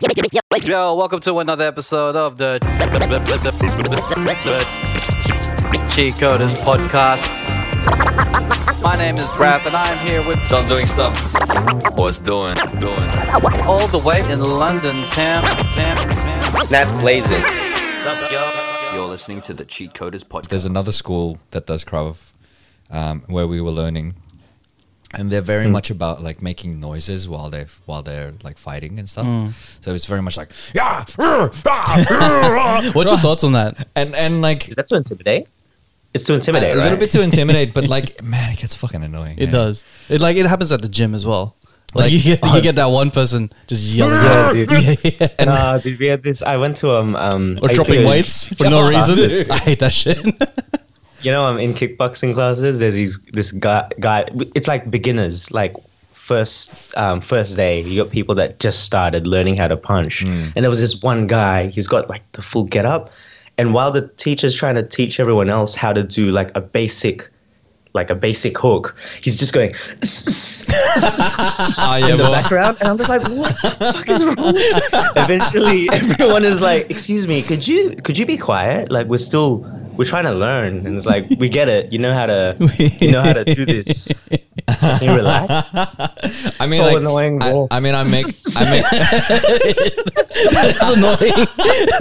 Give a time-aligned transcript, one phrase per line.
[0.00, 2.68] Yo, welcome to another episode of the, the
[5.92, 7.24] Cheat Coders podcast.
[8.80, 11.16] My name is Raph, and I am here with Don doing stuff.
[11.96, 12.54] What's doing?
[12.78, 13.10] Doing.
[13.66, 15.42] all the way in London Tam.
[15.72, 15.96] Tam.
[16.14, 16.66] town.
[16.68, 17.42] That's blazing.
[18.94, 20.48] You're listening to the Cheat Coders podcast.
[20.48, 22.30] There's another school that does Krav
[22.90, 24.14] um, where we were learning,
[25.14, 29.08] and they're very much about like making noises while they while they're like fighting and
[29.08, 29.26] stuff.
[29.26, 29.48] Hmm.
[29.80, 33.88] So it's very much like yeah, ah, What's your thoughts on that?
[33.94, 35.48] and and like Is that to intimidate?
[36.14, 39.38] It's to intimidate, a little bit to intimidate, but like man, it gets fucking annoying.
[39.38, 39.52] It yeah.
[39.52, 39.84] does.
[40.08, 41.54] It like it happens at the gym as well.
[41.94, 44.70] Like, Like- you get you get that one person just yelling, Yeah, dude.
[45.04, 45.44] yeah, yeah.
[45.44, 46.42] Nah, dude, we had this.
[46.42, 47.58] I went to um um.
[47.62, 49.50] or I used to dropping weights for no reason.
[49.50, 50.18] I hate that shit.
[51.22, 52.78] You know, I'm in kickboxing classes.
[52.78, 54.26] There's these this guy guy.
[54.54, 55.74] It's like beginners, like
[56.12, 57.80] first um first day.
[57.80, 61.26] You got people that just started learning how to punch, and there was this one
[61.26, 61.66] guy.
[61.68, 63.10] He's got like the full get up,
[63.56, 67.30] and while the teacher's trying to teach everyone else how to do like a basic.
[67.94, 69.72] Like a basic hook, he's just going
[70.70, 74.54] Ah, yeah, in the background, and I'm just like, "What the fuck is wrong?"
[75.16, 78.92] Eventually, everyone is like, "Excuse me, could you could you be quiet?
[78.92, 79.64] Like, we're still
[79.98, 81.92] we're trying to learn." And it's like, "We get it.
[81.92, 82.56] You know how to
[83.00, 84.08] you know how to do this.
[84.80, 85.74] Can you relax?"
[86.60, 87.42] I mean, so like, annoying.
[87.42, 87.66] I.
[87.70, 88.26] I mean, I make,
[88.56, 88.84] I make,
[90.52, 91.18] That's annoying.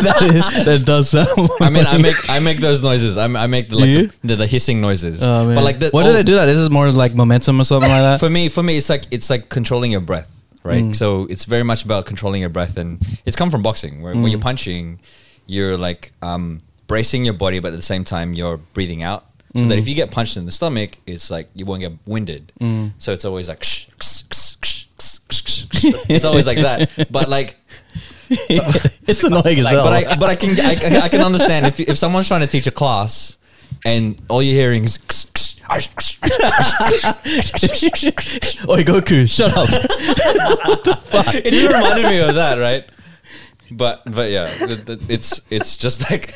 [0.06, 1.50] that, is, that does sound.
[1.62, 3.18] I mean, I make, I make those noises.
[3.18, 4.08] I, I make the, like you?
[4.24, 5.22] the, the, hissing noises.
[5.24, 5.56] Oh, man.
[5.56, 6.46] but like, the, why all- did I do that?
[6.46, 8.20] This is more like momentum or something like that.
[8.20, 10.96] for me for me it's like it's like controlling your breath right Mm.
[10.96, 14.24] so it's very much about controlling your breath and it's come from boxing where when
[14.26, 14.32] Mm.
[14.32, 15.00] you're punching
[15.46, 19.24] you're like um, bracing your body but at the same time you're breathing out
[19.56, 19.70] so Mm.
[19.70, 22.52] that if you get punched in the stomach it's like you won't get winded
[22.98, 23.60] so it's always like
[26.10, 27.56] it's always like that but like
[28.30, 29.84] it's annoying as hell.
[29.86, 32.68] but I but I can I, I can understand if if someone's trying to teach
[32.68, 33.38] a class
[33.86, 35.00] and all you're hearing is
[38.70, 39.68] Oi, Goku, shut up.
[41.46, 42.86] it just reminded me of that, right?
[43.72, 46.34] But but yeah, it- it- it's it's just like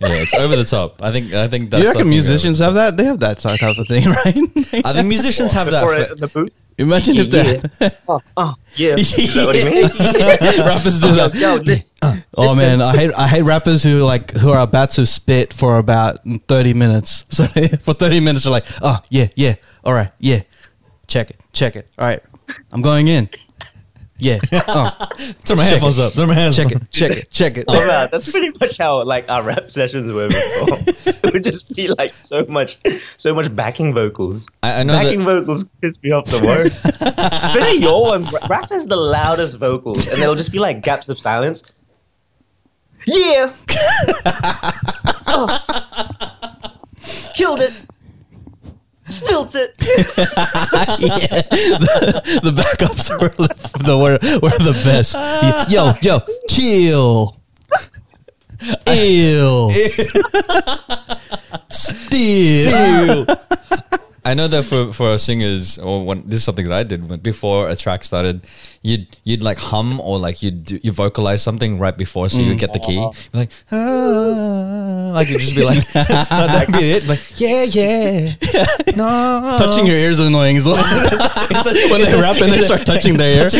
[0.00, 1.02] yeah, it's over the top.
[1.02, 1.84] I think I think Do that's.
[1.84, 2.96] you reckon musicians have that?
[2.96, 4.34] They have that type of thing, right?
[4.34, 4.82] the.
[4.84, 5.84] I think musicians have that.
[5.84, 6.52] For- it in the boot.
[6.76, 8.96] Imagine if they Oh, oh, yeah.
[8.98, 10.66] Is that what you mean?
[10.66, 11.30] rappers do that.
[11.34, 11.94] yo, this.
[12.36, 15.78] Oh man, I hate I hate rappers who like who are about to spit for
[15.78, 17.24] about thirty minutes.
[17.30, 19.54] So for thirty minutes, they're like, "Oh yeah, yeah,
[19.84, 20.40] all right, yeah,
[21.06, 22.20] check it, check it, all right,
[22.72, 23.28] I'm going in,
[24.18, 24.38] yeah,
[24.68, 24.90] oh,
[25.44, 26.02] Turn my headphones it.
[26.02, 26.12] up.
[26.12, 26.56] Turn my hands.
[26.56, 29.70] check it, check it, check it." Oh, man, that's pretty much how like our rap
[29.70, 30.68] sessions were before.
[31.24, 32.78] it would just be like so much,
[33.16, 34.46] so much backing vocals.
[34.62, 35.40] I, I know backing that.
[35.40, 36.84] vocals piss me off the worst.
[36.86, 38.32] Especially your ones.
[38.48, 41.72] Rap has the loudest vocals, and they'll just be like gaps of silence.
[43.06, 43.52] Yeah.
[45.26, 45.58] Oh.
[47.34, 47.86] Killed it.
[49.06, 49.74] Spilt it.
[49.80, 53.48] yeah, the, the backups were the,
[53.84, 55.14] the were, were the best.
[55.70, 57.36] Yo, yo, kill,
[58.86, 59.70] ill,
[61.68, 63.26] steal.
[64.26, 67.20] I know that for for singers, or when, this is something that I did when,
[67.20, 68.42] before a track started.
[68.80, 72.54] You'd you'd like hum or like you would you vocalize something right before, so you
[72.54, 72.58] mm.
[72.58, 72.98] get the key.
[72.98, 73.12] Uh-huh.
[73.32, 77.06] Be like ah, like you just be like that'd be it.
[77.06, 78.64] Like yeah yeah
[78.96, 80.76] no Touching your ears is annoying as well.
[81.90, 83.50] when they rap and they start touching their ear.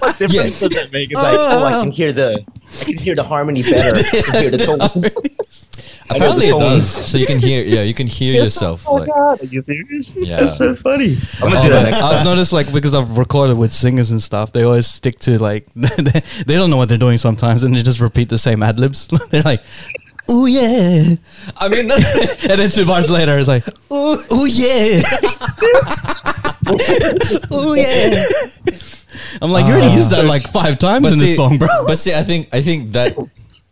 [0.00, 1.10] What difference does it make?
[1.10, 1.92] It's like, oh, I can ah.
[1.92, 2.44] hear the,
[2.80, 3.98] I can hear the harmony better.
[3.98, 5.59] I can hear the tones.
[6.10, 6.62] Apparently it tones.
[6.64, 6.90] does.
[7.10, 8.84] So you can hear, yeah, you can hear yourself.
[8.86, 10.14] Oh like, god, are you serious?
[10.16, 10.40] Yeah.
[10.40, 11.16] That's so funny.
[11.42, 11.90] I'm gonna Oh, do that man.
[11.92, 15.38] next I've noticed like because I've recorded with singers and stuff, they always stick to
[15.38, 15.88] like they,
[16.46, 19.08] they don't know what they're doing sometimes, and they just repeat the same ad libs.
[19.30, 19.62] they're like,
[20.28, 21.16] Oh yeah,"
[21.56, 25.02] I mean, and then two bars later, it's like, oh ooh yeah,
[27.52, 28.24] ooh yeah."
[29.42, 31.68] I'm like, you already uh, used that like five times in this song, bro.
[31.86, 33.16] But see, I think I think that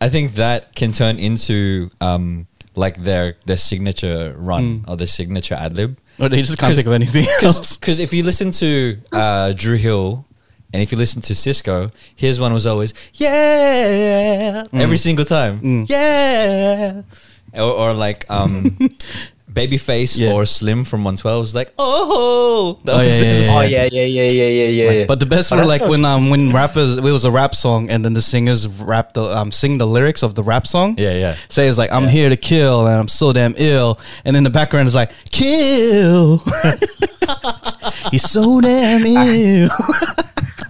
[0.00, 2.46] I think that can turn into um
[2.76, 5.98] like their their signature run or their signature ad lib.
[6.20, 7.76] or they just can't think of anything else.
[7.76, 10.24] Because if you listen to uh, Dru Hill
[10.72, 14.62] and if you listen to Sisqó, his one was always yeah!
[14.72, 15.86] Every single time.
[15.88, 17.02] Yeah,
[17.54, 18.76] or, or like um,
[19.52, 20.32] Babyface Yeah.
[20.32, 23.56] or Slim from 112 was like oh that Oh, was yeah, yeah, yeah.
[23.56, 24.90] Oh yeah, yeah, yeah, yeah, yeah, yeah.
[25.00, 25.06] yeah.
[25.06, 27.54] But the best Oh, were like so- when um when rappers it was a rap
[27.54, 30.94] song and then the singers rap the um sing the lyrics of the rap song.
[30.98, 34.36] yeah yeah Say it's like I'm here to kill and I'm so damn ill, and
[34.36, 36.42] then the background is like kill.
[38.10, 39.68] He's so damn ill.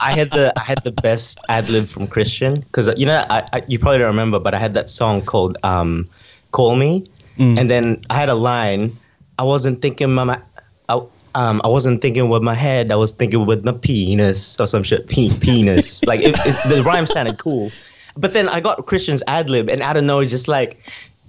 [0.01, 3.45] I had the I had the best ad lib from Christian because you know I,
[3.53, 6.09] I you probably don't remember, but I had that song called um,
[6.53, 7.07] "Call Me,"
[7.39, 8.97] and then I had a line.
[9.39, 10.41] I wasn't thinking my,
[10.89, 11.01] I,
[11.35, 12.91] um, I wasn't thinking with my head.
[12.91, 15.09] I was thinking with my penis or some shit.
[15.09, 16.05] Pe- penis.
[16.05, 17.71] like it, it, the rhyme sounded cool,
[18.17, 20.79] but then I got Christian's ad lib, and out of nowhere, he's just like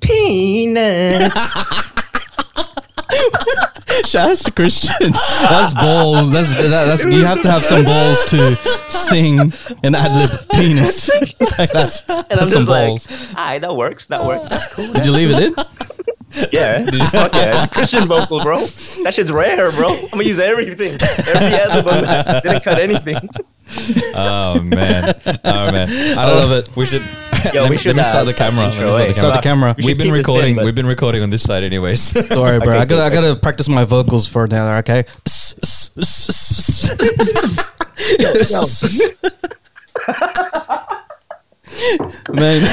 [0.02, 1.38] penis.
[4.12, 5.12] To Christian.
[5.50, 6.32] That's balls.
[6.32, 8.56] That's that, that's you have to have some balls to
[8.90, 9.40] sing
[9.84, 11.10] an ad lib penis.
[11.60, 13.34] like that's, And I'm that's some just like, balls.
[13.38, 14.08] aye, that works.
[14.08, 14.50] That works.
[14.50, 14.92] That's cool.
[14.94, 15.54] Did you leave it in?
[16.52, 16.86] Yeah.
[17.12, 17.64] Fuck yeah.
[17.64, 18.60] It's a Christian vocal, bro.
[19.04, 19.90] That shit's rare, bro.
[19.90, 20.98] I'm gonna use everything.
[21.28, 23.18] Every album didn't cut anything.
[24.16, 25.14] Oh man,
[25.44, 26.76] oh man, I I love it.
[26.76, 27.04] We should.
[27.54, 28.70] Yo, let, we me- should, let me start the camera.
[28.72, 29.16] the Let me start the camera.
[29.16, 29.76] Start the camera.
[29.78, 30.56] We We've been recording.
[30.58, 32.12] we've been recording on this side, anyways.
[32.30, 32.78] Don't worry, bro.
[32.78, 34.78] I gotta I gotta practice my vocals for now.
[34.80, 35.06] Okay.
[42.34, 42.64] Man,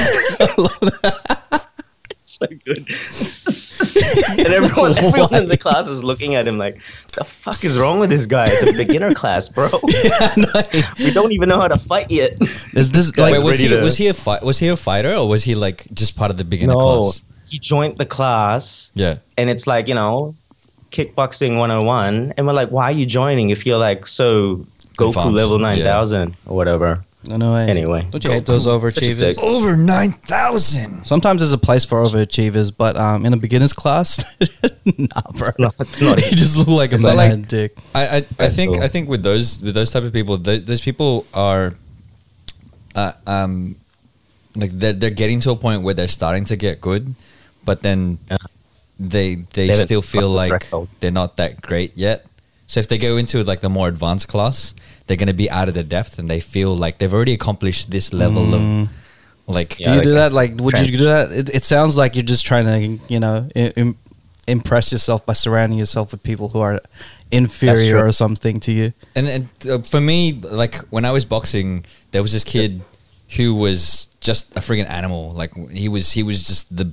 [2.37, 2.79] So good.
[4.37, 6.81] and everyone, everyone in the class is looking at him like,
[7.15, 8.47] the fuck is wrong with this guy?
[8.49, 9.69] It's a beginner class, bro.
[10.99, 12.35] we don't even know how to fight yet.
[12.75, 14.67] is this Wait, like Wait, was ready he to- was he a fi- was he
[14.67, 17.21] a fighter or was he like just part of the beginner No, class?
[17.47, 19.19] he joined the class Yeah.
[19.37, 20.35] and it's like, you know,
[20.91, 22.33] kickboxing 101.
[22.37, 24.65] And we're like, why are you joining if you're like so
[24.97, 25.75] Goku Advanced, level yeah.
[25.75, 27.03] 9000 or whatever?
[27.27, 27.67] No, no way.
[27.69, 28.07] Anyway.
[28.09, 29.37] don't you hate those overachievers?
[29.41, 31.05] Over nine thousand.
[31.05, 34.23] Sometimes there's a place for overachievers, but um, in a beginner's class,
[34.85, 35.47] nah, bro.
[35.47, 37.75] It's not, it's not You just look like a It's man like- dick.
[37.93, 38.83] I I, I think cool.
[38.83, 41.73] I think with those with those type of people, th- those people are,
[42.95, 43.75] uh, um,
[44.55, 47.13] like they're they're getting to a point where they're starting to get good,
[47.65, 48.37] but then Yeah.
[48.99, 52.25] they they They still feel crossed the like they're not that great yet.
[52.67, 54.73] So if they go into like the more advanced class,
[55.07, 57.89] they're going to be out of their depth, and they feel like they've already accomplished
[57.89, 58.89] this level of
[59.47, 60.33] like Yeah, do you do that?
[60.33, 61.31] Like, would you do that?
[61.31, 63.97] It, it sounds like you're just trying to, you know, im-
[64.47, 66.79] impress yourself by surrounding yourself with people who are
[67.31, 68.93] inferior or something to you.
[69.15, 72.81] And, and uh, for me, like when I was boxing, there was this kid
[73.35, 75.31] who was just a friggin' animal.
[75.31, 76.91] Like he was, he was just the.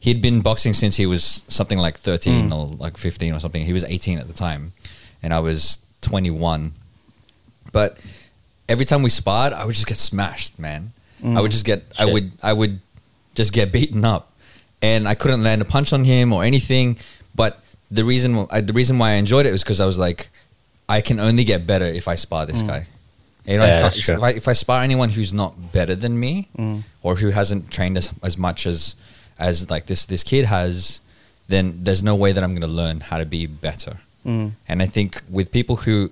[0.00, 3.64] He'd been boxing since he was something like thirteen or like fifteen or something.
[3.64, 4.72] He was eighteen at the time,
[5.22, 6.72] and I was twenty one.
[7.76, 7.98] But
[8.70, 10.94] every time we sparred, I would just get smashed, man.
[11.22, 11.52] I would mm.
[11.52, 12.80] just get, I would, I would
[13.34, 14.32] just get beaten up,
[14.80, 16.96] and I couldn't land a punch on him or anything.
[17.34, 20.30] But the reason, I, the reason why I enjoyed it was because I was like,
[20.88, 22.68] I can only get better if I spar this mm.
[22.68, 22.86] guy.
[23.44, 26.18] You know, Yeah, if, I, if, I, if I spar anyone who's not better than
[26.18, 26.82] me, mm.
[27.02, 28.96] or who hasn't trained as, as much as
[29.38, 31.02] as like this this kid has,
[31.46, 33.98] then there's no way that I'm going to learn how to be better.
[34.66, 36.10] And I think with people who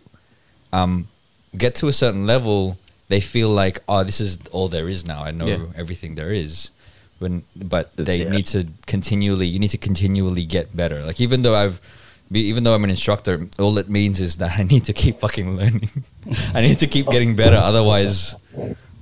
[0.75, 1.08] um,
[1.56, 2.79] get to a certain level,
[3.09, 5.23] they feel like, oh, this is all there is now.
[5.25, 5.59] I know Yeah.
[5.77, 6.71] everything there is.
[7.19, 8.31] When, but they Yeah.
[8.31, 9.47] need to continually.
[9.47, 11.03] You need to continually get better.
[11.05, 11.81] Like even though I've,
[12.31, 15.21] be- even though I'm an instructor, all it means is that I need to keep
[15.21, 15.91] fucking learning.
[16.55, 17.57] I need to keep getting better.
[17.57, 18.35] Otherwise,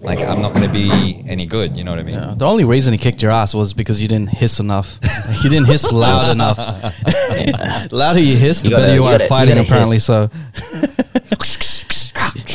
[0.01, 1.77] like I'm not going to be any good.
[1.77, 2.17] You know what I mean?
[2.17, 2.35] Yeah.
[2.37, 4.99] The only reason he kicked your ass was because you didn't hiss enough.
[5.43, 6.57] you didn't hiss loud enough.
[6.57, 9.59] the louder you hiss, the better you you are at fighting.
[9.59, 10.05] Apparently, hiss.
[10.05, 10.29] so.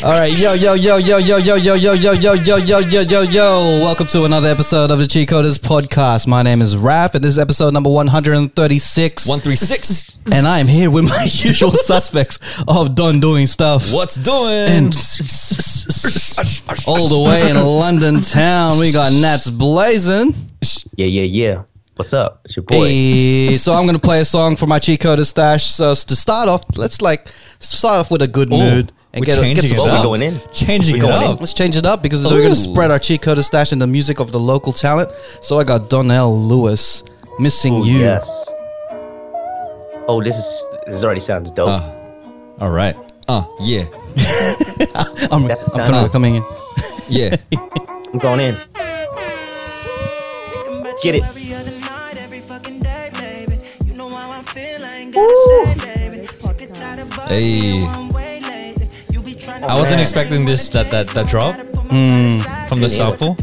[0.04, 2.80] All right, yo, yo, yo, yo, yo, yo, yo, yo, yo, yo, yo, yo, yo,
[2.80, 3.22] yo, yo.
[3.22, 3.80] Yo.
[3.84, 6.26] Welcome to another episode of the Cheat Coders podcast.
[6.26, 9.28] My name is Raph, and this is episode number 136.
[9.28, 10.24] One three six.
[10.34, 13.94] and I'm here with my usual suspects of Don doing stuff.
[13.94, 14.68] What's doing?
[14.68, 14.96] And
[16.88, 20.34] all the way in London town, we got Nats blazing.
[20.96, 21.64] Yeah, yeah, yeah.
[21.98, 22.42] What's up?
[22.46, 22.84] It's your boy.
[22.84, 25.66] Hey, so I'm gonna play a song for my cheat coder stash.
[25.66, 27.28] So to start off, let's like
[27.60, 30.06] start off with a good Ooh, mood and we're get, changing get some it up.
[30.06, 30.40] we're going in.
[30.54, 31.32] Changing We're it going in.
[31.34, 31.40] up.
[31.40, 34.20] Let's change it up because we're gonna spread our cheat coder stash in the music
[34.20, 35.12] of the local talent.
[35.42, 37.04] So I got Donnell Lewis,
[37.40, 37.98] missing Oh, you.
[38.00, 38.54] Yes.
[40.08, 41.68] Oh, this is this already sounds dope.
[41.70, 41.82] Uh,
[42.60, 42.96] all right.
[43.28, 43.82] Uh, yeah,
[45.32, 46.12] I'm, That's a I'm sound.
[46.12, 46.44] coming, coming in.
[47.10, 47.36] yeah.
[48.14, 48.56] I'm going in.
[51.04, 51.24] Get it.
[57.28, 58.07] Hey.
[59.64, 60.00] I wasn't man.
[60.02, 61.56] expecting this that that that drop
[61.90, 62.40] hmm.
[62.68, 63.36] from the sample.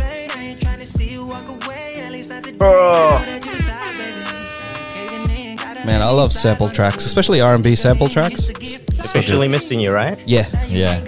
[5.85, 8.49] Man, I love sample tracks, especially R&B sample tracks.
[8.51, 10.19] Officially missing you, right?
[10.27, 10.99] Yeah, Yeah,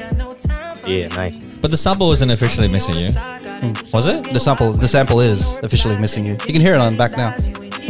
[0.87, 1.37] Yeah, nice.
[1.63, 3.73] but the sample wasn't officially missing you, hmm.
[3.93, 4.23] was it?
[4.33, 6.33] the sample the sample is officially missing you.
[6.33, 7.35] You can hear it on back now.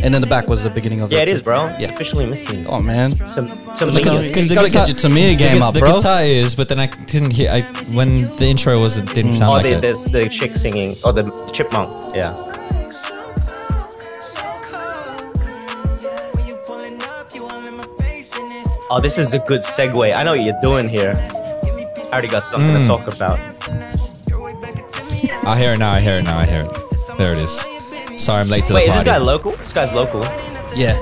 [0.03, 1.29] And then the back was the beginning of Yeah, it.
[1.29, 1.67] it is, bro.
[1.67, 1.95] It's Yeah.
[1.95, 2.67] officially missing.
[2.69, 5.81] Oh man, Some, some Look at- You gotta get your Tamia game the, up, the
[5.81, 5.97] bro.
[5.97, 7.51] guitar is, but then I didn't hear.
[7.51, 7.63] I
[7.95, 9.81] when the intro was, it didn't sound Oh, like the, it.
[9.81, 10.97] there's the chick singing.
[11.05, 12.15] Oh, the chipmunk.
[12.15, 12.35] Yeah.
[18.89, 20.15] Oh, this is a good segue.
[20.15, 21.17] I know what you're doing here.
[21.19, 22.83] I already got something Mm.
[22.83, 23.39] to talk about.
[25.47, 25.93] I hear it now.
[25.93, 26.39] I hear it now.
[26.39, 27.19] I hear it.
[27.19, 27.65] There it is.
[28.19, 28.89] Sorry, I'm late to Wait, the party.
[28.89, 29.53] Wait, is this guy local?
[29.53, 30.23] This guy's local.
[30.75, 30.99] yeah.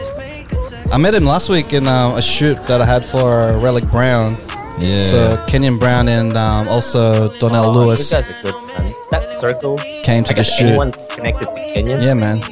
[0.92, 4.37] I met him last week in uh, a shoot that I had for Relic Brown.
[4.78, 5.00] yeah.
[5.00, 8.92] So Kenyon Brown and um, also Donnell Oh, Lewis This guy's a good man.
[9.11, 9.78] That circle.
[10.02, 10.66] came to I the guess shoot.
[10.66, 12.02] anyone connected to Kenyon.
[12.02, 12.42] Yeah, man.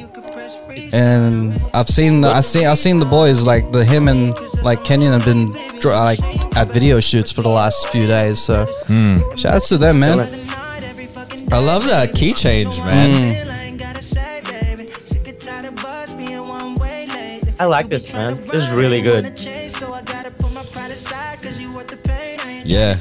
[0.93, 5.13] And I've seen I seen I've seen the boys like the him and like Kenyon
[5.13, 5.51] have been
[5.83, 6.19] like
[6.57, 8.39] at video shoots for the last few days.
[8.41, 9.19] So Hmm.
[9.35, 10.19] shout outs to them, man.
[11.51, 13.52] I love that key change, man.
[17.63, 18.35] I like this, man.
[18.47, 19.23] This is really good.
[22.65, 22.95] Yeah.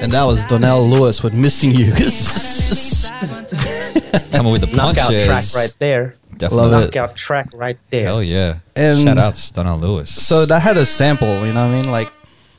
[0.00, 1.86] And that was Donnell Lewis with "Missing You."
[4.30, 6.14] Coming with the Knockout track right there.
[6.36, 6.70] Definitely.
[6.70, 6.94] Love it.
[6.94, 8.04] Knockout track right there.
[8.06, 8.58] Hell yeah.
[8.76, 10.10] And- Shout outs, Donnell Lewis.
[10.10, 11.44] so that had a sample.
[11.44, 11.90] You know what I mean?
[11.90, 12.08] Like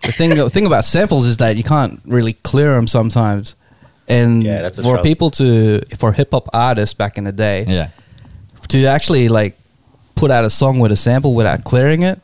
[0.02, 3.56] the thing the thing about samples is that you can't really clear them sometimes.
[4.10, 5.04] And Yeah, that's for trouble.
[5.04, 7.92] people to for hip hop artists back in the day yeah.
[8.74, 9.56] To actually like
[10.16, 12.20] put out a song with a sample without clearing it,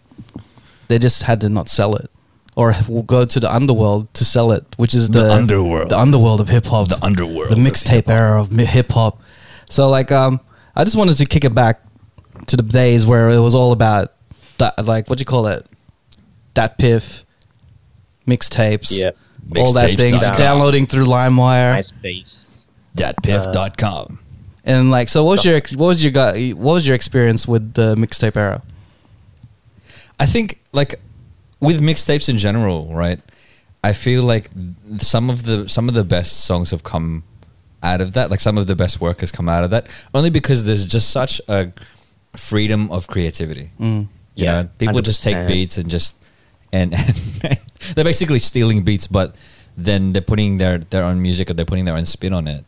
[0.87, 2.09] they just had to not sell it.
[2.55, 5.89] Or will go to the underworld to sell it, which is the, The underworld.
[5.89, 9.21] the underworld of hip hop, The underworld the mixtape era of hip hop.
[9.69, 10.39] So like, um,
[10.75, 11.81] I just wanted to kick it back
[12.47, 14.13] to the days where it was all about
[14.57, 15.67] that, like what do you call it,
[16.55, 17.25] DatPiff,
[18.27, 19.11] mixtapes, Yeah.
[19.61, 22.67] all that Mixtapes things, dot downloading through LimeWire, Nice bass.
[22.97, 24.19] Datpiff.com.
[24.65, 26.11] and like, so what was your what was your
[26.55, 28.61] what was your experience with the mixtape era?
[30.19, 30.95] I think like
[31.59, 33.19] with mixtapes in general, right?
[33.83, 34.49] I feel like
[34.97, 37.23] some of the some of the best songs have come
[37.81, 38.29] out of that.
[38.29, 39.87] Like some of the best work has come out of that.
[40.13, 41.71] Only because there's just such a
[42.35, 43.71] freedom of creativity.
[43.79, 44.07] Mm.
[44.35, 46.17] You Yeah, know, people just take beats and just
[46.73, 46.93] and,
[47.43, 47.59] and
[47.95, 49.35] they're basically stealing beats, but
[49.77, 52.65] then they're putting their their own music or they're putting their own spin on it,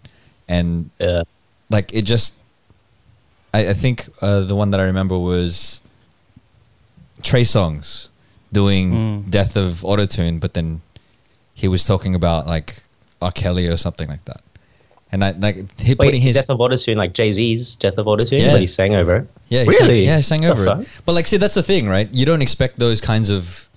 [0.48, 1.24] and Yeah.
[1.72, 2.36] Like it just
[3.54, 5.82] I, I think uh, the one that I remember was
[7.24, 8.10] Trey Songz
[8.52, 9.30] doing Mm.
[9.30, 10.82] Death of Autotune, but then
[11.54, 12.84] he was talking about like
[13.22, 13.32] R.
[13.32, 14.42] Kelly or something like that.
[15.12, 18.06] And I like he Wait, putting his Death of Autotune, like Jay Z's Death of
[18.08, 18.52] Autotune, Yeah.
[18.54, 19.28] but he sang over it.
[19.50, 19.86] yeah, he really?
[19.86, 20.88] sang, yeah, he sang over it.
[21.06, 22.08] But like, see, that's the thing, right?
[22.14, 23.70] You don't expect those kinds of,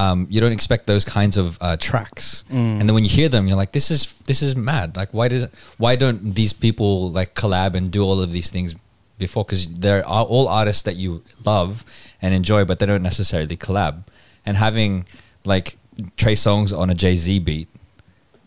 [0.00, 2.78] um, you don't expect those kinds of uh, tracks, Mm.
[2.78, 4.00] and then when you hear them, you're like, this is
[4.30, 4.96] this is mad.
[5.00, 5.44] Like, why does
[5.84, 8.74] why don't these people like collab and do all of these things
[9.18, 9.44] before?
[9.44, 11.10] Because they're all artists that you
[11.44, 11.70] love
[12.22, 13.94] and enjoy, but they don't necessarily collab.
[14.46, 14.92] And having
[15.44, 15.76] like
[16.16, 17.68] Trey Songz on a Jay Z beat,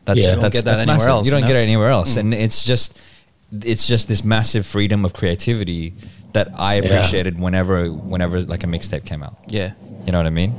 [0.06, 0.26] that's Yeah.
[0.28, 1.10] You don't that's, get that that's anywhere massive.
[1.16, 2.98] else, You don't you get it anywhere else, and it's just
[3.74, 5.94] it's just this massive freedom of creativity
[6.34, 6.82] that I Yeah.
[6.84, 9.36] appreciated whenever whenever like a mixtape came out.
[9.48, 9.74] Yeah.
[10.06, 10.54] You know what I mean?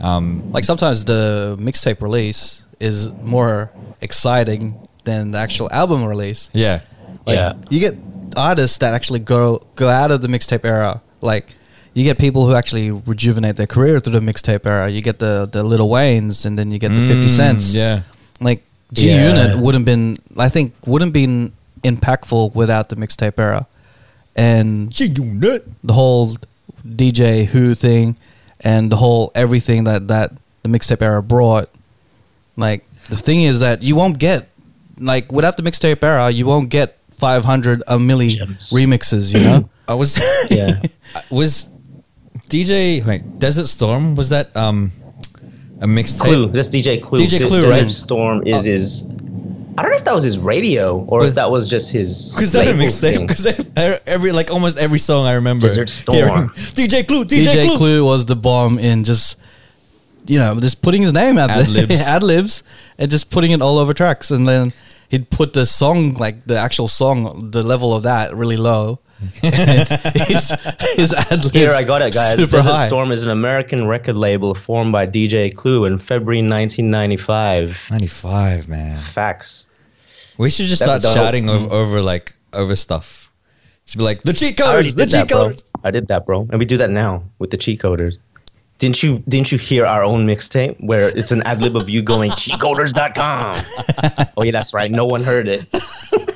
[0.00, 4.74] Um, Like sometimes the mixtape release is more exciting
[5.04, 6.50] than the actual album release.
[6.52, 6.80] yeah,
[7.26, 7.52] Like Yeah.
[7.70, 7.94] you get
[8.36, 11.00] artists that actually go go out of the mixtape era.
[11.22, 11.54] Like
[11.94, 14.88] you get people who actually rejuvenate their career through the mixtape era.
[14.90, 17.74] You get the the Lil Waynes, and then you get the Fifty Mm, Cents.
[17.74, 18.00] Yeah,
[18.40, 18.62] Like
[18.92, 19.28] G Yeah.
[19.28, 23.66] Unit wouldn't been I think wouldn't been impactful without the mixtape era.
[24.36, 26.36] And G Unit the whole
[26.84, 28.16] DJ Who thing
[28.60, 30.32] and the whole everything that that
[30.62, 31.68] the mixtape era brought.
[32.56, 34.48] Like the thing is that you won't get
[34.98, 38.70] like without the mixtape era, you won't get 500 a milli Gems.
[38.72, 39.32] remixes.
[39.34, 40.18] You know, I was
[40.50, 40.80] Yeah.
[41.30, 41.68] was
[42.48, 44.90] DJ wait Desert Storm was that um
[45.80, 46.20] a mixtape?
[46.20, 46.46] Clue.
[46.48, 47.18] That's DJ Clue.
[47.20, 47.92] DJ Clue, Desert right?
[47.92, 49.06] Storm is his.
[49.78, 52.32] I don't know if that was his radio or Was- if that was just his.
[52.34, 53.00] because that a label mixtape?
[53.00, 53.26] thing.
[53.26, 55.66] Because every like almost every song I remember.
[55.68, 56.16] Desert Storm.
[56.16, 57.76] hearing, DJ Clue, DJ, DJ, Clue.
[57.76, 58.04] Clue.
[58.04, 59.38] was the bomb in just
[60.26, 61.88] you know just putting his name out Ad-libs.
[61.88, 62.62] there, ad libs,
[62.98, 64.72] and just putting it all over tracks, and then
[65.08, 68.98] he'd put the song like the actual song, the level of that really low.
[69.42, 70.54] his
[70.94, 72.36] his ad libs Here I got it, guys.
[72.36, 72.86] super Desert high.
[72.86, 77.86] Storm is an American record label formed by DJ Clue in February 1995.
[77.90, 78.98] Ninety five, man.
[78.98, 79.68] Facts.
[80.38, 81.14] We should just That's start dope.
[81.24, 83.32] shouting over, over like over stuff.
[83.86, 85.52] Should be like the cheat coders, the did that, cheat bro.
[85.82, 88.18] I did that, bro, and we do that now with the cheat coders.
[88.78, 89.20] Didn't you?
[89.28, 93.54] Didn't you hear our own mixtape where it's an ad lib of you going cheatcoders.com?
[94.36, 94.90] oh yeah, that's right.
[94.90, 95.64] No one heard it.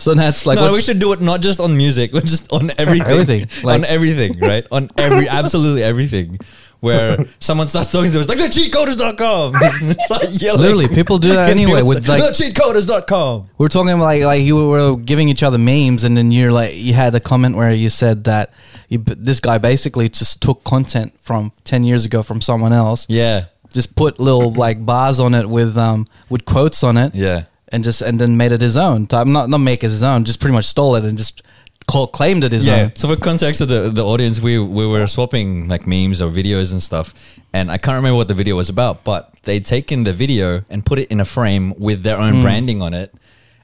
[0.00, 2.70] So that's like no, we should do it not just on music, but just on
[2.78, 3.06] everything.
[3.08, 4.66] Everything, on everything, right?
[4.70, 6.38] On every, absolutely everything.
[6.80, 9.52] Where someone starts talking to us like the cheatcoders.com.
[10.10, 10.60] Like yelling.
[10.62, 13.50] Literally, people do that anyway with, like- the cheatcoders.com.
[13.58, 16.92] we're talking like like you were giving each other memes, and then you're like you
[16.94, 18.52] had a comment where you said that
[18.88, 23.44] you, this guy basically just took content from ten years ago from someone else, Yeah.
[23.72, 27.44] just put little like bars on it with um with quotes on it, Yeah.
[27.72, 29.06] And just and then made it his own.
[29.06, 31.42] Type not not make it his own, just pretty much stole it and just
[31.86, 32.82] call, claimed it his Yeah.
[32.84, 32.92] own.
[32.96, 36.72] So for context of the, the audience, we we were swapping like memes or videos
[36.72, 37.12] and stuff,
[37.52, 40.84] and I can't remember what the video was about, but they'd taken the video and
[40.86, 43.12] put it in a frame with their own branding on it,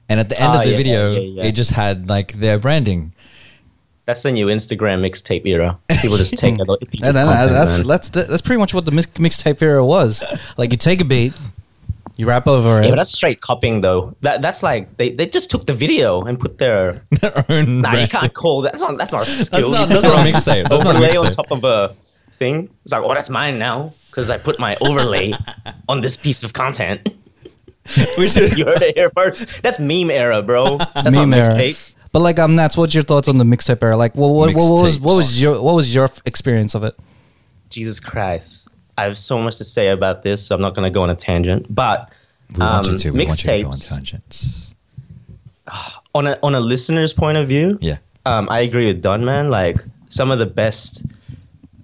[0.09, 1.43] and at the end Ah, of the yeah, video, yeah, yeah.
[1.45, 3.13] it just had like their branding.
[4.05, 5.77] That's the new Instagram mixtape era.
[6.01, 6.79] People just take a lot.
[7.03, 10.23] And then, that's that's that's pretty much what the mixtape era was.
[10.57, 11.33] Like you take a beat,
[12.19, 12.83] you rap over it.
[12.83, 14.13] yeah, but that's straight copying though.
[14.21, 16.91] That that's like they, they just took the video and put their.
[17.21, 18.73] their own Nah, you can't call that.
[18.73, 19.71] That's not that's not a skill.
[19.71, 20.67] not- that's not a mixtape.
[20.67, 21.95] That's not a overlay on top of a
[22.33, 22.69] thing.
[22.83, 25.33] It's like, oh, that's mine now because I put my overlay
[25.89, 27.09] on this piece of content.
[28.17, 29.63] We should, You heard it here first.
[29.63, 30.77] That's meme era, bro.
[30.77, 31.55] That's Meme not era.
[31.55, 31.95] mixtapes.
[32.11, 33.97] But like, um, Nats, what's your thoughts on the mixtape era?
[33.97, 36.95] Like, what, what, what was what was your what was your f- experience of it?
[37.69, 38.67] Jesus Christ.
[38.99, 41.09] I have so much to say about this, so I'm not going to go on
[41.09, 41.73] a tangent.
[41.73, 42.11] But
[42.53, 43.11] we want you um, to.
[43.11, 44.75] We want you to go on tangents.
[46.15, 47.97] on a on a listener's point of view, Yeah.
[48.25, 49.49] um, I agree with Don Man.
[49.49, 49.77] Like
[50.09, 51.05] some of the best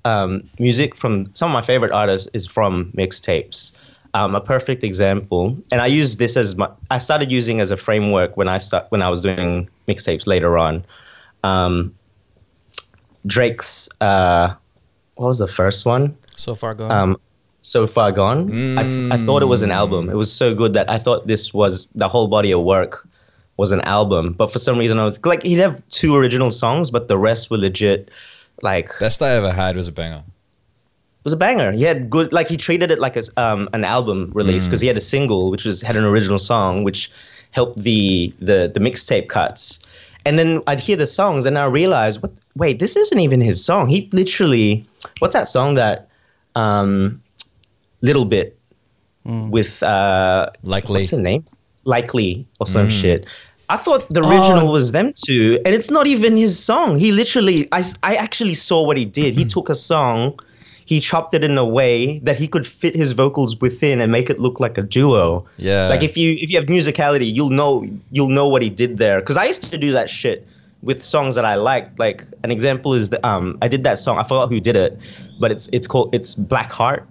[0.03, 3.77] um, music from some of my favorite artists is from mixtapes.
[4.13, 6.69] Um, a perfect example, and I use this as my.
[6.91, 10.57] I started using as a framework when I start when I was doing mixtapes later
[10.57, 10.85] on.
[11.43, 11.93] Um,
[13.25, 14.53] Drake's uh,
[15.15, 16.15] what was the first one?
[16.35, 16.91] So far gone.
[16.91, 17.17] um,
[17.61, 18.77] so far gone.
[18.77, 20.09] I, th- I thought it was an album.
[20.09, 23.07] It was so good that I thought this was the whole body of work
[23.57, 24.33] was an album.
[24.33, 27.49] But for some reason, I was like, he'd have two original songs, but the rest
[27.49, 28.11] were legit.
[28.61, 30.23] Like Best I ever had was a banger.
[31.23, 31.71] was a banger.
[31.71, 32.31] He had good.
[32.31, 35.01] Like he treated it like a, s- um, an album release because he had a
[35.01, 37.11] single which was had an original song which
[37.51, 39.79] helped the the the mixtape cuts.
[40.25, 42.31] And then I'd hear the songs and I realized, what?
[42.55, 43.87] Wait, this isn't even his song.
[43.89, 44.85] He literally,
[45.19, 46.07] what's that song that,
[46.55, 47.21] um,
[48.01, 48.57] little bit
[49.23, 50.99] with uh, Lykke Li.
[51.01, 51.45] what's her name?
[51.85, 53.25] Lykke Li or some shit.
[53.67, 56.99] I thought the original was them two, and it's not even his song.
[56.99, 59.33] He literally, I, I actually saw what he did.
[59.33, 60.39] He took a song,
[60.85, 64.29] he chopped it in a way that he could fit his vocals within and make
[64.29, 65.45] it look like a duo.
[65.57, 65.87] Yeah.
[65.87, 69.19] Like if you if you have musicality, you'll know you'll know what he did there.
[69.19, 70.47] Because I used to do that shit
[70.85, 71.99] with songs that I liked.
[71.99, 74.17] Like an example is the um I did that song.
[74.17, 74.97] I forgot who did it,
[75.39, 77.05] but it's it's called it's Black Heart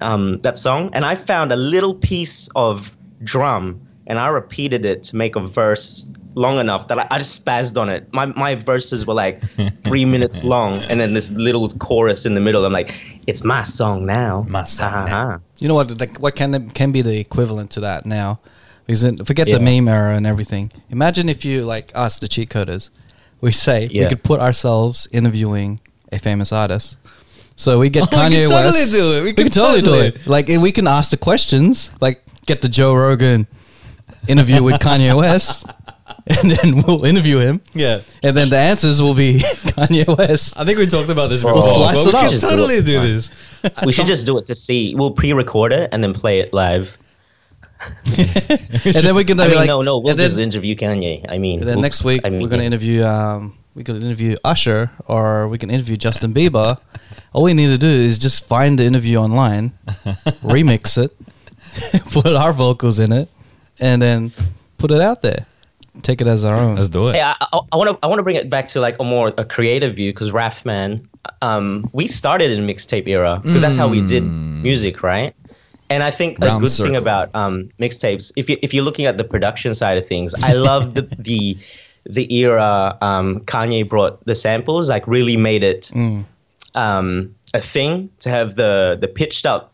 [0.00, 5.02] um, that song, and I found a little piece of drum, and I repeated it
[5.04, 8.06] to make a verse long enough that I, I just spazzed on it.
[8.12, 9.40] My my verses were like
[9.86, 12.64] three minutes long, and then this little chorus in the middle.
[12.66, 12.94] I'm like,
[13.26, 14.44] it's my song now.
[14.48, 15.40] My song Ha, ha, now.
[15.58, 15.98] You know what?
[15.98, 18.38] Like, what can can be the equivalent to that now?
[18.86, 19.58] Because then- forget Yeah.
[19.58, 20.68] the meme era and everything.
[20.90, 22.90] Imagine if you like us, the cheat coders,
[23.40, 25.80] we say we could put ourselves interviewing
[26.12, 26.98] a famous artist.
[27.56, 28.92] So we get Oh, we can could totally West.
[28.92, 29.18] do it.
[29.20, 30.10] We We, could could totally, totally.
[30.10, 30.26] do it.
[30.26, 31.90] Like we can ask the questions.
[32.00, 33.46] Like get the Joe Rogan
[34.28, 35.66] interview with Kanye West,
[36.26, 37.60] and then we'll interview him.
[37.74, 38.00] Yeah.
[38.22, 40.58] And then the answers will be Kanye West.
[40.58, 41.70] I think we talked about this We'll before.
[41.92, 42.24] slice but it we up.
[42.24, 42.84] could Just do totally it.
[42.86, 43.30] do this.
[43.84, 44.94] We should just do it to see.
[44.94, 46.96] We'll pre-record it and then play it live.
[48.86, 50.74] And then we can I be mean, like, no, no, we'll and then- just interview
[50.76, 51.24] Kanye.
[51.28, 54.02] I mean, And then we'll- next week I mean, we're gonna interview um we could
[54.02, 56.78] interview Usher or we can interview Justin Bieber.
[57.32, 59.72] All we need to do is just find the interview online,
[60.42, 61.12] remix it,
[62.12, 63.28] put our vocals in it,
[63.78, 64.32] and then
[64.78, 65.44] put it out there.
[66.02, 66.76] Take it as our own.
[66.76, 67.14] Let's do it.
[67.16, 69.44] Hey, I want to I want to bring it back to like a more a
[69.44, 71.00] creative view because Raph man,
[71.42, 75.34] um, we started in mixtape era because that's how we did music, right?
[75.88, 79.06] And I think a Round good thing about um, mixtapes, if you if you're looking
[79.06, 81.56] at the production side of things, I love the the
[82.04, 85.92] the era um, Kanye brought the samples, like really made it
[86.74, 89.72] um, a thing to have the the pitched up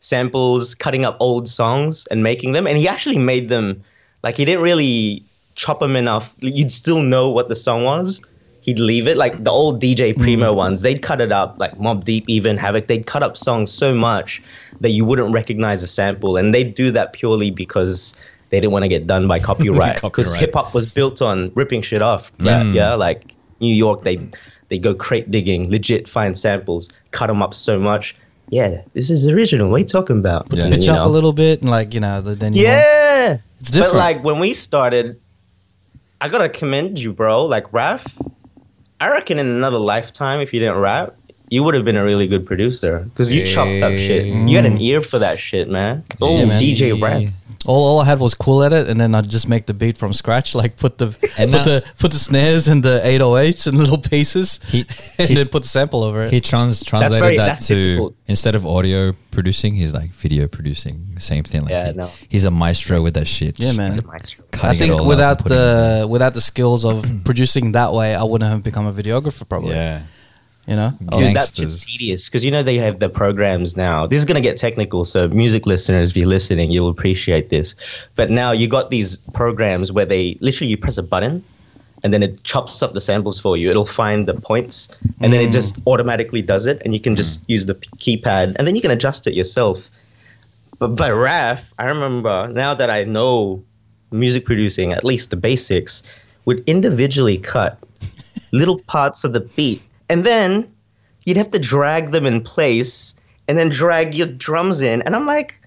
[0.00, 2.66] samples, cutting up old songs and making them.
[2.66, 3.82] And he actually made them
[4.22, 5.22] like he didn't really
[5.54, 6.34] chop them enough.
[6.40, 8.22] You'd still know what the song was.
[8.68, 10.20] He'd leave it like the old DJ mm.
[10.20, 10.82] Primo ones.
[10.82, 12.86] They'd cut it up like Mobb Deep, even Havoc.
[12.86, 14.42] They'd cut up songs so much
[14.82, 18.14] that you wouldn't recognize a sample, and they'd do that purely because
[18.50, 20.02] they didn't want to get done by copyright.
[20.02, 22.30] Because hip hop was built on ripping shit off.
[22.36, 22.44] Mm.
[22.44, 22.94] Yeah, yeah.
[22.94, 24.18] Like New York, they
[24.68, 28.14] they go crate digging, legit find samples, cut them up so much.
[28.50, 29.70] Yeah, this is original.
[29.70, 30.48] What are you talking about?
[30.50, 30.64] Yeah.
[30.64, 33.38] And, Pitch you up a little bit and like you know then you want- Yeah,
[33.60, 33.94] It's different.
[33.94, 35.18] But like when we started,
[36.20, 37.46] I gotta commend you, bro.
[37.46, 38.06] Like Raph,
[39.00, 41.14] I reckon in another lifetime, if you didn't rap,
[41.50, 44.26] you would have been a really good producer because you chopped up shit.
[44.26, 44.82] You had an mm.
[44.82, 46.04] ear for that shit, man.
[46.20, 46.60] Oh, Yeah, man.
[46.60, 47.34] DJ Raph.
[47.66, 49.98] All, all I had was cool at it, and then I'd just make the beat
[49.98, 51.06] from scratch, like put the
[51.38, 54.86] And put now- the put the snares and the 808s in little pieces, He-
[55.18, 56.32] and he- then put the sample over it.
[56.32, 58.14] He trans translated very- that to difficult.
[58.28, 61.18] instead of audio producing, he's like video producing.
[61.18, 61.62] Same thing.
[61.62, 62.10] Like Yeah, he- no.
[62.28, 63.58] he's a maestro with that shit.
[63.58, 63.90] yeah, man.
[63.92, 64.66] He's a.
[64.66, 65.60] I think without and putting it
[66.00, 69.48] the without the skills of producing that way, I wouldn't have become a videographer.
[69.48, 70.02] Probably, Yeah.
[70.68, 70.92] You know.
[71.10, 71.72] Oh, Dude, that Gangsters.
[71.72, 74.06] shit's tedious because you know they have the programs now.
[74.06, 77.74] This is gonna get technical, so music listeners, if you're listening, you'll appreciate this.
[78.14, 81.42] But now you got these programs where they literally you press a button,
[82.04, 83.70] and then it chops up the samples for you.
[83.70, 85.52] It'll find the points, and then it mm.
[85.52, 87.48] just automatically does it, and you can just mm.
[87.48, 89.88] use the p- keypad, and then you can adjust it yourself.
[90.78, 93.64] But but Raph, I remember now that I know
[94.10, 96.02] music producing, at least the basics,
[96.44, 97.78] would individually cut
[98.52, 99.82] little parts of the beat.
[100.08, 100.72] And then
[101.24, 103.16] you'd have to drag them in place
[103.46, 105.02] and then drag your drums in.
[105.02, 105.60] And I'm like,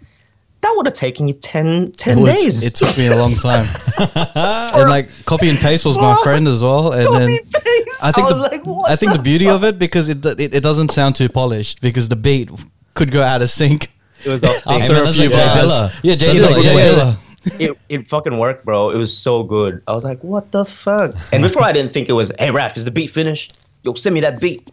[0.62, 2.64] that would have taken you 10, 10 It was- days.
[2.66, 3.66] It took me a long time.
[4.76, 6.92] and like copy and paste was my friend as well.
[6.94, 8.04] And then and paste.
[8.04, 9.56] I think was the like, what I think the beauty fuck?
[9.56, 12.50] of it because it, it it doesn't sound too polished because the beat
[12.94, 13.88] could go out of sync
[14.26, 14.82] it was off sync.
[14.82, 15.72] after man, a that's few like Jay bars.
[15.72, 16.00] Dilla.
[16.04, 16.52] Yeah, J Dilla.
[16.52, 16.76] like Jay.
[16.76, 17.18] Dilla.
[17.60, 18.92] it, it fucking worked, bro.
[18.92, 19.82] It was so good.
[19.88, 21.16] I was like, what the fuck?
[21.34, 23.58] And before I didn't think it was, hey, Raph, is the beat finished?
[23.84, 24.70] Yo, send me that beat.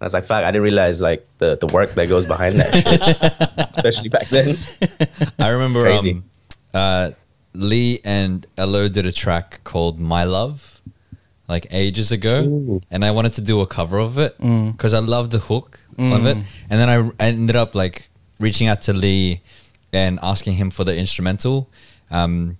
[0.00, 3.48] I was like, fuck, I didn't realize like the, the work that goes behind that
[3.56, 3.70] shit.
[3.70, 4.56] Especially back then.
[5.38, 6.24] I remember um,
[6.74, 7.10] uh,
[7.54, 10.74] Lee and Elo did a track called My Love
[11.48, 12.80] like ages ago, Ooh.
[12.90, 16.26] and I wanted to do a cover of it because I love the hook of
[16.26, 16.36] it.
[16.36, 16.64] Mm.
[16.70, 18.08] And then I, I ended up like
[18.40, 19.42] reaching out to Lee
[19.92, 21.70] and asking him for the instrumental.
[22.10, 22.56] Um,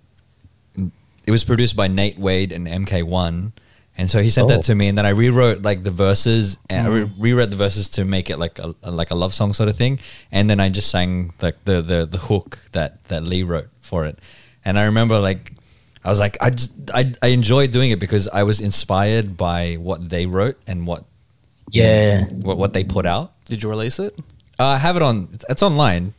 [1.27, 3.53] it was produced by Nate Wade and MK1.
[3.97, 4.49] And so he sent Oh.
[4.49, 7.57] that to me, and then I rewrote like the verses, and I re- reread the
[7.57, 10.01] verses to make it like a, a- like a love song sort of thing.
[10.33, 14.05] And then I just sang like the, the the hook that that Lee wrote for
[14.07, 14.19] it.
[14.65, 15.53] And I remember like
[16.05, 19.75] I was like I just I I enjoyed doing it because I was inspired by
[19.79, 21.05] what they wrote and what
[21.71, 22.25] Yeah.
[22.43, 23.31] what, what they put out.
[23.47, 24.15] Did you release it?
[24.59, 25.29] Uh, I have it on.
[25.33, 26.15] It's, it's online.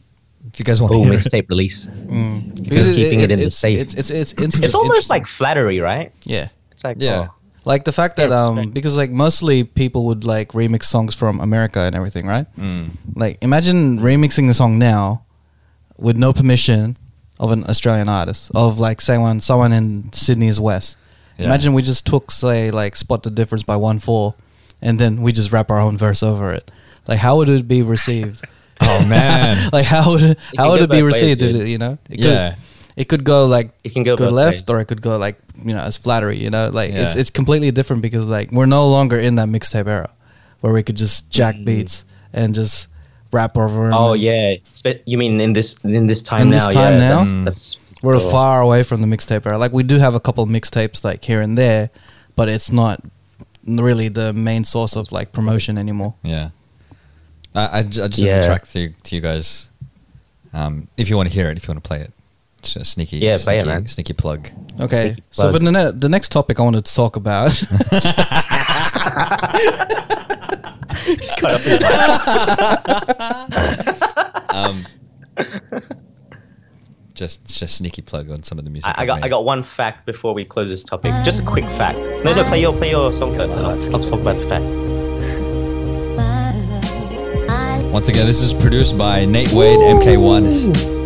[0.48, 1.88] If you guys want Oh, to mixtape release.
[1.88, 3.80] Because keeping it in the it's, safe.
[3.82, 6.12] It's it's it's, it's, It's almost like flattery, right?
[6.24, 6.48] yeah.
[6.72, 7.28] It's like, Yeah.
[7.30, 7.34] oh,
[7.66, 11.80] Like the fact that um because like mostly people would like remix songs from America
[11.80, 12.46] and everything, right?
[12.58, 12.92] Mm.
[13.16, 15.26] Like imagine remixing the song now
[15.98, 16.96] with no permission
[17.40, 20.98] of an Australian artist of like someone someone in Sydney's West.
[21.38, 21.46] Yeah.
[21.48, 24.36] Imagine we just took say like spot the difference by OneFour,
[24.82, 26.70] and then we just rap our own verse over it.
[27.08, 28.46] Like how would it be received?
[28.82, 29.70] Oh man.
[29.74, 31.40] like how would it, how would it be both ways, received?
[31.40, 31.68] dude.
[31.70, 32.56] you know, it Yeah.
[32.96, 34.70] Could, it could go like It can go go left ways.
[34.70, 36.38] or it could go like you know as flattery.
[36.38, 37.22] You know, like it's Yeah.
[37.22, 40.10] it's completely different because like we're no longer in that mixtape era
[40.62, 41.66] where we could just jack Mm.
[41.66, 42.88] beats and just
[43.32, 43.88] rap over.
[43.88, 46.66] 'em Oh and- yeah, Spe- you mean in this in this time In now?
[46.66, 47.18] this time yeah, now?
[47.20, 48.32] That's, that's We're cool.
[48.32, 49.58] far away from the mixtape era.
[49.58, 51.90] Like we do have a couple of mixtapes like here and there,
[52.36, 53.02] but it's not
[53.68, 56.14] really the main source of like promotion anymore.
[56.24, 56.50] Yeah.
[57.56, 58.28] I, I, I just Yeah.
[58.28, 58.40] yeah.
[58.42, 59.70] the track to, to you guys.
[60.54, 62.12] Um, if you want to hear it, if you want to play it.
[62.66, 63.88] It's a sneaky, Yeah, play it, sneaky, man.
[63.88, 64.50] sneaky plug.
[64.80, 67.52] Okay, Sneaky so for the ne- the next topic I wanted to talk about.
[71.06, 71.90] Just cut up his mic.
[74.56, 74.86] Um,
[77.14, 78.88] just just sneaky plug on some of the music.
[78.90, 81.12] I, I I've got I got one fact before we close this topic.
[81.26, 81.98] Just a quick fact.
[82.24, 83.58] No, no, play your play your song first.
[83.58, 84.64] I'll, I'll talk about the fact.
[87.92, 91.05] Once again, this is produced by Nate Wade, MK1.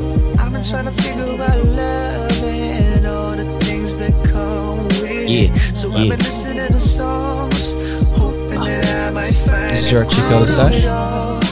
[0.49, 5.29] I've been trying to figure out love and all the things that come with it.
[5.29, 5.97] Yeah, So yeah.
[5.97, 10.81] I've been listening to songs, hoping that I might find This is your Chico stash?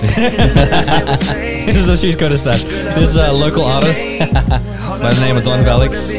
[1.67, 2.63] this is the Cheat Coder Stash.
[2.63, 6.13] This is a local artist by the name of Don Valix.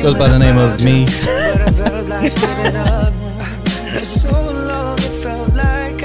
[0.00, 1.06] Goes by the name of me.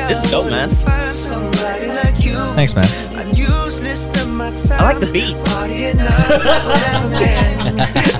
[0.07, 0.69] This is dope, man.
[2.55, 2.87] Thanks, man.
[4.45, 5.33] I like the beat.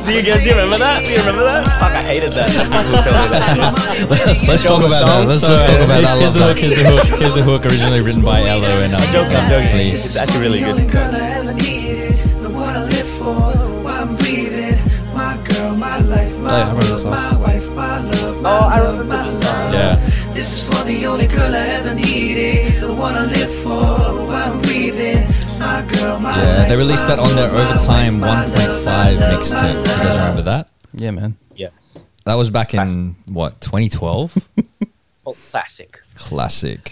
[0.05, 1.05] do you guys do you remember that?
[1.05, 1.61] Do you remember that?
[1.77, 2.49] Fuck, I hated that.
[2.49, 3.53] People tell me that.
[4.49, 5.21] Let's talk about that.
[5.27, 6.17] Let's, let's talk about that.
[6.17, 6.57] Here's the hook.
[6.57, 7.05] Here's the hook.
[7.21, 7.63] Here's the hook.
[7.65, 9.38] Originally written by Elo and I'm joking.
[9.38, 9.93] I'm joking.
[9.93, 10.89] It's actually really good.
[16.47, 17.13] Oh, yeah, I remember the song.
[18.45, 19.73] Oh, I remember this song.
[19.73, 19.95] Yeah.
[20.33, 24.23] This is for the only girl I ever needed, the one I live for, the
[24.25, 25.27] one I'm breathing.
[25.65, 29.73] My girl, my Yeah, they released that on their Overtime 1.5 love, my mixtape.
[29.84, 30.69] Do you guys remember that?
[30.93, 31.38] Yeah, man.
[31.56, 32.06] Yes.
[32.25, 34.38] That was back in what 2012.
[35.28, 36.01] Oh, classic.
[36.13, 36.91] Classic.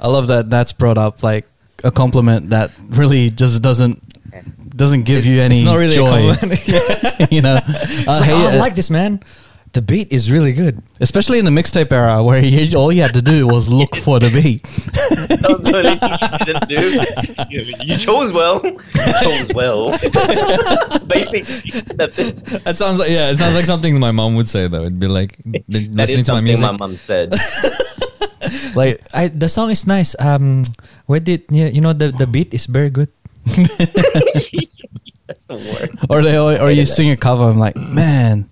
[0.00, 1.44] I love that that's brought up like
[1.84, 4.00] a compliment that really just doesn't
[4.74, 6.30] doesn't give you any It's not really joy.
[6.30, 7.30] a compliment.
[7.30, 9.20] you know, Uh, like, hey, oh, I uh, like this man.
[9.76, 10.80] The beat is really good.
[11.04, 14.16] especially in the mixtape era where you, all you had to do was look for
[14.18, 14.62] the beat.
[14.64, 16.80] That was the only thing you didn't do.
[17.52, 18.64] You, you chose well.
[18.64, 19.90] You chose well.
[21.12, 22.40] Basically, that's it.
[22.64, 23.28] That sounds like yeah.
[23.30, 24.88] It sounds like something my mom would say though.
[24.88, 25.60] It'd be like li-
[25.92, 26.64] That listening is to my something music.
[26.64, 27.34] my mom said.
[28.78, 30.14] Like I, the song is nice.
[30.22, 30.64] Um,
[31.04, 33.10] where did yeah, you know the the beat is very good.
[35.26, 35.90] That's the word.
[36.08, 37.44] or they or, or you sing a cover.
[37.44, 38.48] I'm like, man,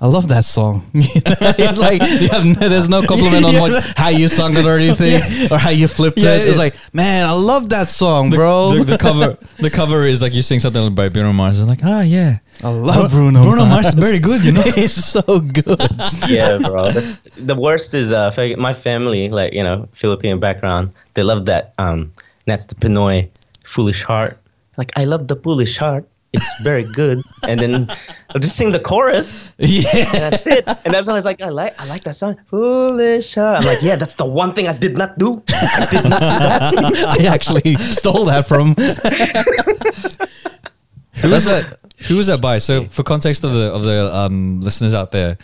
[0.00, 0.84] I love that song.
[0.94, 5.22] it's like you have, there's no compliment on what, how you sung it or anything
[5.50, 6.48] or how you flipped Yeah, it.
[6.48, 8.72] It's like, man, I love that song, bro.
[8.74, 11.60] The, the cover the cover is like you sing something by Bruno Mars.
[11.60, 13.42] and like ah yeah, I love Bruno.
[13.42, 14.44] Bruno Mars is very good.
[14.44, 14.62] You know.
[14.62, 15.80] He's so good.
[16.28, 16.90] yeah, bro.
[16.90, 20.92] That's the worst is uh my family, like you know, Philippine background.
[21.14, 21.72] They love that.
[21.78, 22.12] Um,
[22.44, 23.30] that's the Pinoy
[23.64, 24.38] foolish heart.
[24.76, 26.06] Like I love the foolish heart.
[26.32, 27.18] It's very good.
[27.48, 27.88] and then
[28.30, 29.54] I'll just sing the chorus.
[29.58, 29.82] yeah.
[29.96, 30.66] And that's it.
[30.66, 32.36] And that's always like I like I like that song.
[32.46, 33.60] Foolish heart.
[33.60, 35.42] I'm like, yeah, that's the one thing I did not do.
[35.48, 36.20] I did not
[36.72, 37.16] do that.
[37.20, 38.74] I actually stole that from.
[41.22, 41.78] Who was that?
[42.08, 42.58] Who was that by?
[42.58, 45.38] So for context of the of the um, listeners out there,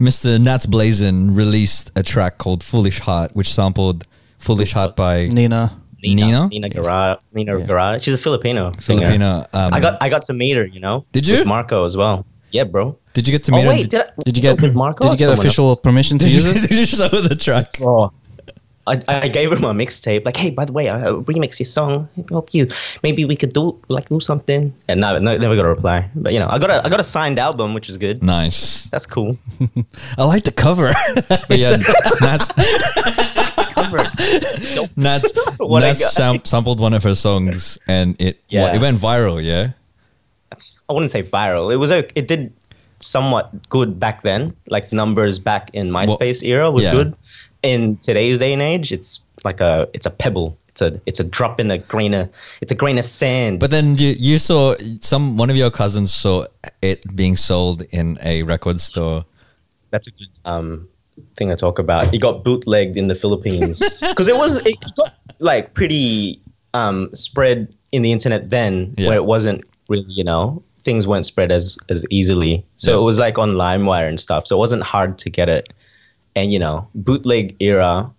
[0.00, 0.40] Mr.
[0.40, 4.06] Nats Blazin released a track called "Foolish Heart," which sampled
[4.38, 5.77] "Foolish Heart" by Nina.
[6.02, 6.48] Nina?
[6.48, 7.20] Nina Girado.
[7.32, 8.02] Nina Girado.
[8.02, 8.72] She's a Filipino.
[8.72, 9.44] Filipino.
[9.52, 10.64] Um, I got I got to meet her.
[10.66, 11.04] You know.
[11.12, 11.38] Did you?
[11.38, 12.24] With Marco as well.
[12.50, 12.96] Yeah, bro.
[13.12, 13.68] Did you get to Oh meet her?
[13.68, 15.04] wait, did, I, Did you get with Marco?
[15.10, 15.80] Did you get official else?
[15.80, 16.68] permission to Did use you, it?
[16.68, 17.76] did you show the track?
[17.82, 18.12] Oh.
[18.86, 20.24] I, I gave her my mixtape.
[20.24, 22.08] Like, hey, by the way, I uh, remix your song.
[22.30, 22.68] Help you.
[23.02, 24.72] Maybe we could do like do something.
[24.88, 26.08] And no, no, never got a reply.
[26.14, 28.22] But you know, I got a I got a signed album, which is good.
[28.22, 28.84] Nice.
[28.88, 29.36] That's cool.
[30.16, 30.92] I like the cover.
[31.28, 31.76] But yeah,
[32.22, 32.48] Nats
[33.92, 34.78] It's.
[34.96, 38.62] Nats, sam- sampled one of her songs and it Yeah.
[38.62, 39.42] what, it went viral.
[39.42, 39.72] Yeah.
[40.88, 41.72] I wouldn't say viral.
[41.72, 42.52] It was a, it did
[43.00, 44.56] somewhat good back then.
[44.68, 46.92] Like numbers back in MySpace era was yeah.
[46.92, 47.16] good.
[47.62, 50.56] In today's day and age, it's like a it's a pebble.
[50.68, 53.58] It's a it's a drop in a grain of it's a grain of sand.
[53.58, 56.44] But then you, you saw some one of your cousins saw
[56.80, 59.24] it being sold in a record store.
[59.90, 60.88] that's a good um
[61.36, 62.12] thing to talk about.
[62.14, 63.78] It got bootlegged in the Philippines
[64.08, 66.40] because it was it got like pretty
[66.74, 69.08] um spread in the internet then, Yeah.
[69.08, 72.64] where it wasn't really you know things weren't spread as as easily.
[72.76, 72.98] So Yeah.
[73.00, 74.46] it was like on LimeWire and stuff.
[74.46, 75.72] So it wasn't hard to get it,
[76.36, 78.10] and you know bootleg era.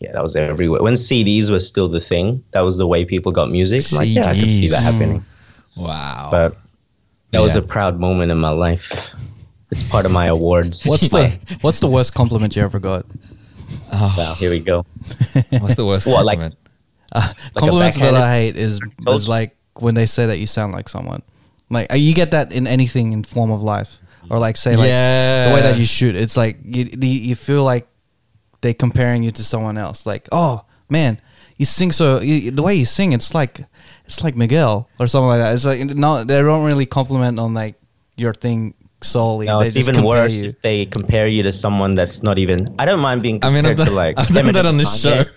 [0.00, 0.82] Yeah, that was everywhere.
[0.82, 3.82] When CDs were still the thing, that was the way people got music.
[3.92, 5.24] I'm like, yeah, I could see that happening.
[5.74, 6.28] Wow.
[6.30, 6.54] But
[7.30, 9.10] that was a proud moment in my life.
[9.70, 10.84] It's part of my awards.
[10.86, 13.04] What's the What's the worst compliment you ever got?
[13.92, 14.14] Oh.
[14.16, 14.84] Wow, here we go.
[15.60, 16.58] What's the worst What, like- compliment?
[17.56, 20.88] Compliments that backhanded- I hate is is like when they say that you sound like
[20.88, 21.22] someone.
[21.70, 23.98] Like uh, you get that in anything in form of life,
[24.30, 25.48] or like say like Yeah.
[25.48, 26.14] the way that you shoot.
[26.14, 27.88] It's like you you feel like
[28.60, 30.06] they're comparing you to someone else.
[30.06, 31.20] Like oh man,
[31.56, 33.12] you sing so you, the way you sing.
[33.12, 33.64] It's like
[34.04, 35.54] it's like Miguel or something like that.
[35.54, 37.74] It's like no, they don't really compliment on like
[38.16, 38.74] your thing
[39.06, 39.46] solely.
[39.46, 40.50] No, they it's just even worse you.
[40.50, 42.74] if they compare you to someone that's not even.
[42.78, 44.18] I don't mind being I mean, compared I've to like.
[44.18, 45.24] I've done that on this show.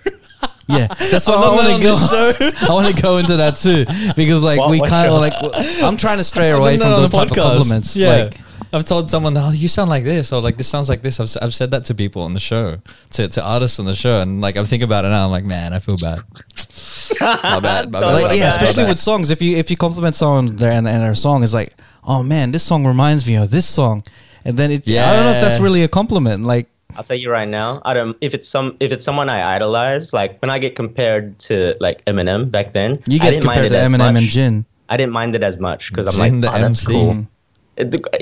[0.71, 2.51] Yeah, that's why I've I done want to go.
[2.69, 5.33] I want to go into that too because like What- we kind of like
[5.81, 7.41] I'm trying to stray away from that on those the type of podcast.
[7.55, 7.95] compliments.
[7.97, 8.09] Yeah.
[8.09, 8.35] Like
[8.71, 11.19] I've told someone, oh, you sound like this, or like this sounds like this.
[11.19, 12.77] I've, I've said that to people on the show,
[13.13, 15.25] to, to artists on the show, and like I'm thinking about it now.
[15.25, 16.19] I'm like, man, I feel bad.
[17.19, 18.13] my bad, my bad.
[18.13, 19.31] like, my yeah, bad, especially my with songs.
[19.31, 21.73] If you if you compliment someone there and, and their song is like,
[22.09, 24.03] oh man, this song reminds me of this song,
[24.43, 26.43] and then it, I don't know if that's really a compliment.
[26.43, 26.67] Like,
[26.97, 27.81] I'll tell you right now.
[27.85, 28.17] I don't.
[28.19, 32.03] If it's some, if it's someone I idolize, like when I get compared to like
[32.05, 34.65] Eminem back then, you I get didn't compared it to Eminem and Jin.
[34.89, 36.91] I didn't mind it as much because I'm Jin like, the oh, that's MC.
[36.91, 37.27] cool.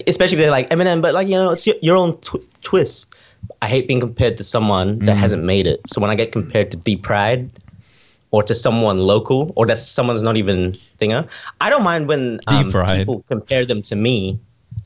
[0.05, 3.15] Especially if they're like Eminem, but like you know, it's your, your own tw- twist.
[3.61, 5.19] I hate being compared to someone that Mm.
[5.19, 5.79] hasn't made it.
[5.87, 7.49] So when I get compared to Deep Pride,
[8.31, 11.27] or to someone local, or that someone's not even thinger,
[11.61, 14.39] I don't mind when um, people compare them to me.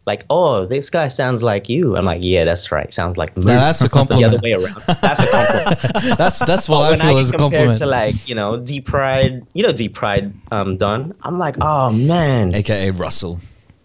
[0.08, 1.96] Like, oh, this guy sounds like you.
[1.96, 2.92] I'm like, yeah, that's right.
[2.92, 3.46] Sounds like me.
[3.46, 4.82] Now, that's a the other way around.
[5.02, 6.18] That's a compliment.
[6.18, 7.78] That's that's what I when feel I is a get compared compliment.
[7.80, 11.14] to like you know Deep Pride, you know Deep Pride, um, done.
[11.22, 13.40] I'm like, oh man, AKA Russell.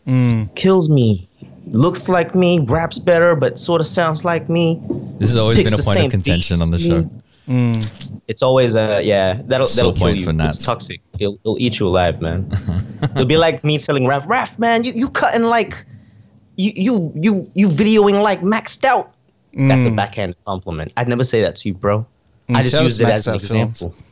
[0.06, 0.54] Mm.
[0.54, 1.28] kills me.
[1.66, 4.80] Looks like me, raps better, but sort of sounds like me.
[5.18, 7.10] This has always Picks been a point of contention on the beats, show.
[7.48, 7.82] Me.
[8.28, 9.40] It's always a yeah.
[9.44, 10.24] That'll Sore that'll kill point you.
[10.24, 10.56] for Nats.
[10.58, 11.00] It's toxic.
[11.18, 12.50] It'll, it'll eat you alive, man.
[13.14, 15.84] It'll be like me telling Raph, Raph, man, you you cutting like
[16.56, 19.12] you you you you videoing like maxed out.
[19.54, 19.92] That's Mm.
[19.92, 20.92] a backhand compliment.
[20.96, 22.04] I'd never say that to you, bro.
[22.48, 22.56] Mm.
[22.56, 23.82] I just shout used it as an Maxed Out Films.
[23.82, 23.94] example.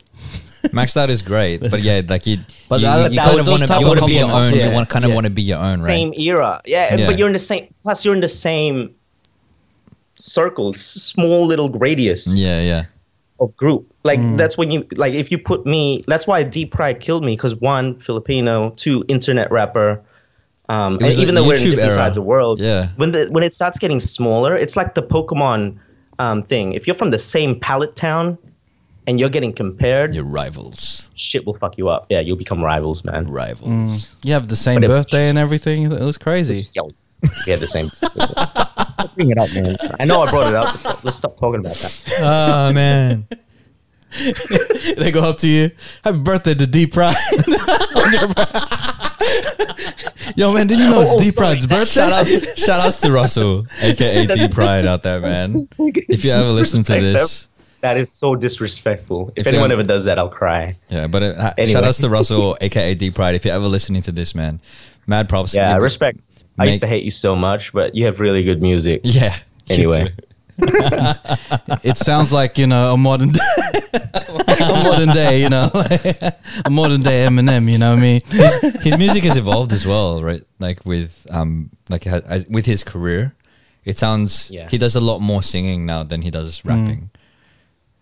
[0.72, 3.46] Maxed out is great, but yeah, like you, But you, that- you that- kind of
[3.46, 4.54] those want to type you want be your own.
[4.54, 5.14] yeah, you want kind of yeah.
[5.14, 5.74] want to be your own, right?
[5.74, 7.06] Same era, yeah, Yeah.
[7.06, 7.74] But you're in the same.
[7.82, 8.94] Plus, you're in the same
[10.16, 12.84] circle, s- small little radius Yeah, yeah,
[13.44, 13.86] of group.
[14.02, 16.02] Like that's when you like if you put me.
[16.08, 20.02] That's why D-Pryde killed me because one Filipino, two internet rapper.
[20.68, 21.92] Um, and even the though we're in different era.
[21.92, 22.88] sides of the world, Yeah.
[22.96, 25.78] When the when it starts getting smaller, it's like the Pokemon
[26.18, 26.72] um, thing.
[26.72, 28.38] If you're from the same pallet town
[29.06, 32.06] and you're getting compared, your rivals, shit will fuck you up.
[32.08, 33.28] Yeah, you'll become rivals, man.
[33.28, 34.16] rivals.
[34.24, 35.82] You have the same But it- birthday and everything.
[35.82, 36.64] It was crazy.
[36.74, 36.90] Yo,
[37.46, 37.88] we had the same.
[39.14, 39.76] Bring it up, man.
[40.00, 41.04] I know I brought it up.
[41.04, 42.04] Let's stop talking about that.
[42.20, 43.26] Oh man,
[44.96, 45.70] they go up to you.
[46.02, 47.16] Happy birthday to D-Pryde.
[47.96, 48.44] On your bra-
[50.36, 51.34] Yo, man, did you know it's Oh, Deep.
[51.36, 51.84] Pride's birthday?
[52.00, 52.26] shout out,
[52.58, 55.68] shout outs to Russell, aka D-Pryde out there, man.
[55.78, 57.48] If you ever listen to this,
[57.82, 59.32] That is so disrespectful.
[59.36, 60.74] If, If anyone ever does that, I'll cry.
[60.88, 61.06] yeah.
[61.06, 61.72] But uh, ha- Anyway.
[61.72, 63.34] shout outs to Russell, aka D-Pryde.
[63.34, 64.60] If you're ever listening to this, man,
[65.06, 65.54] mad props.
[65.54, 65.80] Yeah, You-
[66.56, 66.60] respect.
[66.60, 69.00] I used to hate you so much, but you have really good music.
[69.04, 69.34] Yeah.
[69.70, 70.12] Anyway.
[70.58, 73.40] it sounds like you know a modern day,
[73.92, 75.68] a modern day, you know,
[76.64, 77.70] a modern day Eminem.
[77.70, 78.20] You know what I mean?
[78.82, 80.42] his music has evolved as well, right?
[80.60, 83.34] Like with um, like as, with his career,
[83.84, 84.68] it sounds Yeah.
[84.70, 87.10] he does a lot more singing now than he does rapping,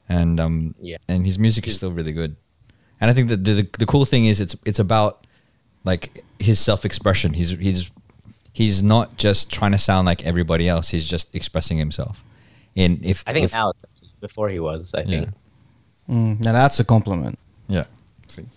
[0.08, 0.98] and um, Yeah.
[1.08, 2.36] and his music is still really good.
[3.00, 5.26] And I think that the, the the cool thing is it's it's about
[5.84, 7.32] like his self expression.
[7.32, 7.90] He's he's
[8.52, 10.90] he's not just trying to sound like everybody else.
[10.90, 12.22] He's just expressing himself.
[12.74, 13.72] In if I think if, now,
[14.20, 15.28] before he was, I think
[16.10, 17.38] Mm, now that's a compliment.
[17.68, 17.84] yeah,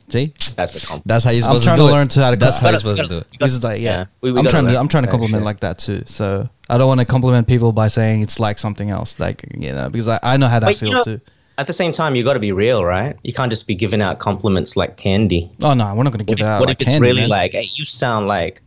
[0.08, 1.08] See, that's a compliment.
[1.08, 2.12] that's how you're I'm supposed trying to to do learn it.
[2.12, 3.28] to how to That's how you're supposed to do it.
[3.32, 3.98] you this is like yeah.
[3.98, 5.46] yeah, we- we I'm trying to I'm trying to compliment shit.
[5.46, 6.02] like that too.
[6.06, 9.72] So I don't want to compliment people by saying it's like something else, like you
[9.74, 11.22] know, because I, I know how that But you feels know- too.
[11.58, 13.16] At the same time, you got to be real, right?
[13.24, 15.50] You can't just be giving out compliments like candy.
[15.62, 16.60] Oh no, we're not going to give What, it out.
[16.60, 17.30] what like if it's candy, really man.
[17.30, 18.62] like, hey, you sound like?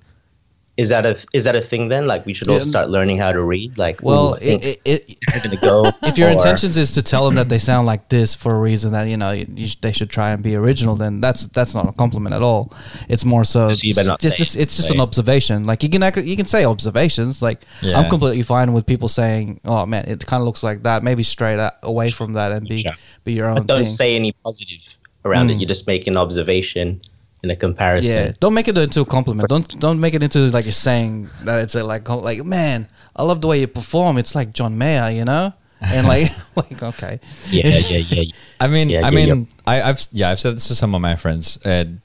[0.79, 2.07] Is that a is that a thing then?
[2.07, 3.77] Like we should all start learning how to read.
[3.79, 5.91] Like, Well, ooh, it, it, it, gonna go.
[6.05, 8.61] if your or- intentions is to tell them that they sound like this for a
[8.61, 11.49] reason that you know you, you sh- they should try and be original, then that's
[11.49, 12.73] that's not a compliment at all.
[13.09, 15.67] It's more so you it's just it, it's just an observation.
[15.67, 17.43] Like you can act- you can say observations.
[17.43, 17.99] Like Yeah.
[17.99, 21.25] I'm completely fine with people saying, "Oh man, it kind of looks like that." Maybe
[21.25, 22.93] straight out, away from that and be Sure.
[23.25, 23.87] be your own But don't thing.
[23.89, 25.55] say any positive around Mm.
[25.57, 25.61] it.
[25.61, 27.01] You just make an observation
[27.43, 28.11] in a comparison.
[28.11, 29.49] yeah, don't make it into a compliment.
[29.49, 32.89] First- Don't don't make it into like you're saying that it's a, like like man,
[33.15, 34.19] I love the way you perform.
[34.19, 37.21] It's like John Mayer, you know, and like like okay,
[37.51, 38.23] yeah, yeah, yeah.
[38.23, 38.33] yeah.
[38.61, 41.01] I mean, Yeah, I yeah, mean, I, I've yeah, I've said this to some of
[41.01, 42.01] my friends, and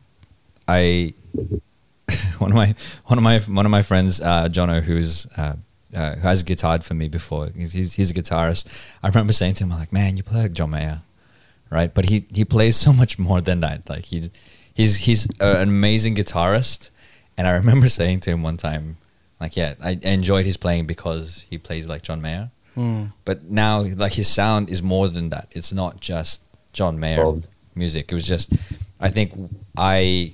[0.67, 1.13] I
[2.37, 5.55] one of my one of my one of my friends, uh, Jono, who's uh,
[5.95, 7.49] uh, who has guitared for me before.
[7.55, 8.91] He's, he's he's a guitarist.
[9.01, 11.01] I remember saying to him, I'm like, man, you play like John Mayer,
[11.69, 11.93] right?
[11.93, 13.89] But he he plays so much more than that.
[13.89, 14.29] Like he's
[14.73, 16.89] he's he's a- an amazing guitarist,
[17.37, 18.97] and I remember saying to him one time,
[19.39, 22.49] like, yeah, I enjoyed his playing because he plays like John Mayer.
[23.25, 25.47] But now, like his sound is more than that.
[25.51, 26.41] It's not just
[26.73, 27.47] John Mayer Bold.
[27.75, 28.11] music.
[28.11, 28.51] It was just,
[28.99, 29.31] I think
[29.77, 30.33] I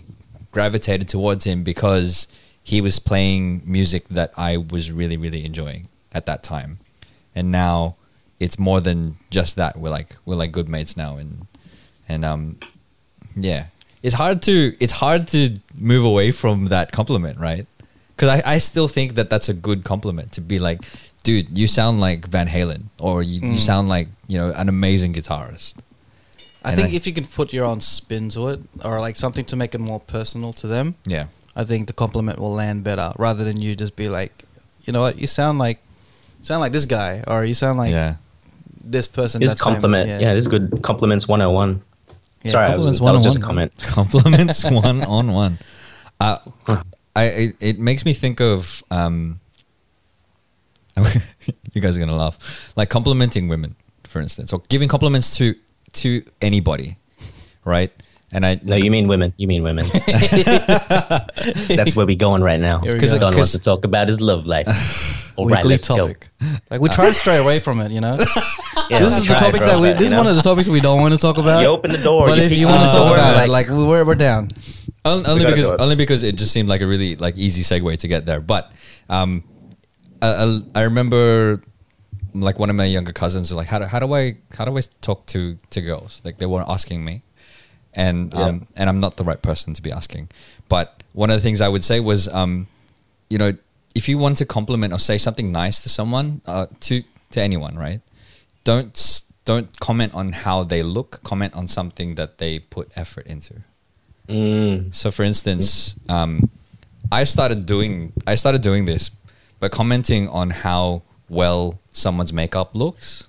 [0.52, 2.30] gravitated towards him because
[2.63, 6.80] he was playing music that I was really, really enjoying at that time,
[7.36, 7.97] and now
[8.39, 9.75] it's more than just that.
[9.78, 11.45] We're like we're like good mates now, and
[12.08, 12.58] and um,
[13.36, 13.65] yeah,
[14.04, 17.66] it's hard to it's hard to move away from that compliment, right?
[18.16, 20.82] Because I, I still think that that's a good compliment to be like,
[21.24, 23.54] dude, you sound like Van Halen, or you, Mm.
[23.54, 25.76] you sound like you know an amazing guitarist.
[26.64, 29.16] I And think I- if you can put your own spin to it, or like
[29.16, 32.84] something to make it more personal to them, Yeah, I think the compliment will land
[32.84, 34.44] better rather than you just be like,
[34.84, 35.80] you know what, you sound like,
[36.42, 38.16] sound like this guy, or you sound like yeah.
[38.84, 39.40] this person.
[39.40, 39.80] This that's famous.
[39.82, 40.34] compliment, yeah.
[40.34, 40.82] this is good.
[40.84, 41.82] Compliments 101.
[42.43, 43.73] Yeah, Sorry, I was, compliments that was just a comment.
[43.82, 45.60] compliments one on one.
[46.19, 46.38] Uh,
[47.15, 49.39] I it, it makes me think of um.
[51.73, 55.56] you guys are gonna laugh, like complimenting women, for instance, or giving compliments to
[55.93, 56.97] to anybody,
[57.65, 57.92] right?
[58.33, 59.33] And I No, you mean women.
[59.37, 59.85] You mean women.
[61.67, 62.79] That's where we're going right now.
[62.79, 63.19] Here we Because go.
[63.19, 65.29] Don wants 'Cause- to talk about his love life.
[65.40, 66.27] All right, Weekly let's topic.
[66.69, 68.13] Like we try to stray away from it, you know.
[68.90, 69.94] Yeah, this is the topics that we.
[69.94, 71.62] This is you one of the topics we don't want to talk about.
[71.62, 72.25] You open the door.
[72.25, 74.50] But you if you want to talk door, about it, like we're we're down.
[75.06, 75.79] On- only gotta because it.
[75.79, 78.42] only because it just seemed like a really like easy segue to get there.
[78.42, 78.71] But
[79.08, 79.44] um,
[80.23, 81.62] I, I I remember
[82.33, 84.75] like one of my younger cousins were like, how do, how do I how do
[84.75, 86.23] I talk to to girls?
[86.25, 87.21] Like they weren't asking me,
[87.94, 90.29] and um, and I'm not the right person to be asking.
[90.67, 92.67] But one of the things I would say was um,
[93.29, 93.54] you know,
[93.96, 97.75] if you want to compliment or say something nice to someone, uh, to to anyone,
[97.77, 98.02] right?
[98.63, 101.23] Don't don't comment on how they look.
[101.23, 103.63] Comment on something that they put effort into.
[104.27, 104.94] Mm.
[104.94, 106.50] So, for instance, um,
[107.12, 109.10] I started doing I started doing this
[109.60, 113.27] by commenting on how well someone's makeup looks.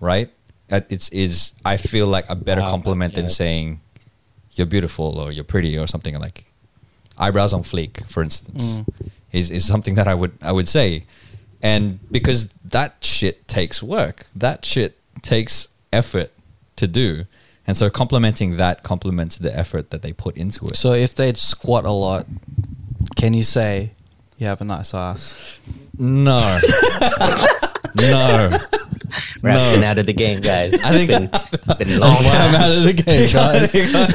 [0.00, 0.30] Right?
[0.68, 3.80] It's is I feel like a better Wow, compliment than saying
[4.52, 6.44] you're beautiful or you're pretty or something like
[7.18, 8.82] eyebrows on fleek, for instance,
[9.34, 11.04] is is something that I would I would say,
[11.62, 16.30] and because that shit takes work, that shit takes effort
[16.76, 17.24] to do,
[17.66, 20.76] and so complimenting that complements the effort that they put into it.
[20.76, 22.26] So if they'd squat a lot,
[23.16, 23.92] can you say
[24.38, 25.58] you have a nice ass?
[25.98, 26.40] No,
[27.96, 29.74] no, Rap's No.
[29.74, 30.74] been out of the game, guys.
[30.82, 32.54] I think- it's been, been a long I'm time.
[32.62, 33.74] out of the game, guys.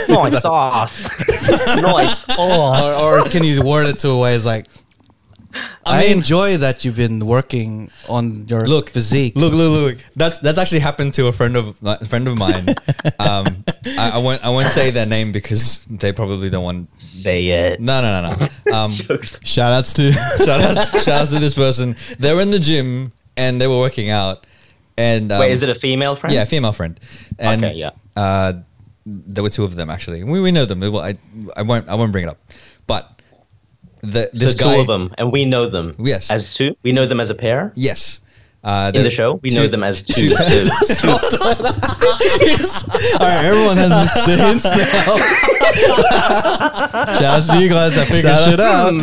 [0.09, 1.67] nice ass.
[1.81, 2.37] nice ass.
[2.37, 4.67] or, or can you word it to a way as like,
[5.85, 9.35] I, mean- enjoy that you've been working on your Look, physique.
[9.35, 9.97] Look, look, look.
[10.15, 12.67] That's that's actually happened to a friend of a friend of mine.
[13.19, 13.45] um,
[13.97, 16.99] I, I won't I won't say their name because they probably don't want.
[16.99, 17.79] Say it.
[17.79, 18.45] No, no, no, no.
[18.69, 20.11] Um, Shout outs to
[20.45, 21.95] shout out, shout out to this person.
[22.19, 24.45] They were in the gym and they were working out.
[24.95, 26.33] And um, Wait, is it a female friend?
[26.35, 26.99] yeah, a female friend.
[27.39, 27.91] And Okay, yeah.
[28.15, 28.53] uh,
[29.07, 30.23] there were two of them actually.
[30.23, 30.81] We, we know them.
[30.81, 31.15] Well, I
[31.57, 32.37] I won't I won't bring it up.
[32.85, 33.18] But
[34.01, 35.91] the So this two of them, and we know them.
[35.99, 36.29] Yes.
[36.31, 37.71] As two, we know them as a pair.
[37.75, 38.21] Yes.
[38.61, 40.27] Uh, In the show, we know them as two.
[40.27, 41.17] so- All
[43.25, 43.89] right, everyone has
[44.27, 45.17] the hints now.
[47.15, 48.93] Shout outs to you guys that figure Shout shit out.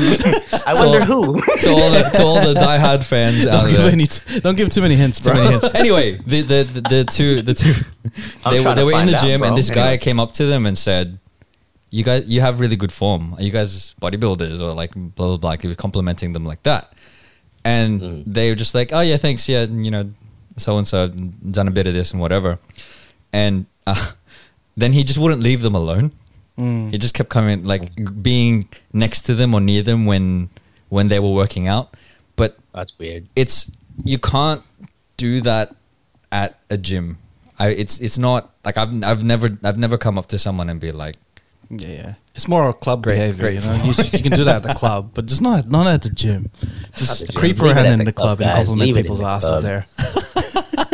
[0.67, 1.41] I wonder who.
[1.61, 3.91] to all the to all the diehard fans out Don't give, there.
[3.93, 4.07] any,
[4.41, 5.35] don't give too many hints, Too bro.
[5.39, 5.65] many hints.
[5.75, 7.73] Anyway, the, the the the two the two
[8.45, 9.49] I'm they were they were in the gym bro.
[9.49, 9.99] and this guy Anyway.
[9.99, 11.19] came up to them and said,
[11.97, 13.23] "You guys, you have really good form.
[13.37, 16.63] Are you guys bodybuilders or like blah blah blah?" Like he was complimenting them like
[16.71, 16.85] that,
[17.65, 18.23] and Mm.
[18.37, 19.49] they were just like, "Oh yeah, thanks.
[19.49, 20.05] Yeah, you know,
[20.57, 21.09] so and so
[21.57, 22.59] done a bit of this and whatever,"
[23.33, 24.13] and uh,
[24.81, 26.13] then he just wouldn't leave them alone.
[26.59, 26.91] Mm.
[26.93, 27.91] He just kept coming, like
[28.23, 30.49] being next to them or near them when
[30.89, 31.95] when they were working out,
[32.37, 33.27] but That's weird.
[33.37, 33.71] it's
[34.05, 34.63] you can't
[35.17, 35.75] do that
[36.33, 37.19] at a gym.
[37.59, 40.81] I it's it's not like I've I've never I've never come up to someone and
[40.81, 41.17] be like,
[41.71, 42.15] Yeah, yeah.
[42.35, 43.75] It's more a club Great, behavior, great you know.
[43.85, 46.51] You, you can do that at the club, but just not not at the gym.
[46.95, 47.41] Just the gym.
[47.41, 49.63] creep Leave around in the the club, club, and compliment Leave people's the asses club.
[49.63, 49.87] there.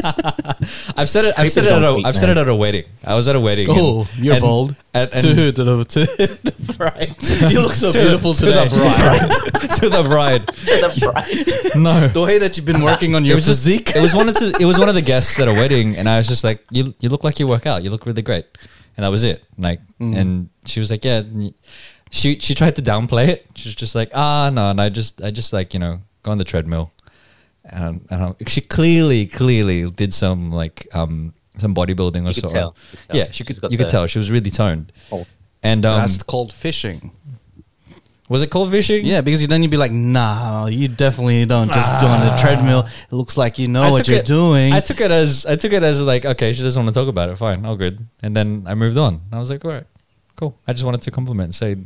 [0.97, 2.85] I've said it I've said it at a creep, I've said it at a wedding.
[3.05, 3.67] I was at a wedding.
[3.71, 4.77] Oh, and- you're and- bold.
[4.95, 5.53] And, and to who?
[5.53, 6.01] To the, to
[6.45, 7.17] the bride.
[7.51, 8.65] You look so to- beautiful to today.
[8.69, 9.79] the bride.
[9.81, 10.47] to the bride.
[10.49, 11.83] to The bride.
[11.83, 12.09] No.
[12.09, 13.97] The way that you've been working on your it was just- physique.
[13.97, 16.09] it was one of the, it was one of the guests at a wedding, and
[16.09, 17.83] I was just like, "You you look like you work out.
[17.83, 18.45] You look really great,"
[18.97, 19.43] and that was it.
[19.59, 20.17] Like, Mm.
[20.17, 21.23] and she was like, "Yeah."
[22.11, 23.47] She she tried to downplay it.
[23.55, 26.31] She was just like, "Ah, no," and I just I just like you know go
[26.31, 26.93] on the treadmill,
[27.65, 32.59] and, and she clearly clearly did some like um some bodybuilding or You could so.
[32.59, 33.17] tell, you could tell.
[33.17, 34.93] Yeah, she could She's you could tell she was really toned.
[35.11, 35.27] Oh.
[35.63, 37.13] And um, That's called fishing.
[38.29, 39.05] was it called fishing?
[39.07, 42.81] Yeah, because then you'd be like, nah, you definitely don't just do on the treadmill.
[43.11, 44.73] It looks like you know what you're it- doing.
[44.75, 47.09] I took it as I took it as like okay, she doesn't want to talk
[47.09, 47.37] about it.
[47.37, 48.07] Fine, all good.
[48.23, 49.23] And then I moved on.
[49.33, 49.87] I was like, all right,
[50.43, 50.59] cool.
[50.67, 51.77] I just wanted to compliment, and say,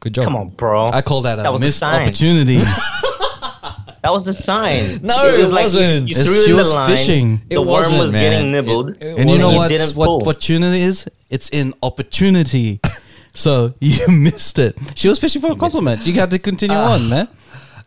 [0.00, 0.24] good job.
[0.24, 0.86] Come on, bro.
[0.86, 2.02] I call that a That was a missed sign.
[2.02, 2.60] opportunity.
[4.04, 5.00] That was the sign.
[5.02, 6.08] No, it you- wasn't.
[6.10, 7.40] You, It's- threw she in the was line, fishing.
[7.48, 8.30] The It worm wasn't, man.
[8.32, 8.90] getting nibbled.
[8.90, 9.68] it and you know what?
[9.70, 10.20] didn't What pull.
[10.20, 11.08] what is?
[11.30, 12.80] It's in opportunity.
[13.32, 14.76] so you missed it.
[14.94, 16.06] She was fishing for a compliment.
[16.06, 16.92] You got to continue Ah.
[16.94, 17.28] on, man.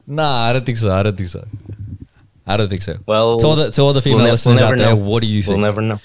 [0.08, 0.92] Nah, I don't think so.
[0.92, 1.46] I don't think so.
[2.48, 2.96] I don't think so.
[3.06, 4.96] Well, to all the to all the female we'll ne- listeners we'll out there, know.
[4.96, 5.58] what do you think?
[5.58, 6.00] We'll never know.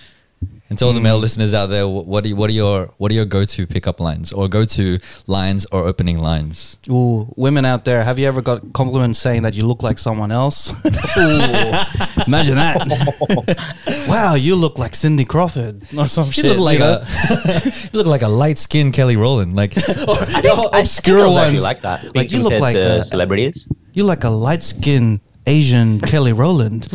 [0.72, 1.20] And to all the male mm.
[1.20, 4.32] listeners out there, what you, what are your what are your go to pickup lines
[4.32, 6.78] or go to lines or opening lines?
[6.88, 10.32] Ooh, women out there, have you ever got compliments saying that you look like someone
[10.32, 10.70] else?
[12.26, 14.06] Imagine that.
[14.08, 16.44] wow, you look like Cindy Crawford or some You shit.
[16.46, 17.02] look like know?
[17.04, 17.60] a
[17.92, 19.54] you look like a light skinned Kelly Rowland.
[19.54, 21.62] Like obscure I was ones.
[21.62, 22.02] like that.
[22.16, 23.68] Like, Being you look like a- celebrities.
[23.92, 26.88] You like a light skinned Asian Kelly Rowland.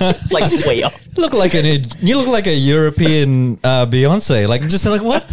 [0.00, 0.94] It's like way off.
[1.16, 1.64] look like an
[2.00, 4.48] you look like a European uh, Beyonce.
[4.48, 5.24] Like just like what?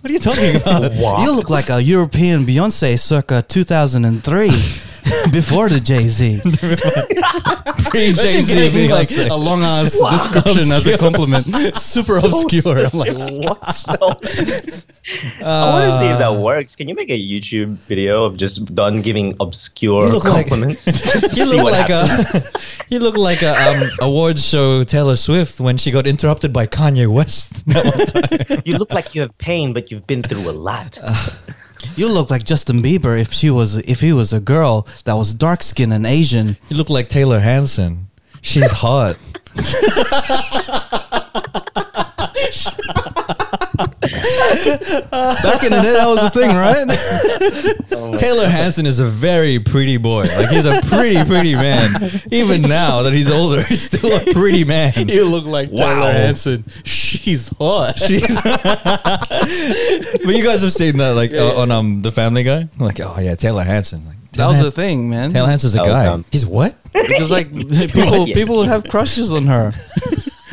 [0.00, 0.92] What are you talking about?
[1.22, 4.50] You look like a European Beyonce circa 2003.
[5.32, 6.40] Before the Jay Z,
[7.90, 11.44] Pre Jay Z like a long ass description as a compliment,
[11.76, 12.78] super obscure.
[12.78, 13.72] I'm like, what?
[13.74, 13.94] So,
[15.44, 16.76] I want to see if that works.
[16.76, 20.84] Can you make a YouTube video of just Don giving obscure You look like- compliments?
[20.84, 22.34] Just You look like happens.
[22.34, 26.66] a you look like a um, awards show Taylor Swift when she got interrupted by
[26.66, 27.64] Kanye West.
[28.66, 30.98] You look like you have pain, but you've been through a lot.
[31.96, 35.34] You look like Justin Bieber if she was if he was a girl that was
[35.34, 36.56] dark skinned and Asian.
[36.68, 38.08] You look like Taylor Hanson.
[38.42, 39.18] She's hot.
[45.10, 48.18] Back in the day, that was the thing, right?
[48.18, 50.22] Taylor Hanson is a very pretty boy.
[50.36, 51.94] Like he's a pretty, pretty man.
[52.30, 54.92] Even now that he's older, he's still a pretty man.
[55.08, 55.94] you look like Wow.
[55.94, 56.64] Taylor Hanson.
[56.84, 57.94] She's hot.
[57.98, 58.08] but
[60.34, 62.68] you guys have seen that, like uh, on um the Family Guy.
[62.78, 64.04] Like, oh yeah, Taylor Hanson.
[64.06, 65.32] Like, that was the thing, man.
[65.32, 66.22] Taylor Hanson's a guy.
[66.30, 66.74] he's what?
[66.92, 68.34] because like people Yeah.
[68.34, 69.72] people would have crushes on her.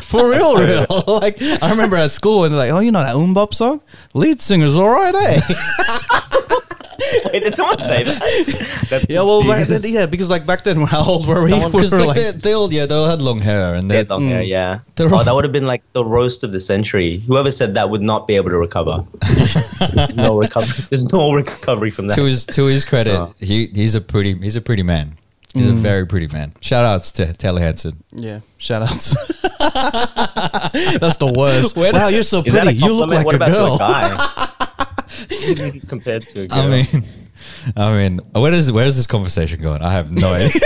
[0.05, 0.85] For real, real.
[1.07, 3.81] like I remember at school and they're like, oh, you know that MMMBop song?
[4.13, 5.39] Lead singer's all right, eh?
[7.31, 8.87] Wait, did someone say that?
[8.89, 11.53] That's yeah, well, back then, yeah, because like back then, how old were we?
[11.53, 13.89] We Because were like, like- they, they all yeah they all had long hair and
[13.91, 14.79] They they had long hair, yeah.
[14.95, 17.19] They're Oh, all- that would have been like the roast of the century.
[17.27, 19.05] Whoever said that would not be able to recover.
[19.93, 20.85] There's no recovery.
[20.89, 22.15] There's no recovery from that.
[22.15, 23.35] to his to his credit, Oh.
[23.39, 25.17] he he's a pretty he's a pretty man.
[25.53, 26.51] He's a very pretty man.
[26.59, 28.03] Shout outs to Taylor Hanson.
[28.11, 29.15] yeah, shout outs.
[30.99, 31.75] That's the worst.
[31.75, 32.75] Where- wow, you're so pretty.
[32.75, 33.77] You look like what a girl.
[33.81, 35.01] A?
[35.87, 36.59] Compared to a girl.
[36.59, 37.03] I mean,
[37.75, 39.81] I mean, where is where is this conversation going?
[39.81, 40.61] I have no idea.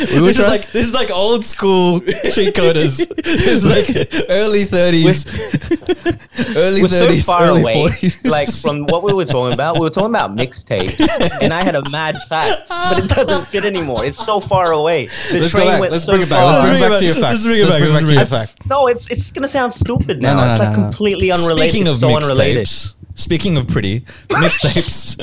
[0.00, 3.06] We were this is like this is like old school cheat coders.
[3.30, 5.26] This is like early thirties,
[6.56, 7.74] early we're so thirties, far early away.
[7.74, 8.24] forties.
[8.24, 10.98] Like from what we were talking about, we were talking about mixtapes,
[11.42, 14.04] and I had a mad fact, but it doesn't fit anymore.
[14.04, 15.06] It's so far away.
[15.30, 15.80] The Let's go train back.
[15.80, 16.40] went Let's so bring it back.
[16.40, 16.52] far.
[16.52, 17.32] Let's bring it back to your fact.
[17.32, 18.66] Let's bring it Let's bring it back to your fact.
[18.68, 20.34] No, it's it's gonna sound stupid now.
[20.34, 20.82] no, it's like no, no.
[20.84, 21.70] completely unrelated.
[21.70, 22.66] Speaking of so unrelated.
[22.66, 25.16] mixtapes, speaking of pretty mixtapes,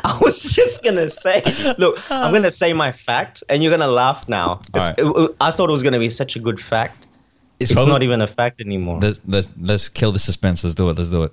[0.04, 1.42] I was just gonna say,
[1.78, 4.60] look, I'm gonna say my fact, and you're gonna laugh now.
[4.74, 4.98] It's, Alright.
[5.30, 7.06] it- I thought it was gonna be such a good fact.
[7.58, 9.00] it's, It's probably- not even a fact anymore.
[9.00, 10.62] Let's, let's let's kill the suspense.
[10.64, 10.96] Let's do it.
[10.98, 11.32] Let's do it.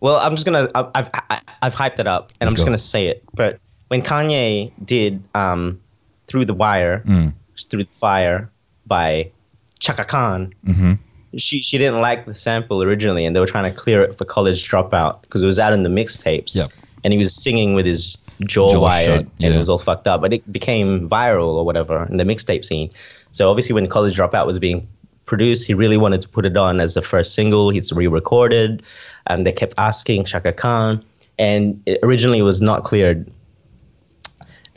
[0.00, 0.68] Well, I'm just gonna.
[0.74, 2.66] I've I- I've hyped it up, and Let's I'm just go.
[2.66, 3.22] gonna say it.
[3.34, 3.58] But
[3.88, 5.80] when Kanye did um,
[6.26, 7.34] "Through the Wire," Mm.
[7.70, 8.50] "Through the Fire"
[8.86, 9.30] by
[9.78, 10.98] Chaka Khan, Mhm.
[11.36, 14.24] She she didn't like the sample originally, and they were trying to clear it for
[14.24, 16.54] College Dropout because it was out in the mixtapes.
[16.56, 16.70] Yep.
[17.04, 18.16] And he was singing with his
[18.46, 19.50] jaw, Jaw wired, shut, and yeah.
[19.50, 20.20] it was all fucked up.
[20.20, 22.90] But it became viral or whatever in the mixtape scene.
[23.32, 24.86] So obviously, when College Dropout was being
[25.24, 27.70] produced, he really wanted to put it on as the first single.
[27.70, 28.82] He's re-recorded,
[29.26, 31.02] and they kept asking Chaka Khan,
[31.38, 33.30] and it originally was not cleared.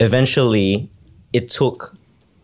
[0.00, 0.88] Eventually,
[1.32, 1.96] it took,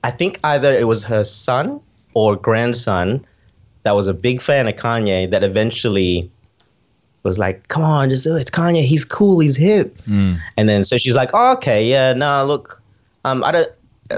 [0.05, 1.81] I think either it was her son
[2.15, 3.25] or grandson
[3.85, 6.31] that was a big fan of Kanye that eventually
[7.23, 8.41] was like, "Come on, just do it.
[8.41, 8.85] It's Kanye.
[8.85, 9.41] He's cool.
[9.41, 9.97] He's hip."
[10.57, 12.81] And then so she's like, oh, "Okay, yeah, nah, look,
[13.25, 13.69] um, I don't."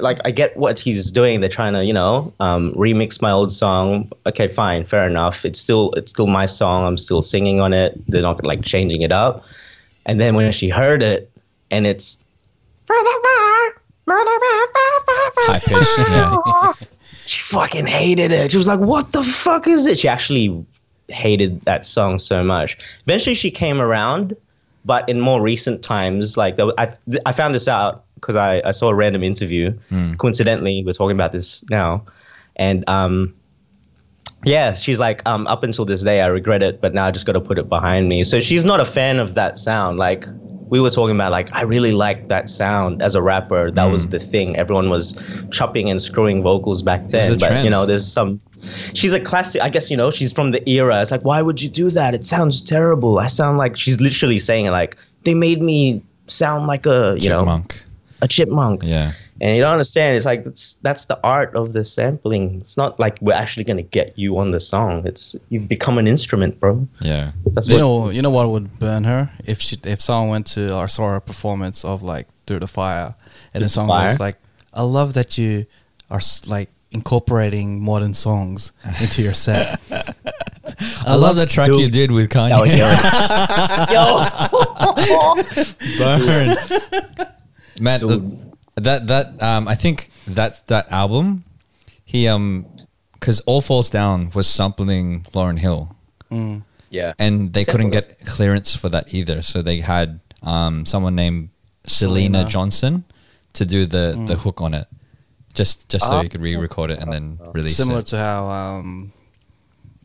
[0.00, 1.40] Like I get what he's doing.
[1.40, 4.10] They're trying to, you know, um, remix my old song.
[4.26, 5.44] Okay, fine, fair enough.
[5.44, 6.84] It's still, it's still my song.
[6.84, 7.94] I'm still singing on it.
[8.08, 9.44] They're not like changing it up.
[10.06, 11.30] And then when she heard it,
[11.70, 12.24] and it's
[15.46, 16.90] High pitched.
[17.26, 18.50] She fucking hated it.
[18.50, 20.64] She was like, "What the fuck is it?" She actually
[21.08, 22.76] hated that song so much.
[23.06, 24.36] Eventually, she came around,
[24.84, 26.94] but in more recent times, like I,
[27.26, 29.72] I found this out because I, I saw a random interview.
[30.16, 32.04] Coincidentally, we're talking about this now,
[32.56, 33.34] and um,
[34.44, 37.26] yeah, she's like, um, up until this day, I regret it, but now I just
[37.26, 38.24] got to put it behind me.
[38.24, 39.98] So she's not a fan of that sound.
[39.98, 40.26] Like
[40.74, 43.70] we were talking about, like I really like that sound as a rapper.
[43.70, 44.56] That was the thing.
[44.56, 45.22] Everyone was
[45.52, 47.38] chopping and screwing vocals back then.
[47.38, 47.64] But trend.
[47.64, 48.40] you know, there's some.
[48.92, 49.62] She's a classic.
[49.62, 51.00] I guess you know she's from the era.
[51.00, 52.12] It's like, why would you do that?
[52.12, 53.20] It sounds terrible.
[53.20, 57.42] I sound like she's literally saying like they made me sound like a you know
[57.42, 57.80] Chipmunk.
[58.22, 58.82] a chipmunk.
[58.82, 59.12] Yeah.
[59.40, 60.16] And you don't understand.
[60.16, 62.56] It's like it's, that's the art of the sampling.
[62.56, 65.06] It's not like we're actually gonna get you on the song.
[65.06, 66.86] It's you've become an instrument, bro.
[67.00, 67.32] Yeah.
[67.46, 70.76] That's You know, you know what would burn her if she if someone went to
[70.76, 73.16] or saw a performance of like Through the Fire,
[73.52, 74.36] and the song was like,
[74.72, 75.66] "I love that you
[76.10, 79.80] are like incorporating modern songs into your set."
[81.06, 81.80] I, love that track Dude.
[81.80, 82.58] you did with Kanye.
[85.98, 86.48] Burn.
[87.18, 87.24] yo.
[87.80, 91.44] Man, the- that that um, I think that that album,
[92.04, 92.66] he um,
[93.12, 95.94] because All Falls Down was sampling Lauryn Hill,
[96.90, 97.12] yeah.
[97.18, 99.42] and they couldn't get clearance for that either.
[99.42, 101.48] So they had um someone named
[101.86, 102.48] Syleena, Syleena.
[102.48, 103.04] Johnson
[103.54, 104.86] to do the the hook on it,
[105.54, 106.22] just just so Ah.
[106.22, 107.82] you could re-record it and then release it.
[107.82, 108.06] Similar it.
[108.06, 109.12] to how um,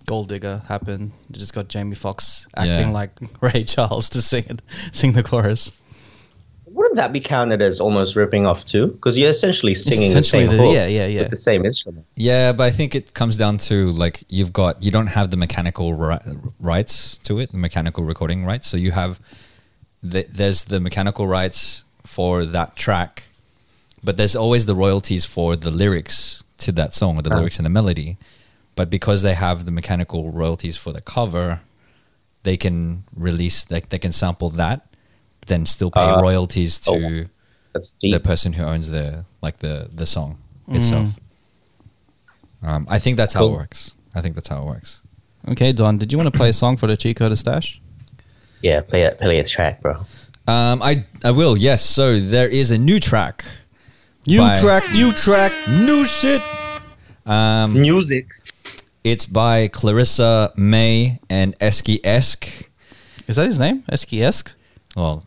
[0.06, 1.12] Gold Digger happened.
[1.30, 3.00] You just got Jamie Foxx acting Yeah.
[3.02, 3.12] like
[3.42, 4.62] Ray Charles to sing it,
[4.92, 5.72] sing the chorus.
[6.80, 8.88] Wouldn't that be counted as almost ripping off too?
[8.88, 11.20] Because you're essentially singing Essentially the same the- yeah, yeah, yeah.
[11.20, 12.06] with the same instrument.
[12.16, 15.36] Yeah, but I think it comes down to like you've got you don't have the
[15.36, 16.20] mechanical ri-
[16.58, 18.66] rights to it, the mechanical recording rights.
[18.68, 19.20] So you have
[20.02, 23.24] the, there's the mechanical rights for that track,
[24.02, 27.40] but there's always the royalties for the lyrics to that song or the uh-huh.
[27.40, 28.18] lyrics and the melody.
[28.76, 31.60] But because they have the mechanical royalties for the cover,
[32.44, 34.89] they can release like they can sample that,
[35.50, 37.26] then still pay Uh, royalties to oh,
[37.74, 38.14] That's deep.
[38.14, 40.38] the person who owns the like the the song
[40.68, 41.20] itself.
[42.64, 43.96] Um, I think that's how it works.
[44.16, 45.02] I think that's how it works.
[45.48, 47.82] Okay, Don, did you want to play a song for the cheat code stash?
[48.62, 49.94] yeah, play it, play a track, bro.
[50.48, 51.56] Um, I I will.
[51.58, 51.82] Yes.
[51.86, 53.46] So there is a new track.
[54.28, 55.52] New track, new track.
[55.68, 56.42] New shit.
[57.26, 58.28] Um, Music.
[59.04, 62.48] it's by Clarissa May and Eski Esk.
[63.28, 63.84] Is that his name?
[63.90, 64.56] Eski Esk?
[64.96, 65.24] Well,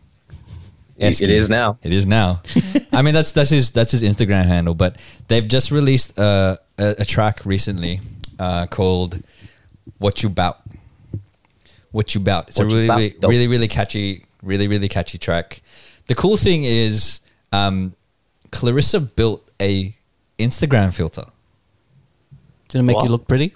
[0.96, 1.78] It- it is now.
[1.82, 2.42] It is now.
[2.92, 4.74] I mean, that's that's his that's his Instagram handle.
[4.74, 8.00] But they've just released a a, a track recently
[8.38, 9.22] uh, called
[9.98, 10.58] "What You Bout."
[11.92, 12.48] What you bout?
[12.48, 15.60] It's What a really, really, really, really catchy, really, really catchy track.
[16.06, 17.20] The cool thing is,
[17.52, 17.94] um,
[18.50, 19.94] Clarissa built a
[20.38, 21.24] Instagram filter.
[22.68, 23.04] Did it make What?
[23.04, 23.52] you look pretty?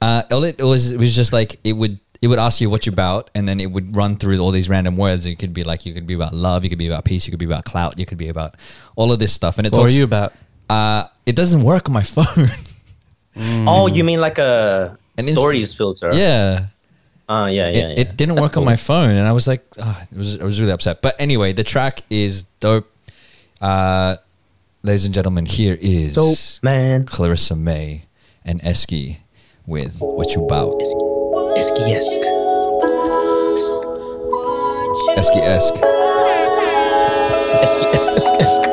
[0.00, 2.84] Uh, all it was it was just like it would it would ask you what
[2.86, 5.24] you're about, and then it would run through all these random words.
[5.26, 7.30] It could be like you could be about love, you could be about peace, you
[7.30, 8.56] could be about clout, you could be about
[8.96, 9.56] all of this stuff.
[9.58, 10.32] And it What are you about?
[10.68, 12.48] Uh, it doesn't work on my phone.
[13.66, 16.10] Oh, you mean like a An inst- stories filter?
[16.12, 16.66] yeah.
[17.32, 18.00] Oh, yeah, yeah, It, yeah.
[18.02, 20.44] it didn't That's work on my phone, and I was like, ah, it was I
[20.44, 21.00] was really upset.
[21.00, 22.90] But anyway, the track is dope.
[23.60, 24.16] Uh,
[24.82, 27.04] ladies and gentlemen, here is Dope, man.
[27.04, 28.02] Clarissa May
[28.44, 29.20] and Eski
[29.64, 31.19] with "What You Bout." Eski-esque.
[31.56, 31.82] Eski
[35.40, 35.99] Esk.
[37.62, 38.64] Eski-esque.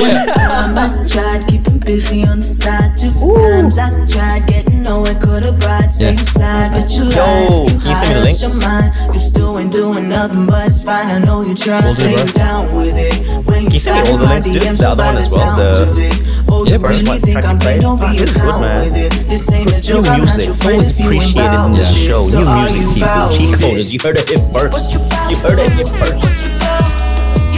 [0.00, 0.26] Yeah.
[0.36, 2.96] I tried keeping busy on the side.
[2.98, 6.24] Two times I tried getting nowhere, could have brought same Yeah.
[6.24, 7.70] side, but you Yo, lied.
[7.70, 8.40] You can you send me the link?
[8.42, 8.92] your mind.
[9.14, 11.08] You still ain't doing nothing, but it's fine.
[11.08, 11.80] I know you try.
[11.80, 12.26] Will do, bro.
[12.26, 13.14] down with it.
[13.46, 14.62] When you send me all the links, dude?
[14.62, 16.90] The other one as well, the- Oh, Yeah, you bro.
[16.90, 17.80] really What think track I'm you playing?
[17.80, 17.98] played?
[17.98, 18.92] Don't Ah, this is good, man.
[19.28, 20.06] This ain't a New joke.
[20.08, 22.06] I'm music, it's always if you ain't appreciated in this with it.
[22.06, 22.20] show.
[22.28, 23.00] So New music, people.
[23.08, 23.90] bout Cheat coders.
[23.92, 24.92] You heard it here first.
[25.30, 26.03] You heard it here first.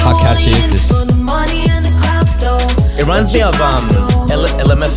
[0.02, 0.90] How catchy is this?
[2.98, 3.88] It reminds me of um
[4.30, 4.92] L- LMF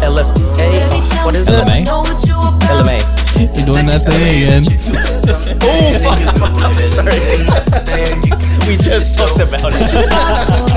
[0.00, 0.34] LFA.
[0.58, 1.54] oh, what is it?
[1.54, 1.84] LMA?
[2.68, 2.98] LMA.
[3.56, 4.64] You're doing that thing again.
[5.66, 6.18] Oh fuck!
[6.94, 8.68] Sorry.
[8.68, 10.73] we just talked about it.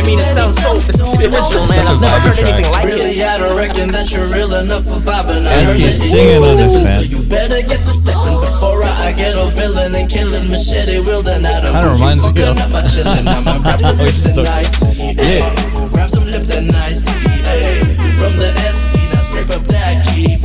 [0.00, 0.72] I mean, it sounds so
[1.20, 1.84] original, man.
[1.84, 3.28] I've never heard anything like Really, it.
[3.28, 5.44] I don't reckon that you're real enough for vibing.
[5.44, 7.04] I heard that singing on this, so man.
[7.04, 11.44] You better get to stepping before I get a villain and killing machete wielding.
[11.44, 13.28] I don't Kinda reminds me of- I'm chilling.
[13.28, 15.12] I'ma some Lipton iced tea.
[15.20, 15.88] Yeah.
[15.92, 17.36] Grab some Lipton iced tea.
[17.44, 17.84] Hey.
[18.16, 20.40] From the SD, now scrape up that key.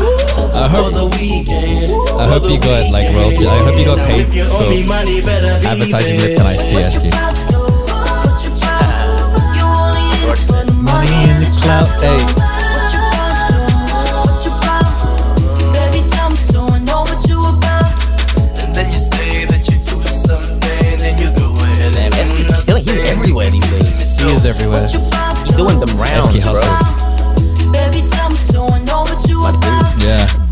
[0.51, 1.91] I hope- for the weekend.
[2.19, 4.69] I hope you got, like, royalty- I hope you got paid if you owe for
[4.69, 6.27] me money, better be Advertising there.
[6.35, 7.54] Lipton iced tea, Eski.
[24.25, 24.87] He is everywhere.
[24.87, 26.53] He's doing them rounds, Eski bro.
[26.53, 26.95] hustle.
[30.05, 30.44] Yeah.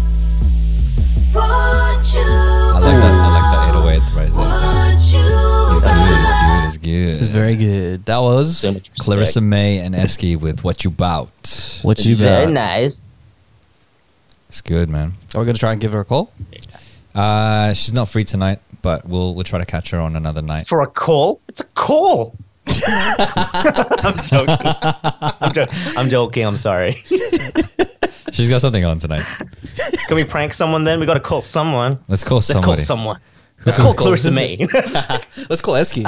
[7.33, 8.05] Very good.
[8.05, 8.73] That was So.
[8.99, 11.29] Clarissa May and Eski with "What You Bout."
[11.83, 12.23] what you Bout.
[12.23, 13.01] Very nice.
[14.49, 15.13] It's good, man.
[15.35, 16.31] Are we gonna try and give her a call?
[17.15, 20.67] Uh, she's not free tonight, but we'll we'll try to catch her on another night.
[20.67, 21.41] For a call?
[21.49, 22.35] It's a call.
[22.67, 24.67] I'm joking.
[25.41, 25.65] I'm, jo-
[25.97, 26.45] I'm joking.
[26.45, 26.93] I'm sorry.
[28.31, 29.25] She's got something on tonight.
[30.07, 30.99] Can we prank someone then?
[30.99, 31.99] We got to call someone.
[32.07, 32.81] Let's call Let's call somebody.
[32.81, 33.19] someone.
[33.65, 34.57] Let's Let's call call- Clarissa May.
[35.49, 36.05] Let's call Eski.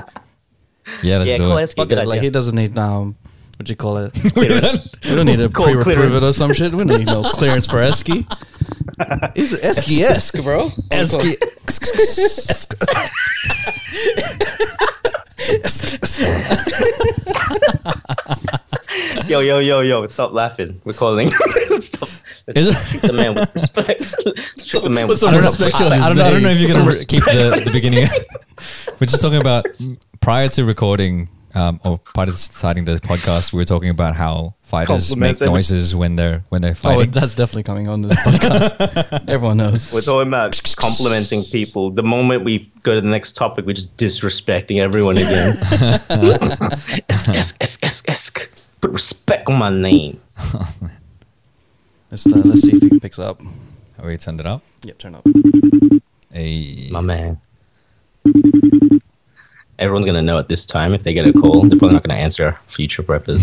[1.02, 1.64] Yeah, let's yeah, do call it.
[1.64, 1.82] Eski.
[1.82, 2.08] Fuck Good.
[2.08, 3.16] Like he doesn't need um,
[3.58, 4.14] what you call it?
[4.34, 4.96] Clearance.
[5.04, 6.74] We don't need a Call pre-approve it or some shit.
[6.74, 8.28] We don't need no clearance for Eski.
[9.36, 10.60] He's Eski esque, bro.
[10.60, 11.38] Eski.
[19.28, 20.06] Yo, yo, yo, yo!
[20.06, 20.80] Stop laughing.
[20.86, 21.30] We're calling.
[21.80, 22.10] Stop.
[22.48, 24.00] Let's Is it- treat the man with respect.
[24.26, 26.26] Let's treat the man with What's I don't, Respect know, I, I don't know.
[26.26, 28.08] I don't know if you're gonna keep the, the beginning.
[29.00, 29.66] We're just talking about
[30.22, 34.56] prior to recording um, or part of starting this podcast, we were talking about how
[34.62, 37.12] fighters make Compliments every- noises when they're when they're Oh, fighting.
[37.12, 39.30] that's definitely coming on the podcast.
[39.30, 39.92] Everyone knows.
[39.94, 41.90] We're talking about complimenting people.
[41.92, 45.56] The moment we go to the next topic, we're just disrespecting everyone again.
[47.10, 48.50] esk, esk, esk, esk, esk.
[48.86, 50.22] Put respect on my name.
[52.12, 53.42] Let's, uh, let's see if he picks up.
[53.98, 54.62] Have we turned it up?
[54.84, 55.26] Yep, turn up.
[56.32, 56.88] Hey.
[56.92, 57.42] My man.
[59.80, 61.64] Everyone's gonna know at this time if they get a call.
[61.64, 63.42] They're probably not gonna answer future preppers.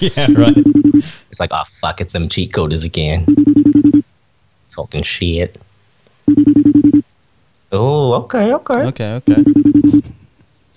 [0.16, 0.56] yeah, right.
[1.28, 3.26] It's like, oh fuck, it's them cheat coders again.
[4.70, 5.60] Talking shit.
[7.70, 8.86] Oh, okay, okay.
[8.86, 9.44] Okay, okay.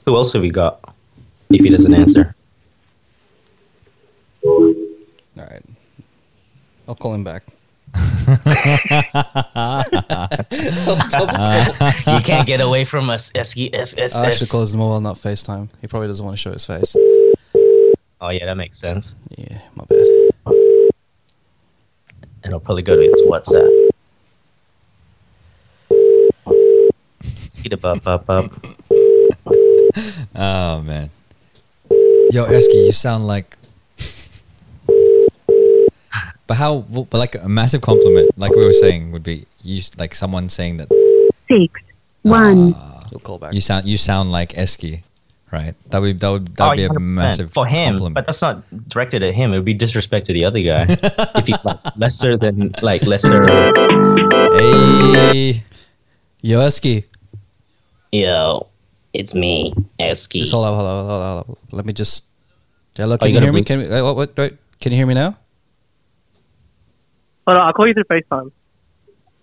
[0.05, 0.93] Who else have we got?
[1.49, 2.35] If he doesn't answer.
[4.43, 4.73] All
[5.37, 5.63] right.
[6.87, 7.43] I'll call him back.
[7.97, 8.37] you
[12.23, 14.51] can't get away from us, Esky S S I'll actually S.
[14.51, 15.69] call his mobile, not FaceTime.
[15.81, 16.95] He probably doesn't want to show his face.
[18.21, 19.15] Oh yeah, that makes sense.
[19.37, 20.05] Yeah, my bad.
[22.43, 23.69] And I'll probably go to his WhatsApp.
[30.33, 31.09] Oh man.
[32.31, 33.57] Yo, Esky, you sound like.
[36.51, 36.83] But how?
[36.83, 40.83] But like a massive compliment, like we were saying, would be you like someone saying
[40.83, 40.89] that
[41.47, 41.71] six,
[42.23, 42.75] one.
[43.09, 43.53] He'll call back.
[43.53, 45.03] you sound you sound like Esky,
[45.49, 45.75] right?
[45.91, 47.15] That would that would that would Oh, be a 100%.
[47.15, 48.15] massive for him, compliment.
[48.15, 49.53] but that's not directed at him.
[49.53, 50.83] It would be disrespect to the other guy
[51.39, 53.47] if he's like lesser than like lesser.
[54.51, 55.63] hey,
[56.41, 57.05] Yo, Esky.
[58.11, 58.67] Yo,
[59.13, 59.71] it's me,
[60.03, 60.39] Esky.
[60.43, 61.63] Just hold up, hold up, hold up, hold up.
[61.71, 62.25] Let me just.
[62.97, 63.59] Hello, Oh, can you you, hear me?
[63.61, 65.37] move- Can we, uh, what, what, wait, Can you hear me now?
[67.47, 68.51] Oh, Hold on, I'll call you through FaceTime.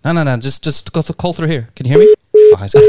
[0.05, 0.37] No, no, no.
[0.37, 1.69] Just, just go th- call through here.
[1.75, 2.15] Can you hear me?
[2.53, 2.87] Oh, he's got to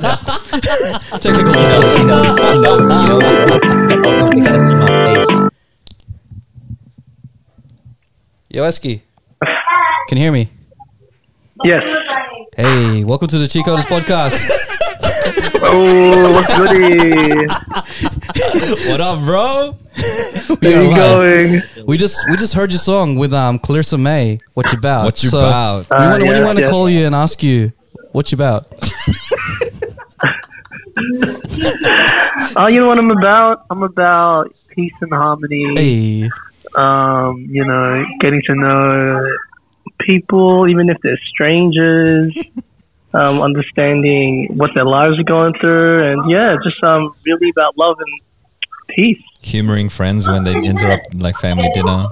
[0.00, 1.18] go.
[1.18, 3.46] Technical He knows, he knows, he knows, he knows, bro.
[3.46, 5.44] Like, oh no, they gotta see my face.
[8.50, 9.00] Yo, Esky.
[10.08, 10.50] Can you hear me?
[11.64, 11.82] Yes.
[12.56, 14.50] Hey, welcome to the Cheat Coders podcast.
[15.64, 17.46] Oh, what's goody?
[18.88, 19.72] what up, bro?
[20.60, 21.86] We How are you going?
[21.86, 24.38] We just we just heard your song with um Clarissa May.
[24.54, 25.04] What you about?
[25.04, 25.86] What you So, about?
[25.90, 26.70] We want to Uh, we yeah, want to yeah.
[26.70, 27.72] call you and ask you
[28.12, 28.66] what you about.
[32.56, 33.64] Oh, you know what I'm about?
[33.70, 35.72] I'm about peace and harmony.
[35.74, 36.30] Hey,
[36.76, 39.24] Um, you know, getting to know
[40.00, 42.36] people, even if they're strangers.
[43.14, 47.96] Um, understanding what their lives are going through, and yeah, just um, really about love
[47.98, 48.20] and
[48.88, 49.22] peace.
[49.42, 52.06] Humoring friends when they interrupt like family dinner.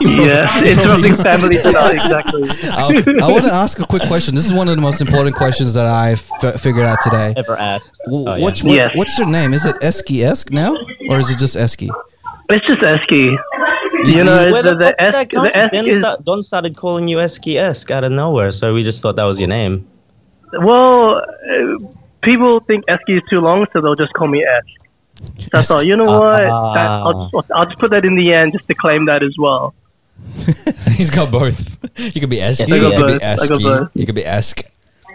[0.00, 2.42] yeah, interrupting family dinner, exactly.
[2.70, 4.34] I, I want to ask a quick question.
[4.34, 7.34] This is one of the most important questions that I f- figured out today.
[7.36, 7.98] Ever asked?
[8.06, 8.42] W- Oh, yeah.
[8.42, 8.92] what's, what, Yes.
[8.94, 9.52] what's your name?
[9.52, 10.74] Is it Esky Esk now,
[11.08, 11.88] or is it just Esky?
[12.50, 13.34] It's just Esky.
[14.04, 15.60] You know, Where the, the, the, fuck did that come the from?
[15.62, 18.82] Esk Don, is start, Don started calling you Esky Esk out of nowhere, so we
[18.84, 19.86] just thought that was your name.
[20.60, 21.16] Well.
[21.18, 21.88] Uh,
[22.22, 25.48] people think Esky is too long, so they'll just call me Esk.
[25.52, 26.40] So I thought, you know what?
[26.40, 29.34] That, I'll, just, I'll just put that in the end just to claim that as
[29.38, 29.74] well.
[30.96, 31.78] He's got both.
[32.14, 32.60] You could be Esky.
[32.60, 33.18] Yes, I you got could both.
[33.20, 33.90] be I got Esky.
[33.94, 34.62] You could be Esk.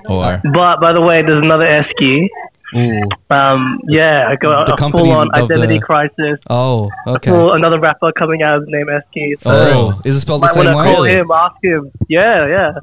[0.07, 2.27] Or But by the way, there's another Esky.
[2.75, 3.09] Ooh.
[3.31, 6.39] Um, yeah, I got The a company full on of the- identity crisis.
[6.49, 7.31] Oh, okay.
[7.31, 9.39] Full, another rapper coming out with the name Esky.
[9.41, 11.91] So Oh, is it spelled the might same want to call him, ask him.
[12.07, 12.73] Yeah, yeah.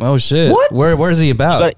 [0.00, 0.50] Oh shit!
[0.52, 0.72] What?
[0.72, 1.74] Where Where's he about?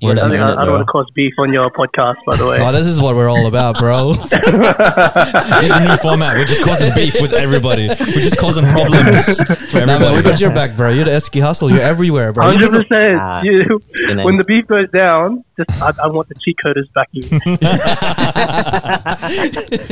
[0.00, 0.06] Got it.
[0.06, 0.32] Where's Yeah, I, he?
[0.32, 2.58] think I, I don't want to cause beef on your podcast, by the way.
[2.62, 4.12] Oh, this is what we're all about, bro.
[4.14, 6.36] this is the new format.
[6.36, 7.88] We're just causing beef with everybody.
[7.88, 9.26] We're just causing problems
[9.70, 10.90] for nah, man, we got your back, bro.
[10.90, 11.70] You're the Esky hustle.
[11.70, 12.52] You're everywhere, bro.
[12.52, 13.18] 100%.
[13.20, 14.24] Ah, You your name.
[14.24, 17.40] When the beef goes down, just I, I want the cheat coders back backing.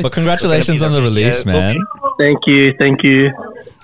[0.02, 1.76] But congratulations on the release, man.
[2.18, 3.30] thank you, thank you.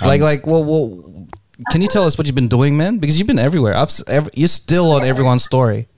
[0.00, 1.26] like, like, well, well,
[1.70, 2.98] can you tell us what you've been doing, man?
[2.98, 3.74] Because you've been everywhere.
[3.74, 5.88] I've, s- ev- you're still on everyone's story.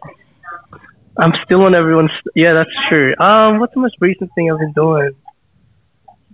[1.18, 2.10] I'm still on everyone's.
[2.34, 3.14] Yeah, that's true.
[3.18, 5.12] Um, what's the most recent thing I've been doing?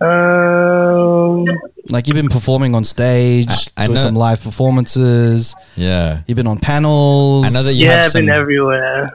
[0.01, 1.45] Um,
[1.89, 5.55] Like you've been performing on stage, I- I doing know- some live performances.
[5.75, 6.19] Yeah.
[6.27, 7.45] You've been on panels.
[7.45, 8.21] I know that you yeah, have I've some.
[8.25, 9.09] been everywhere.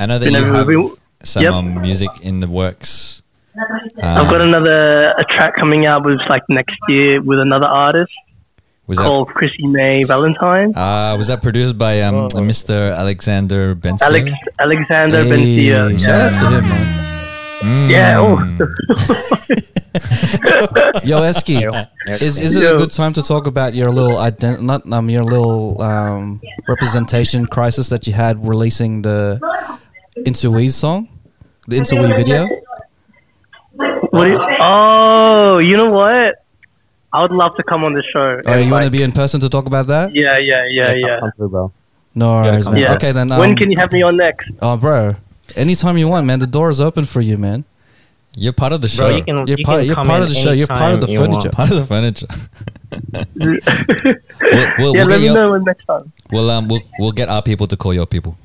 [0.00, 0.90] I know that Been you have everywhere.
[1.22, 1.52] some Yep.
[1.52, 3.22] um, music in the works.
[4.02, 8.12] I've got another a track coming out with like next year with another artist
[8.88, 10.72] Was that called Chrissy May Valentine.
[10.74, 12.96] uh, was that produced by um, Mr.
[12.96, 14.06] Alexander Benson?
[14.08, 16.00] Alex Alexander Hey, Bencia.
[16.00, 17.90] shout outs to him, man.
[17.90, 18.16] Yeah.
[18.18, 18.38] Oh.
[21.04, 21.58] Yo, Esky,
[22.06, 25.24] is is it a good time to talk about your little ident- not um your
[25.24, 29.40] little um representation crisis that you had releasing the
[30.24, 31.08] Into We song,
[31.66, 32.46] the Into We video?
[34.10, 36.36] What do you, oh, you know what?
[37.12, 38.40] I would love to come on the show.
[38.46, 40.14] Oh, and, you want to be in person to talk about that?
[40.14, 41.20] Yeah, yeah, yeah, yeah.
[41.20, 41.72] Come through, bro.
[42.14, 42.76] No worries, man.
[42.76, 42.94] Yeah.
[42.94, 43.32] Okay, then.
[43.32, 44.50] Um, when can you have me on next?
[44.60, 45.14] Oh, bro.
[45.56, 46.38] Anytime you want, man.
[46.38, 47.64] The door is open for you, man.
[48.36, 49.08] You're part of the show.
[49.08, 49.46] Bro, you can.
[49.46, 50.52] You're you part- can you're come part in of the show.
[50.52, 51.32] You're part of the you want.
[51.32, 51.50] furniture.
[51.50, 52.26] part of the furniture.
[54.78, 56.12] we'll, we'll, yeah, we'll, let me your, know when next time.
[56.30, 58.36] we'll, um, we'll, we'll get our people to call your people.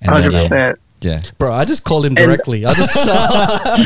[0.00, 0.78] And Hundred then, um, percent.
[1.04, 1.20] Yeah.
[1.38, 2.64] Bro, I just called him directly.
[2.64, 2.96] I just.
[2.96, 3.84] I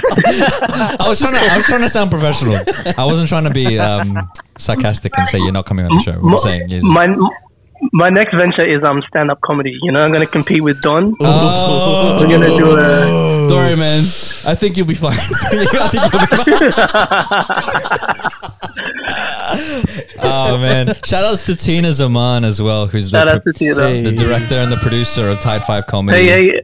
[1.08, 1.40] was trying to.
[1.40, 2.54] I was trying to sound professional.
[2.96, 6.14] I wasn't trying to be um, sarcastic and say you're not coming on the show.
[6.20, 6.82] What I'm saying is.
[6.84, 7.08] My
[7.92, 9.76] my next venture is um stand up comedy.
[9.82, 11.14] You know, I'm gonna compete with Don.
[11.20, 12.18] Oh.
[12.20, 14.00] We're gonna do a Don't worry, man.
[14.46, 15.12] I think you'll be fine.
[15.18, 18.38] I think you'll be fine.
[20.20, 20.94] Oh man!
[21.04, 23.74] Shout outs to Tina Zaman as well, who's the, shout out pro- Tina.
[23.74, 26.18] The director and the producer of Tide Five Comedy.
[26.18, 26.62] Hey, hey.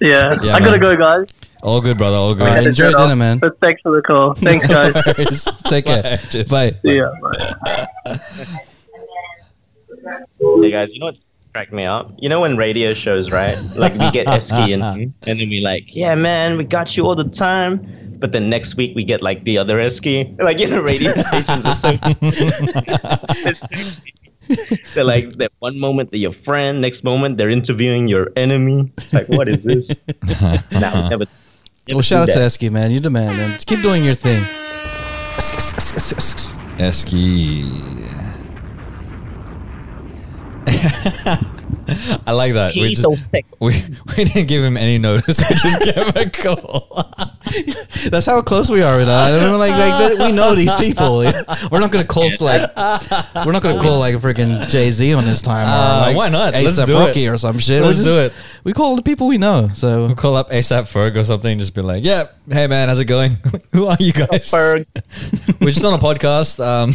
[0.00, 1.28] Yeah, Yeah, I gotta go, guys.
[1.62, 2.16] All good, brother.
[2.16, 2.42] All good.
[2.42, 3.16] All right, Gotta enjoy dinner, off.
[3.18, 3.38] man.
[3.38, 4.34] But thanks for the call.
[4.34, 5.44] Thanks, guys.
[5.64, 6.02] Take care.
[6.02, 6.16] Bye.
[6.30, 6.50] Cheers.
[6.50, 6.72] Bye.
[6.84, 7.10] See ya.
[7.22, 8.18] Bye.
[10.60, 11.16] Hey guys, you know what
[11.52, 12.12] cracked me up?
[12.18, 13.56] You know when radio shows, right?
[13.78, 17.14] Like we get Eski in, and then we like, yeah, man, we got you all
[17.14, 17.80] the time.
[18.18, 20.34] But then next week we get like the other Eski.
[20.38, 21.92] Like you know, radio stations are so.
[21.92, 24.23] they're so shitty.
[24.94, 28.92] They're like that one moment they're your friend, next moment they're interviewing your enemy.
[28.98, 29.96] It's like, what is this?
[30.72, 31.26] now, never,
[31.92, 32.90] Well, shout out to Eski, man.
[32.90, 33.52] You're the man, man.
[33.52, 34.44] Just keep doing your thing.
[36.78, 37.64] Eski.
[42.26, 42.72] I like that.
[42.72, 43.46] He's just- so sick.
[43.60, 43.72] we
[44.16, 45.38] we didn't give him any notice.
[45.48, 47.10] We just gave him a call.
[48.10, 49.32] That's how close we are with that.
[49.32, 51.18] I mean, like, like that- we know these people.
[51.70, 52.60] We're not gonna call like
[53.46, 55.66] we're not gonna call like a freaking Jay Z on this time.
[55.68, 56.52] Uh, like why not?
[56.54, 57.06] Let's ASAP do it.
[57.06, 57.82] Rocky or some shit.
[57.82, 58.32] Let's We do it.
[58.64, 59.68] We call the people we know.
[59.74, 61.58] So We'll call up ASAP Ferg or something.
[61.58, 63.36] Just be like, "Yeah, hey man, how's it going?
[63.72, 64.50] Who are you guys?
[64.50, 64.86] Ferg.
[65.60, 66.64] we're just on a podcast.
[66.64, 66.92] Um,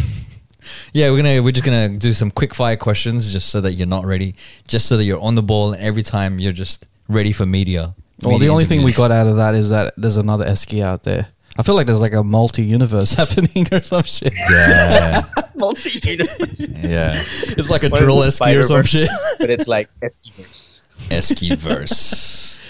[0.93, 3.87] yeah, we're gonna we're just gonna do some quick fire questions just so that you're
[3.87, 4.35] not ready,
[4.67, 7.95] just so that you're on the ball, and every time you're just ready for media.
[8.21, 10.81] well, the media only thing we got out of that is that there's another Eski
[10.83, 11.27] out there.
[11.57, 14.33] I feel like there's like a multi-universe happening or some shit.
[14.49, 15.21] Yeah,
[15.55, 16.69] Multi-universe.
[16.69, 17.21] yeah.
[17.57, 19.09] It's like a What is drill the Eski or some shit.
[19.39, 20.85] but it's like Eskiverse.
[21.09, 22.61] Eskiverse.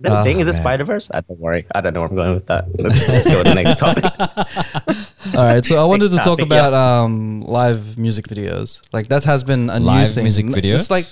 [0.00, 0.62] That a Oh, thing is it ah, man.
[0.62, 1.10] Spider Verse?
[1.12, 1.66] I ah, don't worry.
[1.72, 2.64] I don't know where I'm going with that.
[2.76, 4.04] Let's, let's go to the next topic.
[5.36, 8.80] All right, so I wanted to talk topic, about um, live music videos.
[8.92, 10.24] Like that has been a new Live thing.
[10.24, 10.76] music N- video?
[10.76, 11.06] It's like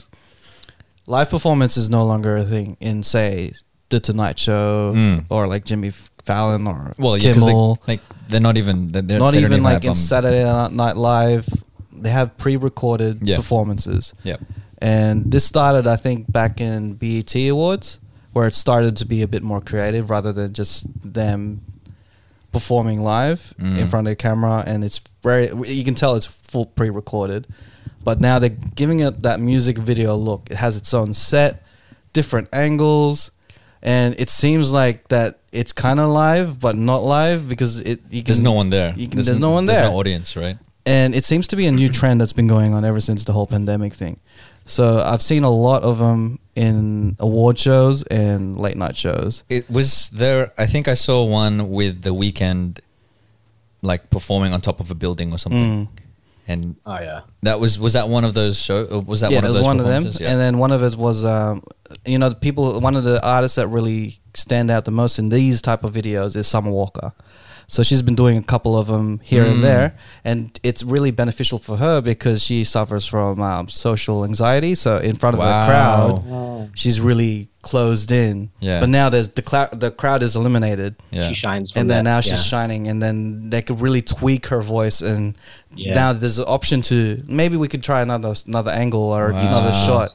[1.06, 3.52] live performance is no longer a thing in say
[3.88, 5.24] the Tonight Show Mm.
[5.28, 5.90] or like Jimmy
[6.24, 7.78] Fallon or Well, yeah, because Kimmel.
[7.88, 10.44] like they're not even they're, they're, not they don't even like in um, Saturday
[10.74, 11.46] Night Live.
[11.92, 13.36] They have pre-recorded Yeah.
[13.36, 14.36] performances, Yeah,
[14.78, 18.00] and this started, I think, back in BET Awards,
[18.32, 21.60] where it started to be a bit more creative rather than just them
[22.52, 23.88] performing live in Mm.
[23.88, 24.62] front of the camera.
[24.66, 27.46] And it's very, you can tell it's full pre-recorded,
[28.04, 30.48] but now they're giving it that music video look.
[30.50, 31.62] It has its own set,
[32.12, 33.30] different angles,
[33.82, 38.00] and it seems like that it's kind of live, but not live because it.
[38.10, 38.92] You there's no one there.
[39.08, 39.76] can- there's no one there.
[39.76, 40.58] There's there no audience, right?
[40.84, 43.32] and it seems to be a new trend that's been going on ever since the
[43.32, 44.18] whole pandemic thing.
[44.72, 49.44] So I've seen a lot of them in award shows and late night shows.
[49.48, 50.52] It was there.
[50.58, 52.78] I think I saw one with the Weeknd,
[53.82, 55.88] like performing on top of a building or something.
[56.48, 57.20] And Oh yeah.
[57.42, 58.86] that was was that one of those show?
[58.90, 60.20] uh, Was that yeah, one of there's those one of them, performances?
[60.20, 60.30] Yeah.
[60.32, 61.62] and then one of it was, um,
[62.04, 62.80] you know, the people.
[62.80, 66.34] One of the artists that really stand out the most in these type of videos
[66.34, 67.12] is Summer Walker.
[67.72, 69.52] So she's been doing a couple of them here Mm.
[69.52, 69.94] and there,
[70.26, 74.74] and it's really beneficial for her because she suffers from um, social anxiety.
[74.74, 75.62] So in front of Wow.
[75.62, 78.50] a crowd, she's really closed in.
[78.60, 78.80] Yeah.
[78.80, 80.96] But now there's the clou- the crowd is eliminated.
[81.10, 81.28] yeah.
[81.28, 82.28] She shines from And then that, now yeah.
[82.36, 85.00] she's shining, and then they could really tweak her voice.
[85.00, 85.34] And
[85.74, 85.94] Yeah.
[85.94, 90.08] now there's an option to maybe we could try another another angle or another shot.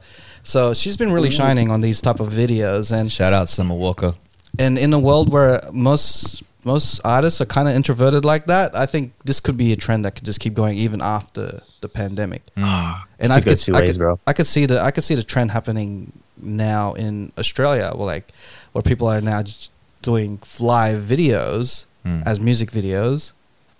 [0.44, 4.12] So she's been really shining on these type of videos, and Shout out Summer Walker.
[4.60, 8.86] and in a world where most most artists are kind of introverted like that, I
[8.86, 12.42] think this could be a trend that could just keep going even after the pandemic.
[12.56, 14.18] And I Could I ways, could.
[14.26, 18.26] I could see the I could see the trend happening now in Australia, where like
[18.72, 19.70] where people are now just
[20.02, 22.22] doing live videos Mm.
[22.24, 23.32] as music videos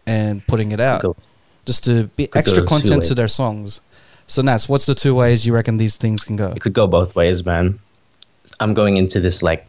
[0.05, 1.17] and putting it out Cool.
[1.65, 3.81] just to be Could extra content to their songs.
[4.27, 6.49] So Nats, what's the two ways you reckon these things can go?
[6.51, 7.79] It could go both ways, man.
[8.59, 9.65] I'm going into this like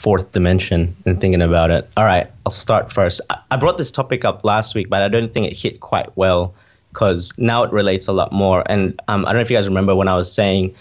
[0.00, 1.88] fourth dimension and thinking about it.
[1.96, 3.20] All right, I'll start first.
[3.28, 6.16] I, I brought this topic up last week, but I don't think it hit quite
[6.16, 6.54] well
[6.90, 8.62] because now it relates a lot more.
[8.66, 10.74] And um, I don't know if you guys remember when I was saying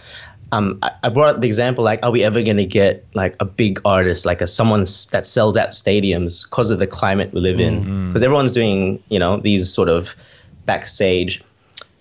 [0.52, 3.36] um, I, I brought up the example like, are we ever going to get like
[3.40, 7.42] a big artist, like a someone that sells out stadiums because of the climate we
[7.42, 8.08] live in?
[8.08, 10.16] Because everyone's doing, you know, these sort of
[10.66, 11.44] backstage,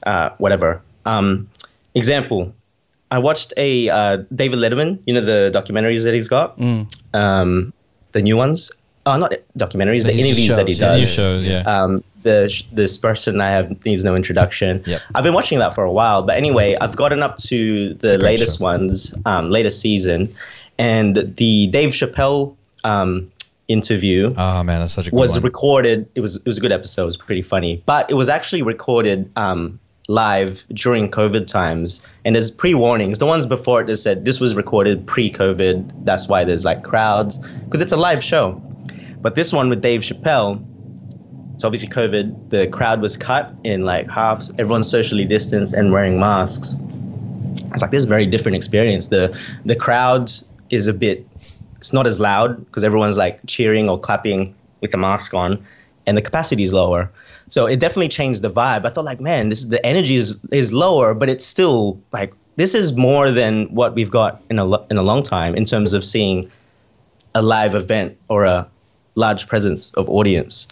[0.05, 0.81] uh, whatever.
[1.05, 1.49] Um,
[1.95, 2.55] example,
[3.11, 6.61] I watched a uh, David Letterman, you know, the documentaries that he's got,
[7.15, 7.73] um,
[8.13, 8.73] the new ones.
[9.07, 11.61] Oh, not documentaries, the His interviews that he shows, does New shows, yeah.
[11.61, 14.83] um, the this person I have needs no introduction.
[14.85, 15.01] Yep.
[15.15, 18.59] I've been watching that for a while, but anyway, I've gotten up to the latest
[18.59, 18.65] show.
[18.65, 20.29] ones, um, latest season,
[20.79, 22.55] and the Dave Chappelle
[22.85, 23.31] um,
[23.69, 25.43] interview oh man, that's such a good was one.
[25.43, 26.09] recorded.
[26.15, 27.03] It was it was a good episode.
[27.03, 29.79] It was pretty funny, but it was actually recorded um,
[30.09, 32.07] live during COVID times.
[32.25, 33.19] And there's pre-warnings.
[33.19, 36.05] The ones before it just said this was recorded pre-COVID.
[36.05, 38.61] That's why there's like crowds because it's a live show.
[39.21, 40.65] But this one with Dave Chappelle,
[41.55, 42.51] it's obviously COVID.
[42.51, 44.51] The crowd was cut in like halves.
[44.59, 46.75] Everyone's socially distanced and wearing masks.
[47.73, 49.09] It's like this is a very different experience.
[49.09, 50.33] The the crowd
[50.71, 51.27] is a bit
[51.77, 55.65] it's not as loud because everyone's like cheering or clapping with the mask on
[56.07, 57.11] and the capacity is lower
[57.49, 60.39] so it definitely changed the vibe i thought like man this is the energy is
[60.53, 64.87] is lower but it's still like this is more than what we've got in a
[64.89, 66.45] in a long time in terms of seeing
[67.35, 68.67] a live event or a
[69.15, 70.69] large presence of audience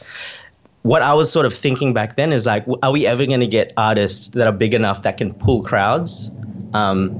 [0.86, 3.46] what I was sort of thinking back then is like, are we ever going to
[3.48, 6.30] get artists that are big enough that can pull crowds?
[6.74, 7.10] Um,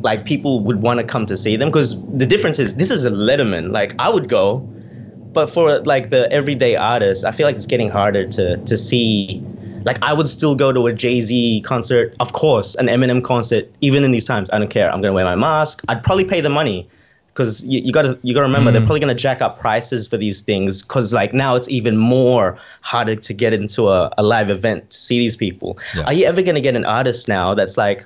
[0.00, 3.04] like people would want to come to see them because the difference is this is
[3.04, 3.70] a Letterman.
[3.70, 4.68] Like I would go,
[5.32, 9.42] but for like the everyday artist, I feel like it's getting harder to to see.
[9.84, 13.68] Like I would still go to a Jay Z concert, of course, an Eminem concert,
[13.80, 14.48] even in these times.
[14.52, 14.92] I don't care.
[14.92, 15.82] I'm gonna wear my mask.
[15.88, 16.88] I'd probably pay the money
[17.32, 18.86] because you, you gotta you gotta remember they're mm.
[18.86, 23.16] probably gonna jack up prices for these things because like now it's even more harder
[23.16, 25.78] to get into a, a live event to see these people.
[25.96, 26.04] Yeah.
[26.04, 28.04] Are you ever gonna get an artist now that's like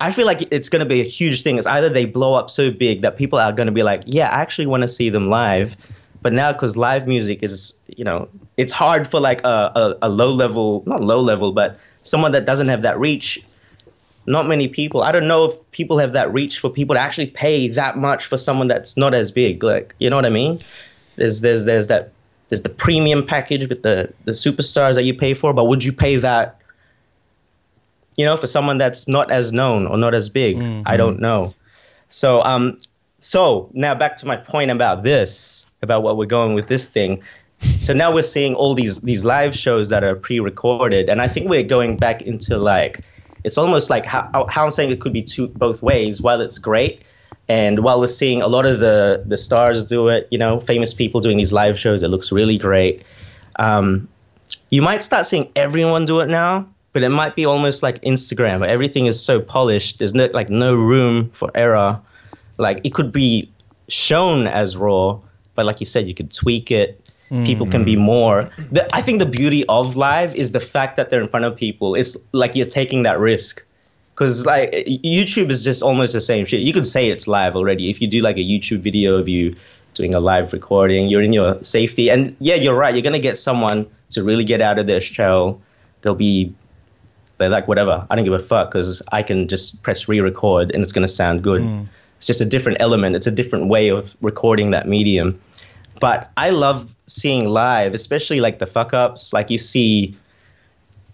[0.00, 1.58] I feel like it's gonna be a huge thing.
[1.58, 4.40] It's either they blow up so big that people are gonna be like, yeah, I
[4.40, 5.76] actually want to see them live.
[6.20, 10.08] But now, because live music is, you know, it's hard for like a, a, a
[10.08, 13.42] low level, not low level, but someone that doesn't have that reach
[14.28, 15.02] not many people.
[15.02, 18.26] I don't know if people have that reach for people to actually pay that much
[18.26, 19.62] for someone that's not as big.
[19.62, 20.58] Like, you know what I mean?
[21.16, 22.12] There's there's there's that
[22.48, 25.92] there's the premium package with the the superstars that you pay for, but would you
[25.92, 26.60] pay that?
[28.16, 31.54] You know, for someone that's not as known or not as big, I don't know.
[32.10, 32.78] So um,
[33.18, 37.22] so now back to my point about this, about what we're going with this thing.
[37.58, 41.48] So now we're seeing all these these live shows that are pre-recorded, and I think
[41.48, 43.04] we're going back into like
[43.44, 46.22] it's almost like how, how I'm saying it could be two both ways.
[46.22, 47.02] While it's great,
[47.48, 50.94] and while we're seeing a lot of the the stars do it, you know, famous
[50.94, 53.02] people doing these live shows, it looks really great.
[53.56, 54.08] Um,
[54.70, 58.60] you might start seeing everyone do it now, but it might be almost like Instagram,
[58.60, 59.98] where everything is so polished.
[59.98, 62.00] There's no like no room for error.
[62.58, 63.50] Like it could be
[63.88, 65.18] shown as raw,
[65.58, 67.04] but like you said, you could tweak it.
[67.44, 67.98] People can be mm.
[68.12, 68.48] more.
[68.70, 71.56] The, I think the beauty of live is the fact that they're in front of
[71.56, 71.96] people.
[71.96, 73.64] It's like you're taking that risk.
[74.14, 76.60] Because like YouTube is just almost the same shit.
[76.60, 77.90] You could say it's live already.
[77.90, 79.52] If you do like a YouTube video of you
[79.94, 82.08] doing a live recording, you're in your safety.
[82.08, 82.94] And yeah, you're right.
[82.94, 85.60] You're gonna get someone to really get out of their shell.
[86.02, 86.54] They'll be
[87.38, 88.06] they're like whatever.
[88.08, 91.42] I don't give a fuck because I can just press re-record and it's gonna sound
[91.42, 91.62] good.
[91.62, 91.88] Mm.
[92.18, 93.16] It's just a different element.
[93.16, 95.40] It's a different way of recording that medium.
[96.00, 99.32] But I love seeing live, especially like the fuck ups.
[99.32, 100.16] Like you see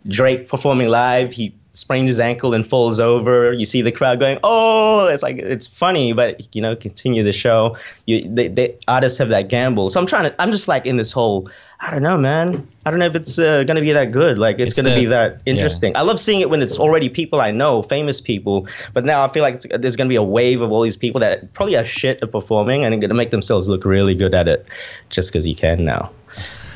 [0.07, 3.53] Drake performing live, he sprains his ankle and falls over.
[3.53, 7.33] You see the crowd going, "Oh!" It's like it's funny, but you know, continue the
[7.33, 7.77] show.
[8.07, 9.91] You, they, they artists have that gamble.
[9.91, 10.43] So I'm trying to.
[10.43, 11.49] I'm just like in this whole.
[11.81, 12.67] I don't know, man.
[12.87, 14.39] I don't know if it's uh, gonna be that good.
[14.39, 15.95] Like it's, It's gonna the- be that interesting.
[15.97, 18.67] I love seeing it when it's already people I know, famous people.
[18.95, 21.21] But now I feel like it's, there's gonna be a wave of all these people
[21.21, 24.49] that probably are shit at performing and are gonna make themselves look really good at
[24.49, 24.67] it,
[25.11, 26.11] just because you can now.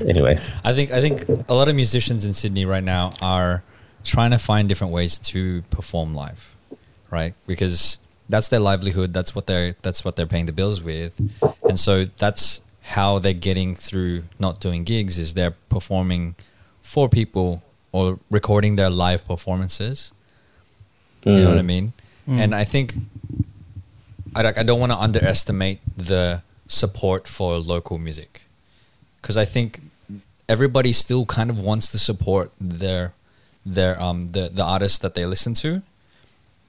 [0.06, 0.38] Anyway.
[0.64, 3.62] I think I think a lot of musicians in Sydney right now are
[4.08, 6.56] trying to find different ways to perform live,
[7.10, 7.34] right?
[7.46, 7.98] Because
[8.28, 9.12] that's their livelihood.
[9.12, 11.20] That's what they're that's what they're paying the bills with,
[11.62, 12.60] and so that's
[12.96, 15.18] how they're getting through not doing gigs.
[15.18, 16.34] Is they're performing
[16.82, 20.12] for people or recording their live performances.
[21.24, 21.66] You know what I mm.
[21.66, 21.92] mean?
[22.26, 22.38] Mm.
[22.38, 22.94] And I think
[24.34, 28.42] I I don't want to underestimate the support for local music
[29.20, 29.80] because I think
[30.48, 33.12] everybody still kind of wants to support their
[33.74, 35.82] their um the the artists that they listen to,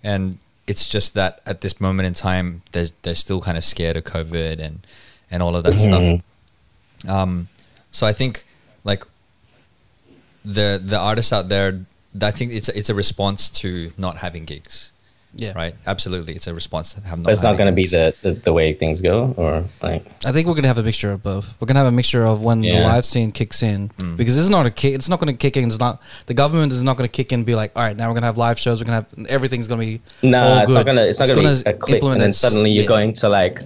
[0.03, 0.37] and
[0.67, 4.03] it's just that at this moment in time they're they're still kind of scared of
[4.03, 4.85] COVID and
[5.31, 6.21] and all of that stuff.
[7.07, 7.47] Um,
[7.91, 8.45] so I think
[8.83, 9.03] like
[10.45, 11.85] the the artists out there,
[12.21, 14.91] I think it's a, it's a response to not having gigs,
[15.35, 15.53] Yeah.
[15.55, 15.75] Right.
[15.85, 17.25] Absolutely, it's a response to have not.
[17.25, 20.31] But it's not going to be the, the, the way things go, or like I
[20.31, 21.55] think we're gonna have a mixture of both.
[21.61, 24.17] We're gonna have a mixture of when the live scene kicks in Mm.
[24.17, 24.95] because it's not a kick.
[24.95, 25.65] It's not gonna kick in.
[25.65, 27.41] It's not the government is not gonna kick in.
[27.41, 28.79] and Be like, all right, now we're gonna have live shows.
[28.79, 30.01] We're gonna have everything's gonna be.
[30.23, 31.03] Nah, all it's not gonna.
[31.03, 32.87] It's not gonna, be a click, implement and then suddenly you're yeah.
[32.87, 33.59] going to like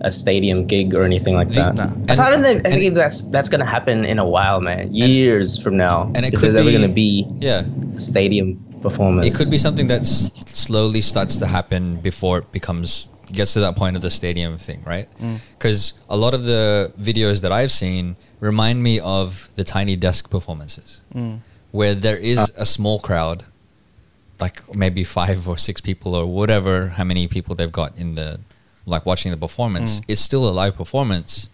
[0.00, 1.76] a stadium gig or anything like that.
[1.76, 2.12] Nah.
[2.12, 2.48] So I don't know.
[2.50, 4.92] I and- think that's that's gonna happen in a while, man.
[4.92, 7.64] Years from now, and it if could there's ever gonna be Yeah,
[7.96, 8.58] stadium
[8.88, 9.26] performance.
[9.28, 10.30] it could be something that s-
[10.66, 13.08] slowly starts to happen before it becomes
[13.38, 15.08] gets to that point of the stadium thing, right?
[15.18, 15.36] Mm.
[15.56, 15.80] Because
[16.16, 18.04] a lot of the videos that I've seen
[18.48, 21.38] remind me of the tiny desk performances, Mm.
[21.78, 22.64] where there is Ah.
[22.64, 23.38] a small crowd,
[24.44, 28.28] like maybe five or six people or whatever, how many people they've got in the
[28.94, 29.90] like watching the performance.
[30.00, 30.04] Mm.
[30.10, 31.48] It's still a live performance,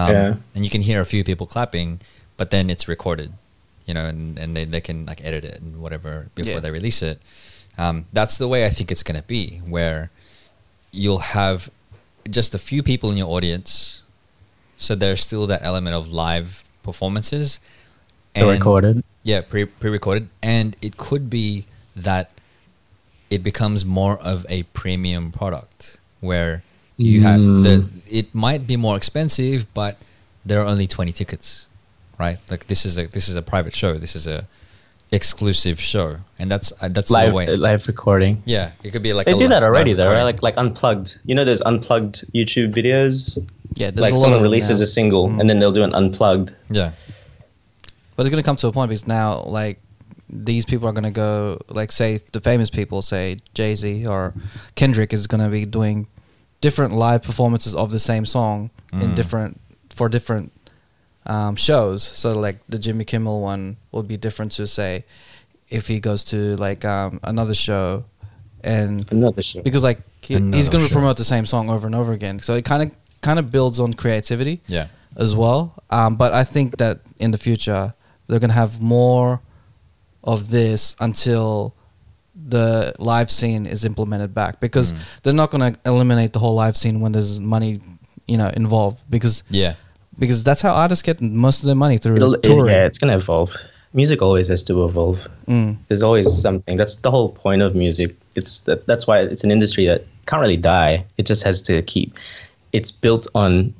[0.00, 0.34] um, Yeah.
[0.54, 1.88] and you can hear a few people clapping,
[2.36, 3.30] but then it's recorded,
[3.86, 6.60] you know, and, and they, they can like edit it and whatever before Yeah.
[6.60, 7.20] they release it.
[7.78, 10.10] Um, that's the way I think it's going to be, where
[10.92, 11.70] you'll have
[12.30, 14.02] just a few people in your audience,
[14.76, 17.58] so there's still that element of live performances,
[18.34, 19.02] And, recorded.
[19.22, 21.64] yeah, pre pre-recorded, and it could be
[21.96, 22.30] that
[23.30, 26.62] it becomes more of a premium product where
[26.98, 27.88] you have the.
[28.10, 29.96] It might be more expensive, but
[30.44, 31.66] there are only twenty tickets,
[32.24, 32.38] right?
[32.52, 33.92] Like this is a this is a private show.
[34.06, 34.38] This is a
[35.10, 36.08] exclusive show,
[36.38, 37.46] and that's uh, that's live the way.
[37.48, 38.42] uh, live recording.
[38.46, 40.22] yeah, it could be like They a do li- that already though, right?
[40.30, 41.18] Like like unplugged.
[41.28, 43.36] You know, there's unplugged YouTube videos.
[43.74, 44.84] Yeah, there's like a lot someone of releases now.
[44.84, 45.40] a single Mm.
[45.40, 46.54] and then they'll do an unplugged.
[46.70, 46.92] yeah,
[48.16, 49.76] But it's gonna come to a point because now, like,
[50.28, 54.34] these people are gonna go, like, say the famous people, say Jay Z or
[54.74, 56.06] Kendrick, is gonna be doing
[56.60, 59.14] different live performances of the same song in Mm.
[59.20, 59.60] different
[59.98, 60.52] for different
[61.26, 62.02] um, shows.
[62.02, 65.04] So, like, the Jimmy Kimmel one will be different to say
[65.68, 68.04] if he goes to like um, another show,
[68.64, 69.62] and Another show.
[69.62, 72.38] because like he, he's gonna promote the same song over and over again.
[72.40, 74.86] So it kind of kind of builds on creativity yeah.
[75.16, 75.74] as well.
[75.90, 77.92] Um, but I think that in the future
[78.28, 79.40] they're gonna have more
[80.22, 81.74] of this until
[82.48, 84.98] the live scene is implemented back because Mm.
[85.22, 87.80] they're not gonna eliminate the whole live scene when there's money,
[88.28, 89.74] you know, involved because Yeah.
[90.18, 92.74] Because that's how artists get most of their money through It'll, it- touring.
[92.74, 93.54] yeah, it's gonna evolve.
[93.94, 95.28] Music always has to evolve.
[95.48, 95.76] Mm.
[95.88, 96.76] There's always something.
[96.76, 98.16] That's the whole point of music.
[98.36, 101.04] It's that, that's why it's an industry that can't really die.
[101.18, 102.16] It just has to keep.
[102.72, 103.74] It's built on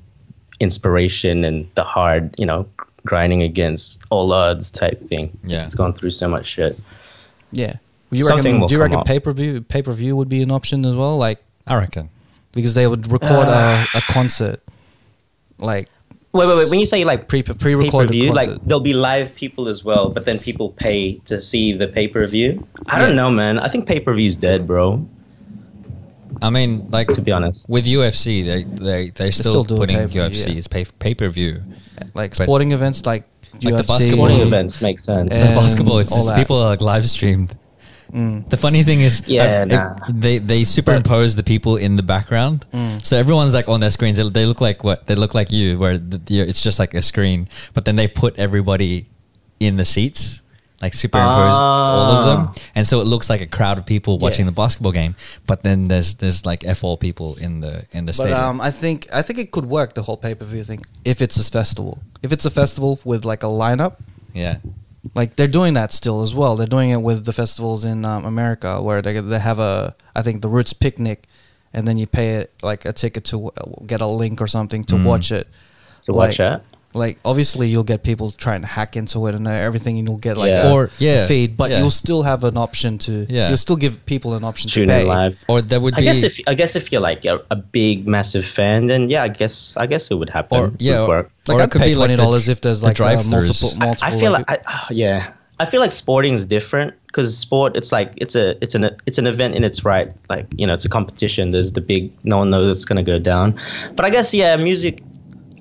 [0.61, 2.67] inspiration and the hard, you know,
[3.07, 5.37] grinding against all odds type thing.
[5.45, 5.65] Yeah.
[5.65, 6.79] it's gone through so much shit.
[7.51, 7.77] Yeah.
[8.11, 8.61] Do you Something reckon?
[8.61, 10.95] will Do you reckon pay per view pay per view would be an option as
[10.95, 11.17] well?
[11.17, 12.11] Like I reckon.
[12.55, 13.87] because they would record Uh.
[13.95, 14.61] a, a concert,
[15.59, 15.89] like
[16.33, 16.71] Wait, wait, wait.
[16.71, 20.09] When you say like pre pre recorded pay-per-view, like there'll be live people as well,
[20.09, 22.67] but then people pay to see the pay per view.
[22.87, 23.07] I Yeah.
[23.07, 23.59] don't know, man.
[23.59, 25.07] I think pay per view's dead, bro.
[26.41, 27.69] I mean, like To be honest.
[27.71, 30.59] with UFC, they they they're still, still doing putting pay-per-view, UFC yeah.
[30.59, 31.63] as pay pay per view.
[32.15, 33.25] like sporting events, like
[33.63, 35.37] Like the basketball Sporting events make sense.
[35.37, 35.49] Yeah.
[35.49, 37.55] The basketball, it's all just people are like live streamed.
[38.15, 38.49] Mm.
[38.51, 39.95] The funny thing is, Yeah, uh, nah.
[40.09, 43.01] if they they superimpose the people in the background, Mm.
[43.03, 44.17] so everyone's like on their screens.
[44.19, 46.93] They, they look like what they look like you, where the, the, it's just like
[46.95, 47.49] a screen.
[47.75, 49.07] But then they put everybody
[49.61, 50.43] in the seats,
[50.83, 54.45] like superimposed all of them, and so it looks like a crowd of people watching
[54.45, 54.51] Yeah.
[54.53, 55.15] the basketball game.
[55.47, 58.41] But then there's there's like f all people in the in the But stadium.
[58.41, 61.23] um, I think I think it could work the whole pay per view thing if
[61.23, 61.99] it's a festival.
[62.23, 63.95] If it's a festival with like a lineup,
[64.35, 64.57] yeah,
[65.15, 66.57] like they're doing that still as well.
[66.57, 70.23] They're doing it with the festivals in um, America where they they have a I
[70.23, 71.27] think the Roots picnic,
[71.73, 73.51] and then you pay it like a ticket to
[73.87, 75.05] get a link or something to Mm.
[75.05, 75.49] watch it.
[76.03, 76.63] to watch like, that.
[76.95, 80.37] Like obviously you'll get people trying to hack into it and everything, and you'll get
[80.37, 80.73] like Yeah.
[80.73, 81.79] Or- yeah, a feed, but yeah.
[81.81, 83.49] you'll still have an option to Yeah.
[83.49, 85.01] You'll still give people an option Tune to pay.
[85.03, 85.39] in live.
[85.49, 88.07] or there would I be guess if I guess if you're like a, a big
[88.07, 90.59] massive fan, then yeah, I guess I guess it would happen.
[90.59, 91.31] or It yeah, or, work.
[91.49, 93.31] Like or I'd pay twenty the- dollars if there's the like uh, drive-thrus.
[93.31, 94.09] multiple I, multiple.
[94.17, 97.77] I feel like, like I, ah, yeah, I feel like sporting is different because sport
[97.77, 100.13] it's like it's a it's an it's an event in its right.
[100.29, 101.51] Like you know, it's a competition.
[101.53, 102.13] There's the big.
[102.25, 103.59] No one knows it's gonna go down.
[103.97, 105.03] But I guess yeah, music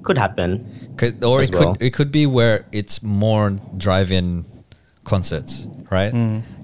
[0.03, 0.65] could happen.
[0.97, 1.77] Could, or it could well.
[1.79, 4.45] it could be where it's more drive-in
[5.03, 6.13] concerts, right?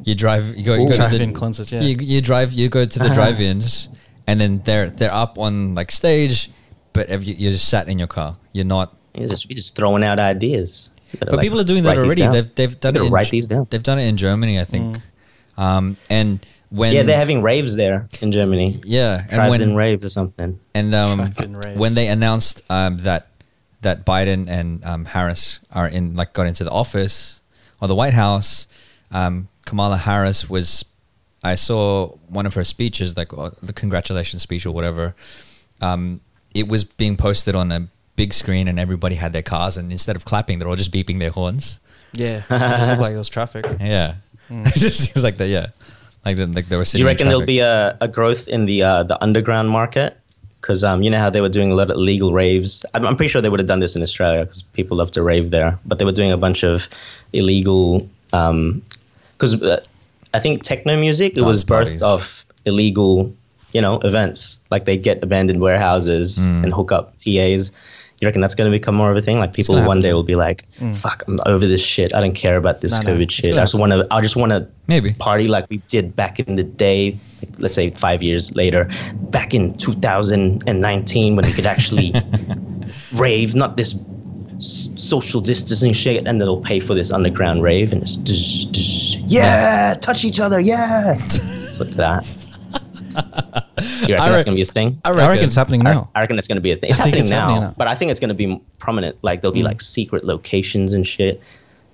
[0.03, 0.87] You drive, you go, you Ooh.
[0.87, 1.81] go to Drive-in the, concerts, yeah.
[1.81, 3.89] You, you drive, you go to the drive-ins,
[4.27, 6.51] and then they're they're up on like stage,
[6.93, 8.37] but if you, you're just sat in your car.
[8.53, 8.95] You're not.
[9.15, 10.91] You're just we're just throwing out ideas.
[11.19, 12.27] But like, people are doing that already.
[12.27, 13.03] They've they've done it.
[13.03, 13.67] In, write these down.
[13.69, 14.97] They've done it in Germany, I think.
[15.57, 18.79] Um, and when yeah, they're having raves there in Germany.
[18.83, 20.59] yeah, and Drive-in when raves or something.
[20.75, 21.31] And um,
[21.75, 23.29] when they announced um, that
[23.81, 27.41] that Biden and um, Harris are in like got into the office
[27.81, 28.67] or the White House,
[29.11, 30.83] um, Kamala Harris was,
[31.43, 35.15] I saw one of her speeches, like uh, the congratulations speech or whatever.
[35.81, 36.21] Um,
[36.55, 40.15] it was being posted on a big screen, and everybody had their cars, and instead
[40.15, 41.79] of clapping, they're all just beeping their horns.
[42.13, 43.65] Yeah, it just looked like it was traffic.
[43.79, 44.15] Yeah,
[44.49, 45.47] it just seems like that.
[45.47, 45.67] Yeah,
[46.25, 46.83] like the, like they were.
[46.83, 50.17] Do you reckon there'll be a, a growth in the uh, the underground market?
[50.67, 52.85] Because um, you know how they were doing a lot of illegal raves.
[52.93, 55.23] I'm, I'm pretty sure they would have done this in Australia because people love to
[55.23, 55.79] rave there.
[55.85, 56.89] But they were doing a bunch of
[57.31, 58.05] illegal.
[58.31, 59.81] Because uh,
[60.33, 62.01] I think techno music it was birthed parties.
[62.03, 63.33] of illegal,
[63.71, 64.59] you know, events.
[64.69, 66.65] Like they get abandoned warehouses Hmm.
[66.65, 67.71] and hook up PAs.
[68.19, 69.37] You reckon that's going to become more of a thing?
[69.39, 69.99] Like people one happen.
[69.99, 70.65] day will be like,
[70.95, 72.15] "Fuck, I'm over this shit.
[72.15, 73.53] I don't care about this No, no, COVID it's shit.
[73.53, 74.07] I just want to.
[74.09, 75.13] I just want to Maybe.
[75.13, 78.89] party like we did back in the day, like, let's say five years later,
[79.29, 82.11] back in 2019 when we could actually
[83.13, 83.93] rave, not this
[84.55, 88.17] s- social distancing shit, and they'll pay for this underground rave and it's
[89.27, 92.25] yeah, touch each other, yeah, it's like that.
[93.11, 94.99] You reckon I that's gonna be a thing?
[95.05, 96.09] I I reckon, reckon it's happening now.
[96.15, 96.89] I reckon it's gonna be a thing.
[96.89, 97.75] It's I happening, it's now, happening now.
[97.77, 99.17] but I think it's gonna be prominent.
[99.21, 99.65] Like there'll be mm.
[99.65, 101.41] like secret locations and shit.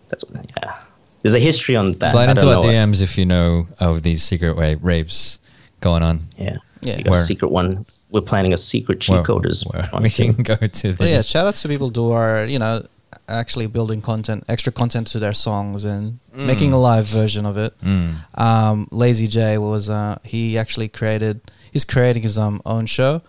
[0.10, 0.80] That's what, yeah.
[1.22, 2.12] There's a history on that.
[2.12, 5.40] Slide into our DMs if you know of these secret wa- raves
[5.80, 6.28] going on.
[6.38, 6.58] Yeah.
[6.82, 6.98] Yeah.
[6.98, 7.20] You got Where?
[7.20, 7.86] a secret one.
[8.12, 9.66] We're planning a secret cheat coders.
[9.72, 10.98] where we can go to this.
[10.98, 12.86] But yeah, shout outs to people who are, you know,
[13.28, 17.74] actually building content, extra content to their songs and making a live version of it.
[17.82, 18.16] Mm.
[18.40, 21.42] Um, Lazy J was, uh, he actually created,
[21.72, 23.22] he's creating his um, own show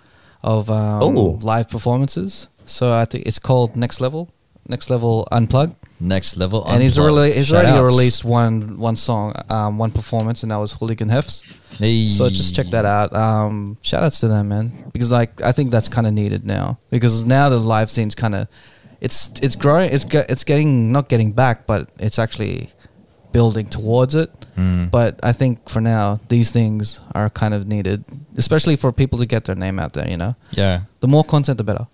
[0.42, 1.38] of um, Oh.
[1.42, 2.48] live performances.
[2.66, 4.32] So I think it's called Next Level,
[4.68, 5.76] Next Level Unplugged.
[6.00, 6.66] Next level.
[6.66, 7.16] and he's, Unplugged.
[7.16, 7.86] really, he's Shout already outs.
[7.86, 11.56] released one one song, um, one performance, and that was Hooligan Hefs.
[11.78, 12.08] Hey.
[12.08, 13.14] So just check that out.
[13.14, 16.78] Um, shout outs to them, man, because like I think that's kind of needed now
[16.90, 18.48] because now the live scene's kind of
[19.04, 19.90] it's it's growing.
[19.94, 22.70] It's ge- it's getting not getting back, but it's actually
[23.32, 24.30] building towards it.
[24.56, 24.90] Mm.
[24.90, 28.04] But I think for now these things are kind of needed,
[28.36, 30.08] especially for people to get their name out there.
[30.08, 30.80] You know, Yeah.
[31.00, 31.86] the more content, the better.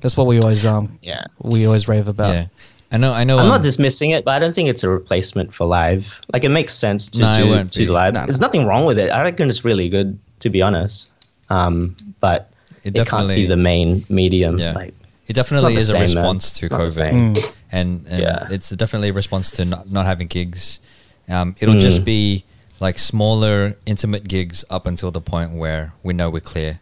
[0.00, 1.24] That's what we always um Yeah.
[1.42, 2.32] we always rave about.
[2.34, 2.46] Yeah.
[2.92, 3.12] I know.
[3.12, 3.38] I know.
[3.38, 6.20] I'm um, not dismissing it, but I don't think it's a replacement for live.
[6.32, 7.84] Like it makes sense to No, it do to be.
[7.86, 8.14] the live.
[8.14, 8.26] No, no.
[8.26, 9.08] There's nothing wrong with it.
[9.10, 11.10] I reckon it's really good, to be honest.
[11.50, 12.52] Um, but
[12.84, 14.58] It it, can't be the main medium.
[14.58, 14.74] Yeah.
[14.74, 14.94] Like
[15.26, 16.06] It definitely the is a same, man.
[16.24, 17.34] response to It's COVID, same.
[17.72, 18.46] and, and Yeah.
[18.50, 20.80] it's definitely a response to not, not having gigs.
[21.28, 21.80] Um, it'll Mm.
[21.80, 22.44] just be
[22.80, 26.80] like smaller, intimate gigs up until the point where we know we're clear.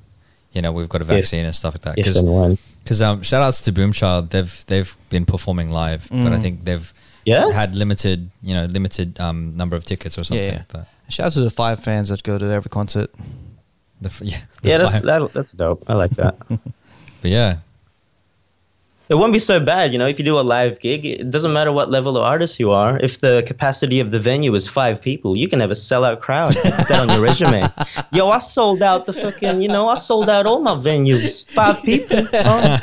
[0.52, 1.97] You know, we've got a vaccine and stuff like that.
[1.97, 2.16] Because
[3.01, 6.43] and um, shout outs to Boomchild, they've they've been performing live, but I Mm.
[6.43, 6.93] think they've
[7.24, 7.51] Yeah?
[7.52, 10.56] had limited, you know, limited um, number of tickets or something Yeah.
[10.59, 10.89] like that.
[11.09, 13.10] Shout out to the five fans that go to every concert.
[14.01, 15.85] The, f- yeah, the Yeah, that's that, that's dope.
[15.89, 16.35] I like that.
[16.48, 17.59] but yeah,
[19.12, 21.52] it won't be so bad, you know, if you do a live gig, it doesn't
[21.52, 22.98] matter what level of artist you are.
[22.98, 26.55] If the capacity of the venue is five people, you can have a sellout crowd.
[26.55, 27.62] Put that on your resume.
[28.12, 31.47] Yo, I sold out the fucking, you know, I sold out all my venues.
[31.51, 32.22] Five people.
[32.32, 32.78] Oh.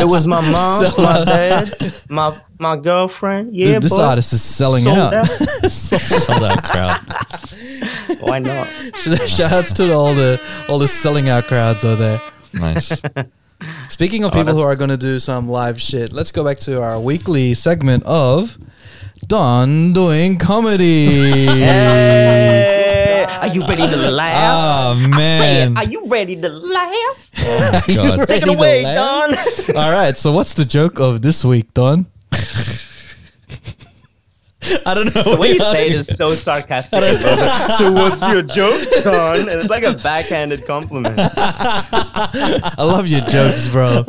[0.00, 1.74] It was my mom, my dad,
[2.08, 3.54] my my girlfriend.
[3.54, 4.04] Yeah, this this boy.
[4.04, 5.26] artist is selling Sold out.
[5.70, 7.00] sold out crowd.
[8.20, 8.66] Why not?
[8.96, 12.20] Shout outs to all the all the selling out crowds out there.
[12.54, 13.02] Nice.
[13.88, 16.58] Speaking of oh, people who are going to do some live shit, let's go back
[16.60, 18.56] to our weekly segment of
[19.26, 21.46] Don doing comedy.
[23.10, 24.96] Hey, are you ready to ah, laugh?
[24.96, 27.30] Oh man, Are you ready to laugh?
[27.42, 28.28] Oh, God.
[28.28, 29.66] Take it away, laugh?
[29.66, 29.76] Don.
[29.76, 32.06] All right, so what's the joke of this week, Don?
[34.84, 35.22] I don't know.
[35.22, 37.02] The way you say it is so sarcastic.
[37.02, 39.48] so what's your joke, Don?
[39.48, 41.14] And it's like a backhanded compliment.
[41.18, 44.02] I love your jokes, bro.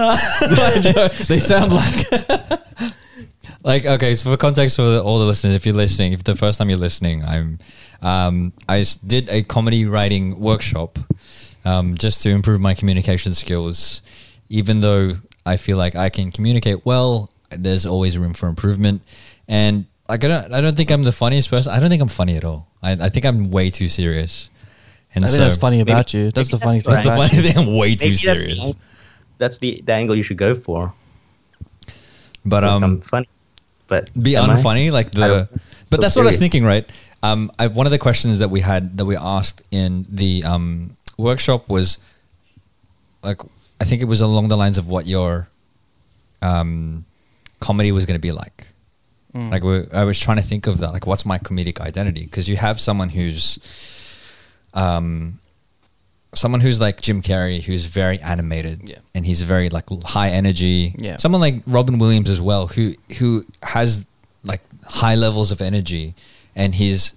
[1.28, 2.92] they sound like
[3.64, 6.58] like okay so for context for all the listeners if you're listening if the first
[6.58, 7.60] time you're listening i'm
[8.02, 10.98] um, i s- did a comedy writing workshop
[11.64, 14.02] um, just to improve my communication skills
[14.50, 15.12] even though
[15.46, 19.04] i feel like i can communicate well there's always room for improvement
[19.48, 21.72] and like i don't i don't think i'm the funniest person.
[21.74, 22.68] I don't think i'm funny at all.
[22.84, 24.50] I, I think i'm way too serious.
[25.14, 26.32] And I think so that's funny about you.
[26.32, 26.94] That's the funny thing.
[26.94, 27.58] that's the funny thing.
[27.58, 28.60] I'm way too Maybe that's serious.
[28.60, 28.76] the,
[29.40, 30.94] that's the, the angle you should go for.
[32.46, 33.28] but I'm um funny,
[33.88, 34.56] but be am I?
[34.56, 36.86] unfunny like the but so that's what i was thinking right?
[37.24, 40.96] Um I, one of the questions that we had that we asked in the um
[41.18, 42.00] workshop was
[43.22, 43.40] like
[43.80, 45.50] i think it was along the lines of what your
[46.42, 47.06] um
[47.60, 48.71] comedy was going to be like
[49.34, 52.50] like we i was trying to think of that like what's my comedic identity because
[52.50, 53.58] you have someone who's
[54.74, 55.40] um
[56.34, 59.00] someone who's like Jim Carrey, who's very animated, Yeah.
[59.14, 60.96] and he's very like high energy.
[60.98, 61.18] Yeah.
[61.18, 64.06] Someone like Robin Williams as well, who who has
[64.44, 66.16] like high levels of energy,
[66.56, 67.16] and he's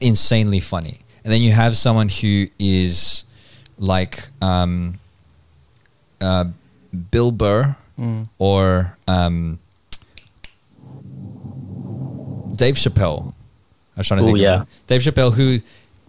[0.00, 1.00] insanely funny.
[1.24, 3.24] and then you have someone who is
[3.78, 4.98] like um,
[6.20, 6.46] uh,
[7.10, 7.76] Bill Burr
[8.38, 9.58] or um,
[12.62, 13.34] Dave Chappelle.
[13.96, 14.38] I was trying to Ooh, think.
[14.38, 14.56] of yeah.
[14.58, 14.66] one.
[14.86, 15.58] Dave Chappelle, who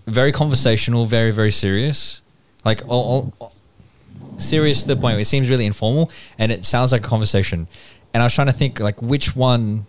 [0.06, 2.22] very conversational, very very serious,
[2.64, 3.54] like all, all, all-
[4.38, 7.68] serious to the point where it seems really informal and it sounds like a conversation.
[8.14, 9.86] And I was trying to think like which one,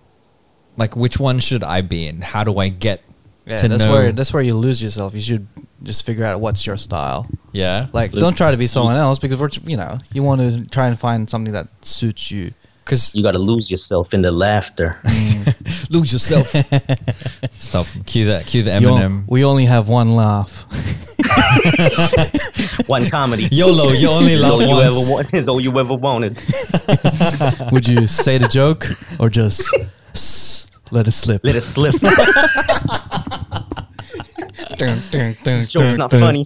[0.77, 2.21] like which one should I be in?
[2.23, 3.03] How do I get
[3.47, 3.93] Yeah, to that's know?
[3.93, 5.15] where that's where you lose yourself.
[5.15, 5.47] You should
[5.83, 7.29] just figure out what's your style.
[7.53, 10.65] yeah, Like, don't try to be someone else because we're you know you want to
[10.71, 12.53] try and find something that suits you.
[12.85, 15.01] Because You got to lose yourself in the laughter.
[15.91, 16.49] lose yourself.
[17.53, 17.87] Stop.
[18.07, 18.47] Cue that.
[18.47, 19.25] Cue the You on- Eminem.
[19.29, 20.67] we only have one laugh.
[22.87, 23.49] One comedy.
[23.51, 23.89] YOLO.
[23.93, 25.33] You only is laugh all you ever want.
[25.35, 26.37] Is all you ever wanted.
[27.73, 28.87] Would you say the joke
[29.19, 29.63] or just
[30.13, 31.41] s- let it slip?
[31.45, 31.95] Let it slip.
[34.79, 35.11] this
[35.45, 36.45] This joke's not funny.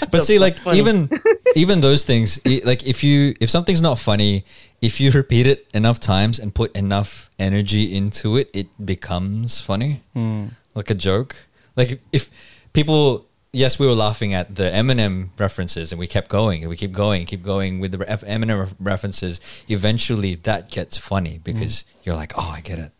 [0.12, 1.10] but see like even
[1.56, 4.44] even those things like if you if something's not funny
[4.80, 10.02] if you repeat it enough times and put enough energy into it it becomes funny.
[10.14, 10.46] Hmm.
[10.74, 11.36] Like a joke.
[11.76, 12.30] Like if
[12.72, 16.76] people yes we were laughing at the eminem references and we kept going and we
[16.76, 19.40] keep going keep going with the eminem references.
[19.68, 21.98] Eventually that gets funny because hmm.
[22.04, 22.92] you're like oh i get it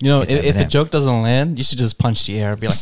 [0.00, 2.60] You know, if, if a joke doesn't land, you should just punch the air and
[2.60, 2.76] be like,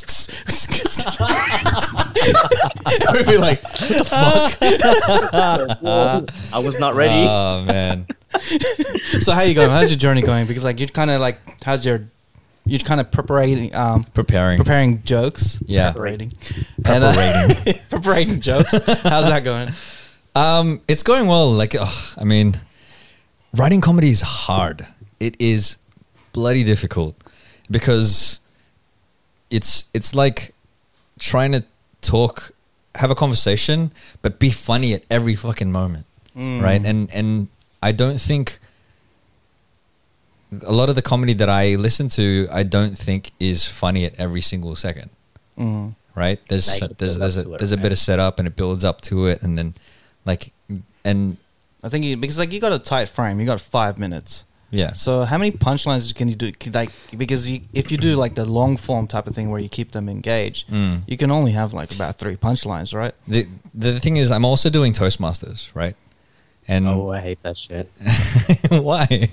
[3.12, 4.58] We'd be like, the fuck,
[6.54, 7.12] I was not ready.
[7.28, 8.06] oh man
[9.20, 9.70] so how you going?
[9.70, 10.46] How's your journey going?
[10.46, 12.08] Because like you're kind of like, how's your,
[12.64, 15.62] you're kind of preparing, um, preparing preparing jokes.
[15.66, 15.92] Yeah.
[15.92, 16.32] Preparating.
[16.84, 17.54] And, uh,
[17.90, 18.72] preparing jokes.
[18.72, 19.68] How's that going?
[20.34, 21.50] Um, it's going well.
[21.50, 22.54] Like, ugh, I mean,
[23.56, 24.86] writing comedy is hard.
[25.20, 25.78] It is
[26.32, 27.14] bloody difficult
[27.70, 28.40] because
[29.50, 30.54] it's it's like
[31.18, 31.64] trying to
[32.00, 32.52] talk,
[32.96, 33.92] have a conversation,
[34.22, 36.82] but be funny at every fucking moment, right?
[36.84, 37.48] And and
[37.82, 38.58] I don't think
[40.66, 44.14] a lot of the comedy that I listen to, I don't think is funny at
[44.18, 45.10] every single second
[45.58, 45.94] Mm.
[46.14, 46.40] right?
[46.48, 48.56] There's Like it there's there's a up to there's a bit of setup and it
[48.56, 49.74] builds up to it, and then
[50.24, 50.52] like
[51.04, 51.36] and
[51.84, 54.44] I think you, because like you got a tight frame, you got five minutes.
[54.72, 56.50] Yeah, So how many punchlines can you do?
[56.72, 59.68] Like because you, if you do like the long form type of thing where you
[59.68, 61.02] keep them engaged, Mm.
[61.06, 63.14] you can only have like about three punchlines, right?
[63.28, 65.94] the the thing is, I'm also doing Toastmasters, right?
[66.66, 67.86] And Oh, I hate that shit.
[68.70, 69.28] why?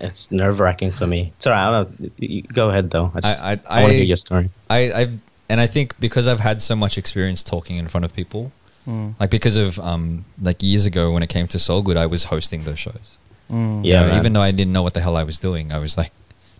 [0.00, 1.32] It's nerve wracking for me.
[1.36, 1.62] It's alright.
[1.66, 3.10] I'm not- Go ahead though.
[3.14, 4.50] I, just, I- I, I- want to hear your story.
[4.68, 5.16] I, I've
[5.48, 8.52] and I think because I've had so much experience talking in front of people,
[8.86, 9.14] Mm.
[9.20, 12.24] like because of um like years ago when it came to Soul Good, I was
[12.24, 13.16] hosting those shows.
[13.52, 13.84] Mm.
[13.84, 14.16] You Yeah, man.
[14.18, 16.10] even though I didn't know what the hell I was doing, I was like,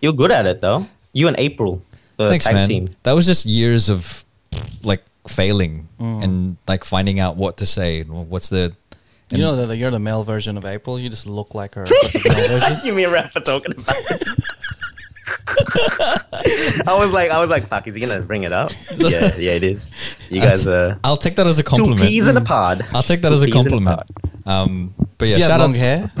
[0.01, 0.85] You're good at it though.
[1.11, 1.81] You and April,
[2.17, 2.67] the thanks, tag man.
[2.67, 2.87] team.
[3.03, 4.23] That was just years of
[4.83, 6.23] like failing Mm.
[6.23, 8.03] and like finding out what to say.
[8.03, 8.73] What's the
[9.31, 10.99] You know that you're the male version of April.
[10.99, 11.85] You just look like her.
[11.89, 12.85] but the male version.
[12.85, 14.43] you mean Rafa talking about it?
[16.87, 18.71] I was like, I was like, fuck, is he gonna bring it up?
[18.97, 19.95] Yeah, yeah, it is.
[20.29, 21.99] You guys are I'll take that as a compliment.
[21.99, 22.09] two compliment.
[22.11, 22.85] peas in a pod.
[22.93, 23.97] I'll take that Two as a compliment.
[23.97, 24.07] pod.
[24.45, 25.75] Um, but yeah, if you shout long out.
[25.77, 26.11] hair,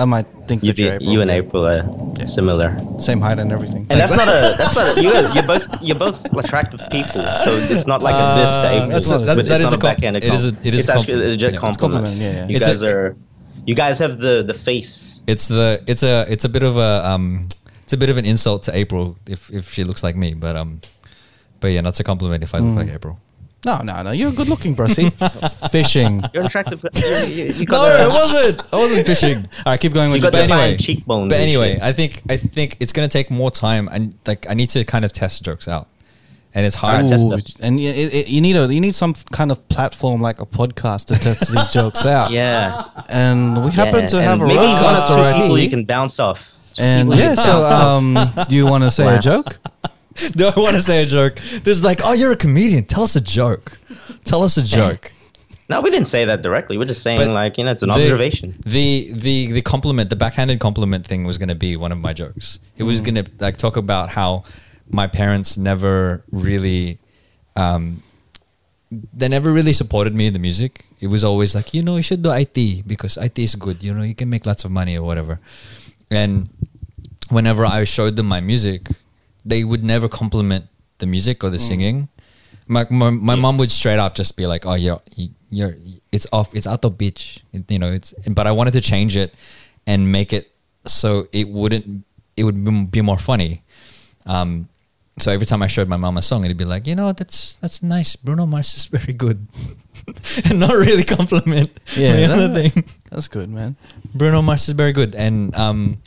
[0.00, 1.10] I might think You, be, April.
[1.12, 1.82] you and April are
[2.24, 2.68] similar,
[2.98, 3.86] Same height and everything.
[3.90, 4.54] and that's not a.
[4.58, 5.02] That's not a.
[5.02, 5.66] You guys, you're both.
[5.82, 8.88] You're both attractive people, so it's not like a this to April.
[8.90, 10.66] that's a- that- that it's is not a a com- it is a- compliment.
[10.66, 11.60] it is It's a actually a legit Yeah.
[11.60, 12.04] Compliment.
[12.04, 12.48] compliment, yeah, yeah.
[12.50, 13.16] You It's guys are.
[13.66, 15.20] You guys have the the face.
[15.26, 17.48] It's the it's a it's a bit of a um
[17.84, 20.56] it's a bit of an insult to April if if she looks like me, but
[20.56, 20.80] um,
[21.60, 22.80] but yeah, that's a compliment if I look Mm.
[22.82, 23.18] like April.
[23.64, 24.10] No, no, no.
[24.12, 24.86] You're a good looking, bro.
[24.88, 25.10] See?
[25.70, 26.22] Fishing.
[26.32, 26.82] You're attractive.
[26.94, 28.72] You, you, you No, got it wasn't.
[28.72, 29.36] I wasn't fishing.
[29.36, 31.32] All right, keep going with you your got But the anyway- fine cheekbones.
[31.34, 31.78] But anyway.
[31.82, 35.04] I think I think it's gonna take more time, and like I need to kind
[35.04, 35.88] of test jokes out,
[36.54, 37.04] and it's hard.
[37.04, 39.68] Alright, test Ooh, and you, it, it- you need a you need some kind of
[39.68, 42.30] platform like a podcast to test these jokes out.
[42.30, 42.84] yeah.
[43.10, 44.06] And we happen yeah.
[44.08, 46.48] to And have a maybe one or RodeCaster two right people you can bounce off.
[46.80, 48.16] And yeah, so um,
[48.48, 49.26] do you want to say Laughs.
[49.26, 49.89] a joke?
[50.36, 51.36] Do I want to say a joke?
[51.36, 52.84] This is like, oh, you're a comedian.
[52.84, 53.78] Tell us a joke.
[54.24, 55.12] Tell us a joke.
[55.68, 56.76] No, we didn't say that directly.
[56.76, 58.56] We're just saying But like you know it's an observation.
[58.66, 62.12] The the the compliment, the backhanded compliment thing was going to be one of my
[62.12, 62.58] jokes.
[62.76, 64.42] It was going to like talk about how
[64.88, 66.98] my parents never really
[67.54, 68.02] um
[68.90, 70.84] they never really supported me in the music.
[70.98, 73.94] It was always like, you know, you should do IT because IT is good, you
[73.94, 75.38] know, you can make lots of money or whatever.
[76.10, 76.48] And
[77.28, 78.88] whenever I showed them my music,
[79.44, 80.66] they would never compliment
[80.98, 82.08] the music or the singing.
[82.68, 85.00] My, my, my mom would straight up just be like, "Oh, you're
[85.50, 85.76] you're
[86.12, 89.16] it's off, it's out the beach, It- you know." It's but I wanted to change
[89.16, 89.34] it
[89.86, 90.52] and make it
[90.86, 92.04] so it wouldn't
[92.36, 93.62] it would be be more funny.
[94.26, 94.68] Um,
[95.18, 97.56] so every time I showed my mom a song, it'd be like, you know, that's
[97.56, 98.14] that's nice.
[98.16, 99.48] Bruno Mars is very good,
[100.48, 101.70] and not really compliment.
[101.96, 102.84] Yeah, the that- other thing.
[103.10, 103.74] That's good, man.
[104.14, 105.98] Bruno Mars is very good, and um,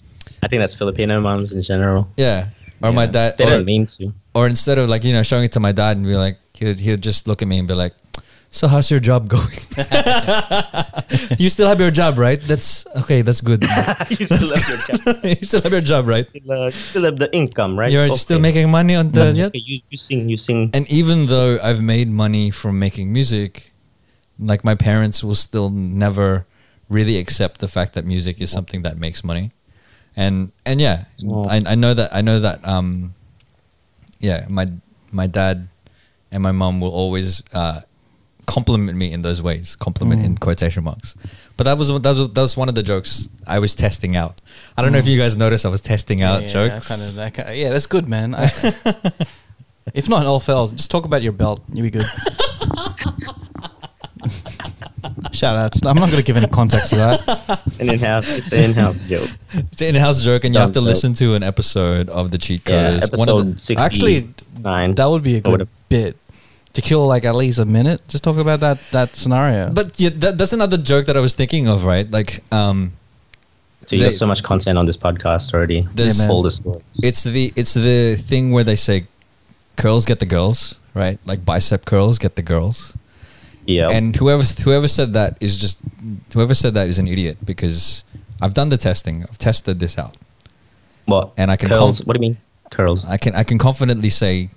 [0.42, 2.08] I think that's Filipino moms in general.
[2.16, 2.50] yeah.
[2.82, 4.14] Or my dad, They or, don't mean to.
[4.34, 6.80] or instead of like you know showing it to my dad and be like, he'd
[6.80, 7.94] he'd just look at me and be like,
[8.50, 9.58] so how's your job going?
[11.40, 12.40] you still have your job, right?
[12.42, 13.22] That's okay.
[13.22, 13.64] That's good.
[14.10, 15.00] you still have your job.
[15.24, 16.26] you still have your job, right?
[16.26, 17.92] Still, uh, you still have the income, right?
[17.92, 18.18] You're Okay.
[18.18, 19.46] still making money on the That's yeah.
[19.48, 19.60] okay.
[19.64, 20.70] You, you sing, you sing.
[20.74, 23.72] And even though I've made money from making music,
[24.40, 26.46] like my parents will still never
[26.90, 29.52] really accept the fact that music is something that makes money.
[30.16, 31.06] And and yeah.
[31.28, 33.14] I, I know that I know that um
[34.20, 34.68] yeah, my
[35.12, 35.68] my dad
[36.32, 37.82] and my mom will always uh
[38.46, 40.26] compliment me in those ways, compliment Mm.
[40.26, 41.16] in quotation marks.
[41.58, 44.42] But that was that was that was one of the jokes I was testing out.
[44.78, 46.88] I don't know if you guys noticed I was testing out yeah, jokes.
[46.88, 48.36] Kind of, that kind yeah, that's good, man.
[48.36, 48.46] I,
[49.94, 51.62] if not all fails, just talk about your belt.
[51.74, 52.06] You'll be good.
[55.44, 55.80] Shout outs.
[55.86, 57.20] I'm not going to give any context to that.
[57.68, 58.38] It's an in-house.
[58.38, 59.30] It's an in-house joke.
[59.72, 60.94] It's an in-house joke, and you have to Sounds dope.
[60.96, 62.94] listen to an episode of the Cheat Yeah, Coders.
[62.94, 63.84] One of episode the- sixty.
[63.86, 64.28] Actually,
[64.62, 64.96] nine.
[64.96, 65.70] That would be a Or good whatever.
[65.90, 66.16] bit
[66.74, 68.00] to kill like at least a minute.
[68.08, 69.70] Just talk about that that scenario.
[69.70, 72.10] but yeah, that, that's another joke that I was thinking of, right?
[72.10, 72.94] Like, um,
[73.86, 75.86] So you they- got so much content on this podcast already.
[75.94, 76.32] There's- Yeah, man.
[76.32, 76.82] all the story.
[77.04, 79.06] it's the it's the thing where they say,
[79.76, 81.20] "Curls get the girls," right?
[81.26, 82.94] Like bicep curls get the girls.
[83.66, 83.90] Yeah.
[83.90, 85.80] And whoever whoever said that is just
[86.34, 88.04] whoever said that is an idiot because
[88.42, 89.24] I've done the testing.
[89.24, 90.16] I've tested this out.
[91.06, 91.34] what?
[91.38, 92.00] and I can curls.
[92.00, 92.38] conf- what do you mean?
[92.72, 93.06] Curls.
[93.06, 94.50] I can I can confidently say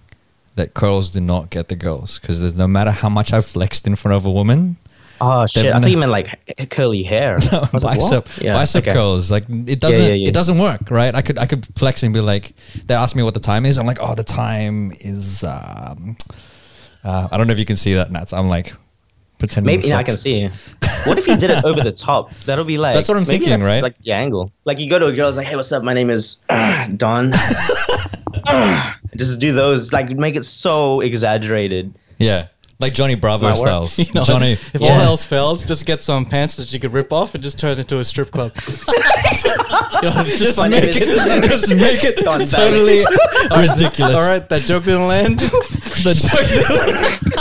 [0.54, 3.86] that curls do not get the girls because there's no matter how much I've flexed
[3.86, 4.76] in front of a woman,
[5.20, 5.72] Oh shit!
[5.72, 7.38] I thought you meant like curly hair.
[7.52, 8.38] I was like, what?
[8.42, 8.92] Yeah, bicep okay.
[8.92, 10.28] curls like it doesn't yeah, yeah.
[10.28, 12.54] it doesn't work right i could i could flex and be like
[12.84, 16.16] they ask me what the time is i'm like oh the time is um
[17.02, 18.72] uh, i don't know if you can see that nats i'm like
[19.38, 20.48] pretending Maybe I can see.
[21.06, 22.30] What if he did it over the top?
[22.46, 22.94] That'll be like.
[22.94, 23.82] That's what I'm maybe thinking, that's right?
[23.82, 24.50] Like the angle.
[24.64, 25.82] Like you go to a girl, it's like, hey, what's up?
[25.84, 27.30] My name is uh, Don.
[28.48, 29.92] Uh, Just do those.
[29.92, 31.94] Like make it so exaggerated.
[32.18, 32.48] yeah
[32.78, 34.92] like johnny bravo Might styles You know, johnny if Yeah.
[34.92, 37.70] all else fails, just get some pants that you could rip off and just turn
[37.72, 38.52] it into a strip club.
[38.54, 40.96] You know, it's just My like, name is
[41.48, 43.02] just make it Don totally
[43.68, 45.40] ridiculous all right, that joke didn't land.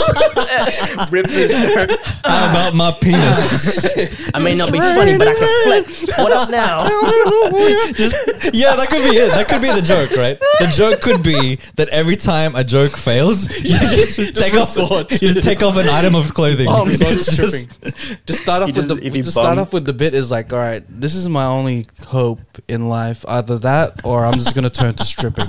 [1.10, 1.90] rips his shirt.
[2.24, 3.86] how about my penis
[4.34, 6.06] I may not be funny, but I can flex.
[6.18, 6.86] What up now?
[7.94, 11.22] just yeah that could be it that could be the joke right the joke could
[11.22, 14.76] be that every time a joke fails you just, take off
[15.22, 18.18] you take off an item of clothing Oh, Resort It's to just- stripping.
[18.26, 20.30] Just start off He with the if he to start off with the bit is
[20.30, 24.54] like, all right, this is my only hope in life, either that or I'm just
[24.54, 25.48] gonna turn to stripping.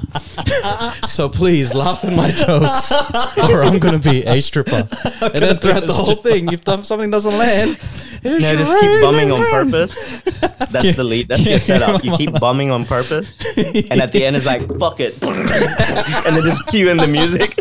[1.08, 2.92] so please laugh at my jokes,
[3.50, 4.88] or I'm gonna be a stripper.
[5.22, 7.78] And then throughout the whole thing, if th- something doesn't land,
[8.24, 10.22] No, just keep bumming on purpose.
[10.72, 11.28] That's the lead.
[11.28, 12.04] That's your setup.
[12.04, 13.40] You keep bumming on purpose,
[13.92, 17.56] and at the end it's like fuck it, and then just cue in the music,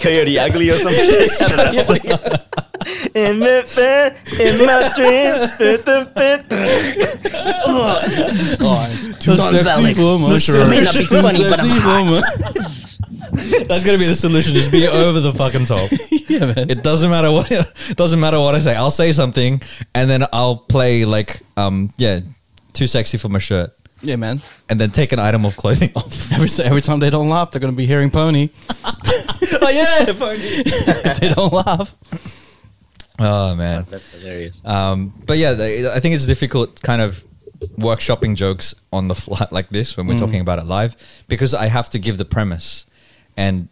[0.00, 1.30] Coyote Ugly or some shit.
[1.42, 1.80] I don't know.
[1.80, 5.34] It's in my bed, in my dream.
[7.68, 8.02] Oh,
[8.60, 10.70] oh too Don sexy for my shirt.
[10.70, 13.68] may not be Too funny, but I'm sexy hot.
[13.68, 14.54] That's gonna be the solution.
[14.54, 15.90] Just be over the fucking top.
[16.28, 16.70] yeah, man.
[16.70, 17.50] It doesn't matter what
[17.90, 18.74] it doesn't matter what I say.
[18.76, 19.60] I'll say something
[19.94, 22.20] and then I'll play like um yeah,
[22.72, 23.70] too sexy for my shirt,
[24.02, 24.40] yeah, man.
[24.68, 26.32] and then take an item of clothing off.
[26.36, 28.48] Every every time they don't laugh, they're gonna be hearing pony.
[28.84, 31.94] oh yeah, if they don't laugh.
[33.18, 33.86] oh man.
[33.90, 34.64] That's hilarious.
[34.64, 37.24] Um, but yeah, the- I think it's difficult kind of
[37.78, 40.94] workshopping jokes on the fly like this when we're talking about it live
[41.26, 42.84] because I have to give the premise
[43.34, 43.68] and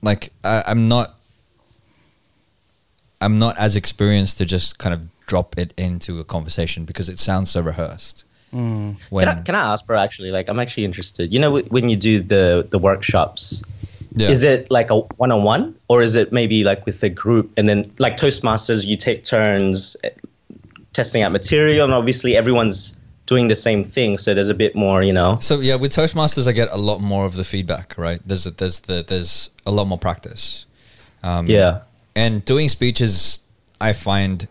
[0.00, 1.16] like I, I'm not
[3.20, 7.18] I'm not as experienced to just kind of drop it into a conversation because it
[7.18, 8.24] sounds so rehearsed.
[9.10, 9.98] When Can I, can I ask, bro?
[9.98, 11.32] Actually, like, I'm actually interested.
[11.32, 13.62] You know, when you do the the workshops,
[14.12, 14.28] yeah.
[14.28, 17.52] is it like a one on one, or is it maybe like with a group,
[17.56, 20.10] and then like Toastmasters, you take turns eh,
[20.92, 25.04] testing out material, and obviously everyone's doing the same thing, so there's a bit more,
[25.04, 25.38] you know.
[25.40, 27.96] So yeah, with Toastmasters, I get a lot more of the feedback.
[27.96, 30.66] Right, there's a, there's the there's a lot more practice.
[31.22, 31.82] Um, Yeah.
[32.14, 33.40] And doing speeches,
[33.80, 34.48] I find,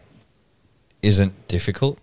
[1.01, 1.99] isn't difficult.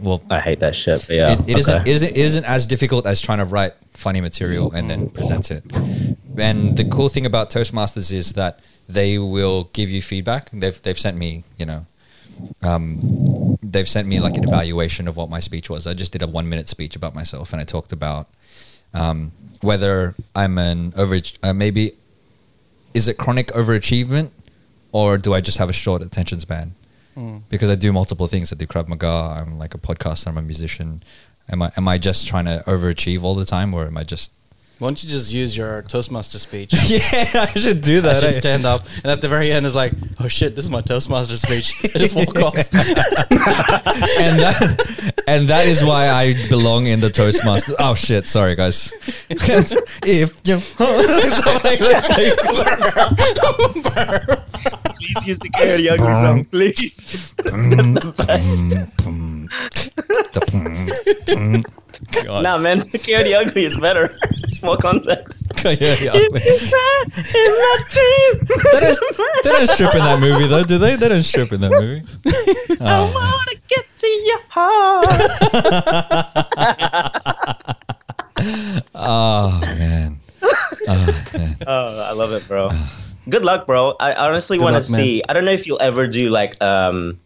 [0.00, 1.04] Well, I hate that shit.
[1.08, 1.60] But yeah, it, it okay.
[1.60, 5.64] isn't isn't isn't as difficult as trying to write funny material and then present it.
[6.38, 10.50] And the cool thing about Toastmasters is that they will give you feedback.
[10.52, 11.86] They've they've sent me, you know,
[12.62, 15.86] um, they've sent me like an evaluation of what my speech was.
[15.86, 18.28] I just did a one minute speech about myself, and I talked about
[18.94, 19.32] um,
[19.62, 21.92] whether I'm an over uh, maybe
[22.94, 24.30] is it chronic overachievement
[24.92, 26.74] or do I just have a short attention span?
[27.14, 27.38] Hmm.
[27.48, 28.52] Because I do multiple things.
[28.52, 29.36] I do Krav Maga.
[29.38, 30.28] I'm like a podcaster.
[30.28, 31.02] I'm a musician.
[31.50, 34.32] Am I am I just trying to overachieve all the time, or am I just
[34.78, 36.72] Why don't you just use your Toastmaster speech?
[36.86, 37.00] yeah,
[37.34, 38.18] I should do that.
[38.18, 38.40] I just eh?
[38.40, 41.36] stand up, and at the very end is like, "Oh shit, this is my Toastmaster
[41.36, 42.54] speech." I just walk off.
[42.56, 42.64] and
[44.38, 47.74] that and that is why I belong in the Toastmaster.
[47.80, 48.28] Oh shit!
[48.28, 48.92] Sorry, guys.
[49.28, 50.58] if you
[54.94, 57.34] Please use the karaoke song, please.
[57.36, 58.12] That's the
[61.66, 61.87] best.
[62.24, 62.42] God.
[62.42, 64.14] Nah, man, the karaoke is better.
[64.48, 65.46] It's more context.
[65.64, 66.12] yeah, yeah.
[66.14, 68.32] If you cry in my dream,
[68.72, 68.98] They don't,
[69.44, 70.96] they don't strip in that movie though, do they?
[70.96, 72.02] They don't strip in that movie.
[72.80, 75.06] I wanna get to your heart.
[78.94, 80.18] Oh man.
[80.42, 81.56] Oh, man.
[81.66, 82.68] Oh, I love it, bro.
[83.28, 83.94] Good luck, bro.
[84.00, 85.00] I honestly want to luck, man.
[85.00, 85.22] see.
[85.28, 87.20] I don't know if you'll ever do like um,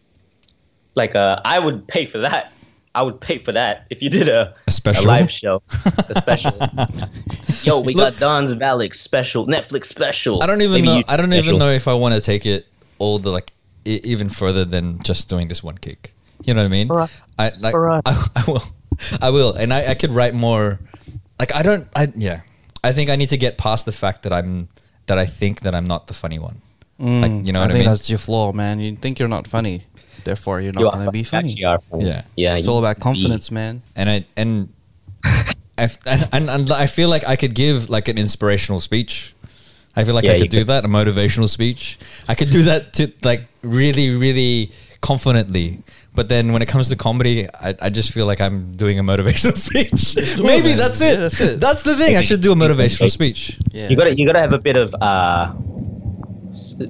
[0.95, 2.51] like uh, I would pay for that.
[2.95, 5.05] I would pay for that if you did a A special?
[5.05, 5.63] live show,
[6.09, 6.51] a special.
[7.63, 10.43] Yo, we got Don's Valix special, Netflix special.
[10.43, 10.97] I don't even Maybe know.
[10.99, 11.45] YouTube I don't special.
[11.47, 12.67] even know if I want to take it
[12.99, 13.51] all the like
[13.85, 16.13] e- even further than just doing this one kick.
[16.43, 16.87] You know what I mean?
[16.87, 17.21] for us.
[17.39, 17.71] I like.
[17.71, 18.01] for us.
[18.05, 18.63] I, I will.
[19.21, 20.79] I will, and I, I could write more.
[21.39, 21.87] Like I don't.
[21.95, 22.41] I yeah.
[22.83, 24.67] I think I need to get past the fact that I'm
[25.07, 26.61] that I think that I'm not the funny one.
[26.99, 27.89] like mm, you know I what I think mean?
[27.89, 28.79] that's your flaw, man.
[28.79, 29.85] You think you're not funny,
[30.23, 31.55] therefore you're not You gonna are, be funny.
[31.61, 32.05] funny.
[32.05, 32.21] Yeah.
[32.35, 32.55] yeah.
[32.55, 33.81] It's all about to be- confidence, man.
[33.95, 34.69] and I and
[35.77, 39.33] I f- and, and, and I feel like I could give like an inspirational speech.
[39.95, 40.67] I feel like Yeah, I could do could.
[40.67, 41.97] that a motivational speech.
[42.27, 44.71] I could do that to like really really
[45.01, 45.79] confidently.
[46.15, 49.03] But then when it comes to comedy, I, I just feel like I'm doing a
[49.03, 50.13] motivational speech.
[50.13, 51.15] do it, Maybe that's it.
[51.15, 51.59] Yeah, that's it.
[51.59, 52.17] That's the thing.
[52.17, 53.57] I should do a motivational speech.
[53.71, 53.89] Yeah.
[53.89, 55.63] You gotta you gotta have a bit of uh, s-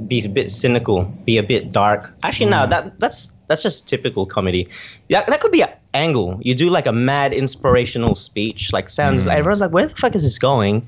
[0.07, 2.13] be a bit cynical, be a bit dark.
[2.23, 2.69] Actually, no, hmm.
[2.71, 4.67] that that's that's just typical comedy.
[5.09, 6.39] Yeah, that could be an angle.
[6.41, 8.73] You do like a mad inspirational speech.
[8.73, 9.23] Like sounds.
[9.23, 9.31] Hmm.
[9.31, 10.87] Everyone's like, where the fuck is this going?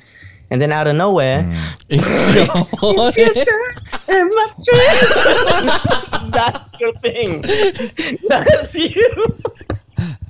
[0.52, 1.54] And then out of nowhere, hmm.
[4.36, 6.32] my dreams.
[6.32, 7.42] that's your thing.
[8.30, 9.12] That's you.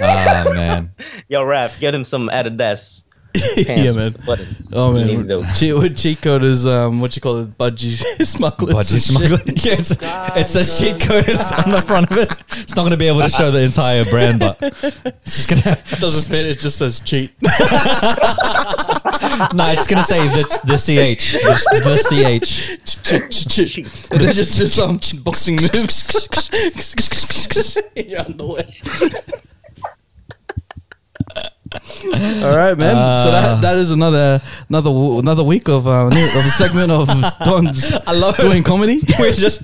[0.00, 0.90] Ah man.
[1.28, 3.04] Yo, rap, get him some Adidas.
[3.56, 4.12] yeah, man.
[4.12, 4.72] with buttons.
[4.76, 5.58] Oh man, needs those.
[5.58, 7.92] cheat, with cheat code is um, what you call it, budgie
[8.24, 8.74] smugglers.
[8.74, 9.56] Budgie and smuggling.
[9.56, 9.90] Yeah, it's,
[10.36, 11.28] it says cheat code
[11.64, 12.30] on the front of it.
[12.30, 15.62] It's not going to be able to show the entire brand, but it's just going
[15.62, 15.72] to.
[15.72, 16.46] It doesn't fit.
[16.46, 17.32] It just says cheat.
[19.54, 21.32] No, it's just going to say the, the CH.
[21.32, 22.48] The, the CH.
[23.30, 24.12] cheat.
[24.12, 26.28] And then just do some boxing moves.
[27.96, 28.62] in your underwear.
[32.44, 32.94] All right, man.
[33.24, 37.06] so that that is another another another week of uh, new- of a segment of
[37.44, 38.42] Don's I love it.
[38.42, 39.00] doing comedy.
[39.20, 39.62] we just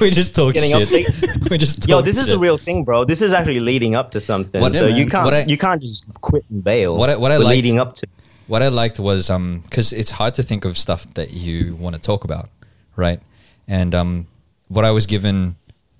[0.00, 1.50] we just talk Getting shit.
[1.50, 3.04] we just Yo, talk this is a real thing, bro.
[3.04, 4.60] This is actually leading up to something.
[4.60, 6.96] What- so Yeah, you can't I- you can't just quit and bail.
[6.96, 8.06] What I- what I liked- leading up to.
[8.46, 11.94] what I liked was um because it's hard to think of stuff that you want
[11.96, 12.48] to talk about,
[12.96, 13.20] right?
[13.68, 14.26] And um,
[14.68, 15.56] what I was given,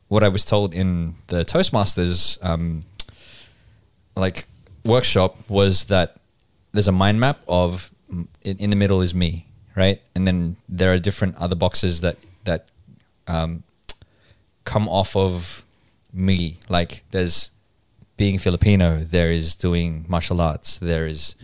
[0.09, 2.85] what I was told in the Toastmasters um,
[4.17, 4.47] like
[4.85, 6.17] workshop was that
[6.73, 7.93] there's a mind map of
[8.43, 9.47] in, in the middle is me,
[9.77, 10.01] right?
[10.15, 12.69] And then there are different other boxes that that
[13.27, 13.63] um,
[14.65, 15.65] come off of
[16.13, 16.59] me.
[16.69, 17.51] Like there's
[18.17, 21.35] being Filipino, there is doing martial arts, there is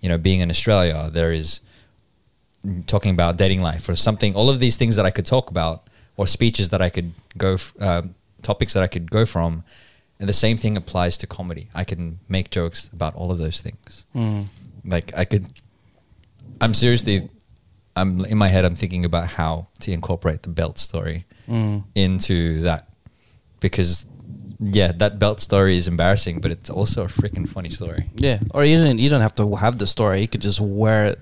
[0.00, 1.60] you know being in Australia, there is
[2.86, 4.34] talking about dating life or something.
[4.34, 7.54] All of these things that I could talk about or speeches that I could go
[7.54, 9.64] f- um topics that I could go from.
[10.22, 11.66] And the same thing applies to comedy.
[11.74, 14.06] I can make jokes about all of those things.
[14.14, 14.44] Mm.
[14.84, 15.46] Like I could
[16.60, 17.28] I'm seriously
[17.96, 21.82] I'm in my head I'm thinking about how to incorporate the belt story mm.
[21.96, 22.86] into that
[23.58, 24.06] because
[24.60, 28.08] yeah, that belt story is embarrassing, but it's also a freaking funny story.
[28.14, 30.20] Yeah, or you don't you don't have to have the story.
[30.20, 31.18] You could just wear it.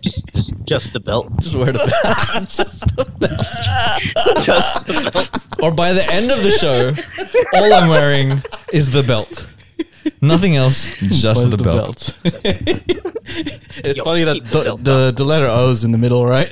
[0.00, 1.30] Just, just, just the belt.
[1.40, 2.48] Just wear the belt.
[4.44, 5.62] just the belt.
[5.62, 6.92] Or by the end of the show,
[7.54, 8.42] all I'm wearing
[8.72, 9.48] is the belt.
[10.20, 12.18] Nothing else, just the, belt.
[12.24, 16.48] it's Yo, funny that the the, the the letter O's in the middle, right?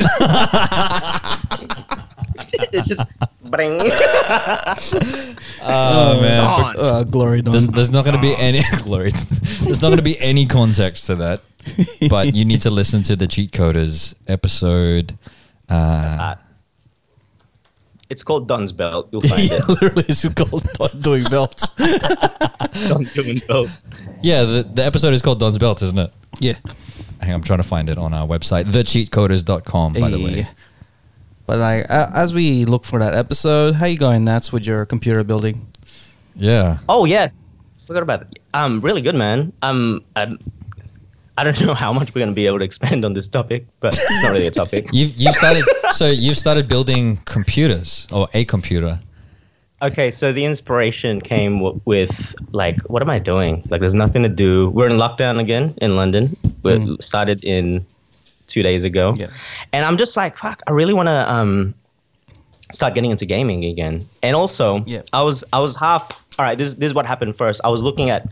[2.72, 3.04] it's just
[3.52, 3.80] bring.
[5.64, 7.52] Oh man, uh, glory dawn.
[7.52, 9.12] there's, there's not going to be any glory.
[9.62, 11.40] There's not going to be any context to that,
[12.10, 15.16] but you need to listen to the cheat coders episode.
[15.68, 16.38] Uh, hot.
[18.10, 19.08] It's called Don's Belt.
[19.12, 19.68] You'll find yeah, it.
[19.68, 21.68] literally, it's called Don doing belts.
[22.88, 23.84] Don doing belts.
[24.20, 26.12] Yeah, the, the episode is called Don's Belt, isn't it?
[26.40, 26.54] yeah.
[27.20, 30.48] Hang on, I'm trying to find it on our website, thecheatcoders.com, by the way.
[31.47, 31.47] Hey.
[31.47, 35.24] But like, as we look for that episode, how you going, Nats, with your computer
[35.24, 35.66] building?
[36.36, 36.78] Yeah.
[36.89, 37.28] Oh yeah,
[37.86, 38.39] forgot about that.
[38.55, 39.52] Um, really good, man.
[39.62, 40.39] Um, I'm,
[41.36, 43.94] I don't know how much we're gonna be able to expand on this topic, but
[43.94, 44.86] it's not really a topic.
[44.93, 48.98] You've, you've started, so you've started building computers or a computer.
[49.82, 53.64] Okay, so the inspiration came w- with like, what am I doing?
[53.69, 54.70] Like, there's nothing to do.
[54.70, 56.36] We're in lockdown again in London.
[56.62, 57.85] We started in
[58.47, 59.28] two days ago, Yeah.
[59.73, 61.74] and I'm just like, fuck, I really want to um
[62.73, 64.06] start getting into gaming again.
[64.23, 65.02] And also, Yeah.
[65.12, 66.10] I was I was half.
[66.39, 67.60] All right, this this is what happened first.
[67.64, 68.27] I was looking at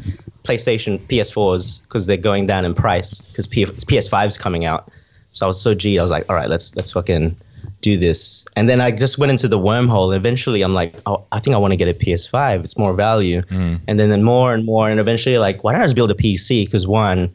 [0.45, 4.91] PlayStation PS4s because they're going down in price because PS5's coming out.
[5.32, 5.99] So I was so G.
[5.99, 7.37] I was like, all right, let's let's fucking
[7.82, 8.45] do this.
[8.57, 10.15] And then I just went into the wormhole.
[10.16, 12.65] Eventually, I'm like, oh, I think I want to get a PS5.
[12.65, 13.43] It's more value.
[13.51, 16.15] And then then more and more, and eventually, like, why don't I just build a
[16.15, 16.65] PC?
[16.65, 17.32] Because one,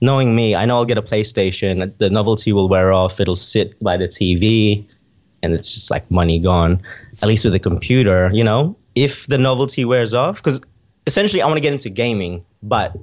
[0.00, 1.92] knowing me, I know I'll get a PlayStation.
[1.98, 3.20] The novelty will wear off.
[3.20, 4.84] It'll sit by the TV,
[5.42, 6.80] and it's just like money gone.
[7.22, 10.60] At least with a computer, you know, if the novelty wears off, because
[11.06, 12.94] essentially I want to get into gaming, but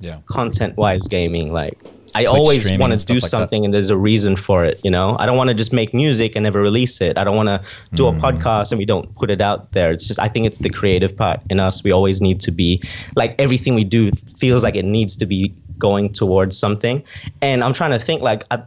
[0.00, 0.18] Yeah.
[0.26, 1.82] content-wise gaming, like.
[2.14, 3.28] I Twitch always want to do like that.
[3.28, 4.80] something, and there's a reason for it.
[4.82, 7.18] You know, I don't want to just make music and never release it.
[7.18, 7.60] I don't want to
[7.94, 8.16] do Mm.
[8.16, 9.92] a podcast and we don't put it out there.
[9.92, 11.84] It's just I think it's the creative part in us.
[11.84, 12.80] We always need to be
[13.16, 17.02] like everything we do feels like it needs to be going towards something.
[17.42, 18.62] And I'm trying to think like I,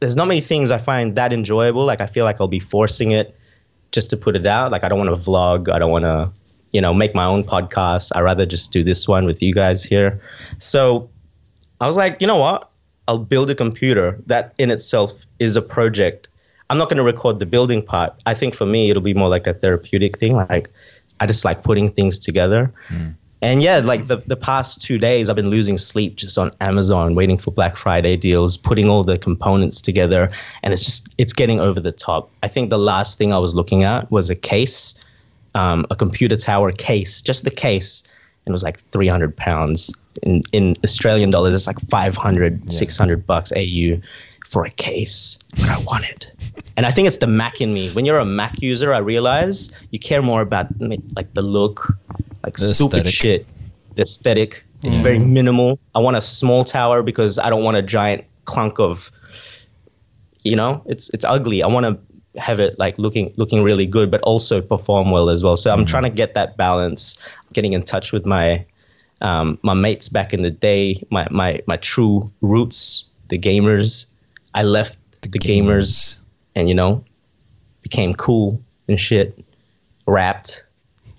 [0.00, 1.84] there's not many things I find that enjoyable.
[1.84, 3.36] Like I feel like I'll be forcing it
[3.92, 4.72] just to put it out.
[4.72, 5.72] Like I don't want to vlog.
[5.72, 6.30] I don't want to,
[6.72, 8.12] you know, make my own podcast.
[8.14, 10.20] I rather just do this one with you guys here.
[10.58, 11.08] So
[11.80, 12.70] I was like, you know what?
[13.08, 14.18] I'll build a computer.
[14.26, 16.28] That in itself is a project.
[16.70, 18.14] I'm not going to record the building part.
[18.26, 20.36] I think for me, it'll be more like a therapeutic thing.
[20.36, 20.70] Like
[21.18, 22.72] I just like putting things together.
[22.88, 23.10] Hmm.
[23.42, 27.14] And yeah, like the, the past two days, I've been losing sleep just on Amazon,
[27.14, 30.30] waiting for Black Friday deals, putting all the components together.
[30.62, 32.30] And it's just, it's getting over the top.
[32.42, 34.94] I think the last thing I was looking at was a case,
[35.54, 38.02] um, a computer tower case, just the case.
[38.44, 39.92] And it was like 300 pounds.
[40.22, 43.96] In, in Australian dollars, it's like 500, 600 bucks AU
[44.46, 45.38] for a case.
[45.52, 46.49] But I want it.
[46.80, 47.90] And I think it's the Mac in me.
[47.90, 50.68] When you're a Mac user, I realize you care more about
[51.14, 51.94] like the look,
[52.42, 53.12] like The stupid aesthetic.
[53.12, 53.46] shit,
[53.96, 54.64] the aesthetic,
[55.02, 55.78] very minimal.
[55.94, 59.10] I want a small tower because I don't want a giant clunk of,
[60.42, 61.62] you know, it's it's ugly.
[61.62, 65.44] I want to have it like looking looking really good, but also perform well as
[65.44, 65.58] well.
[65.58, 67.20] So I'm trying to get that balance.
[67.52, 68.64] Getting in touch with my
[69.20, 74.06] um, my mates back in the day, my my my true roots, the gamers.
[74.54, 76.19] I left the, gamers
[76.54, 77.04] and you know
[77.82, 79.38] became cool and shit,
[80.06, 80.64] rapped.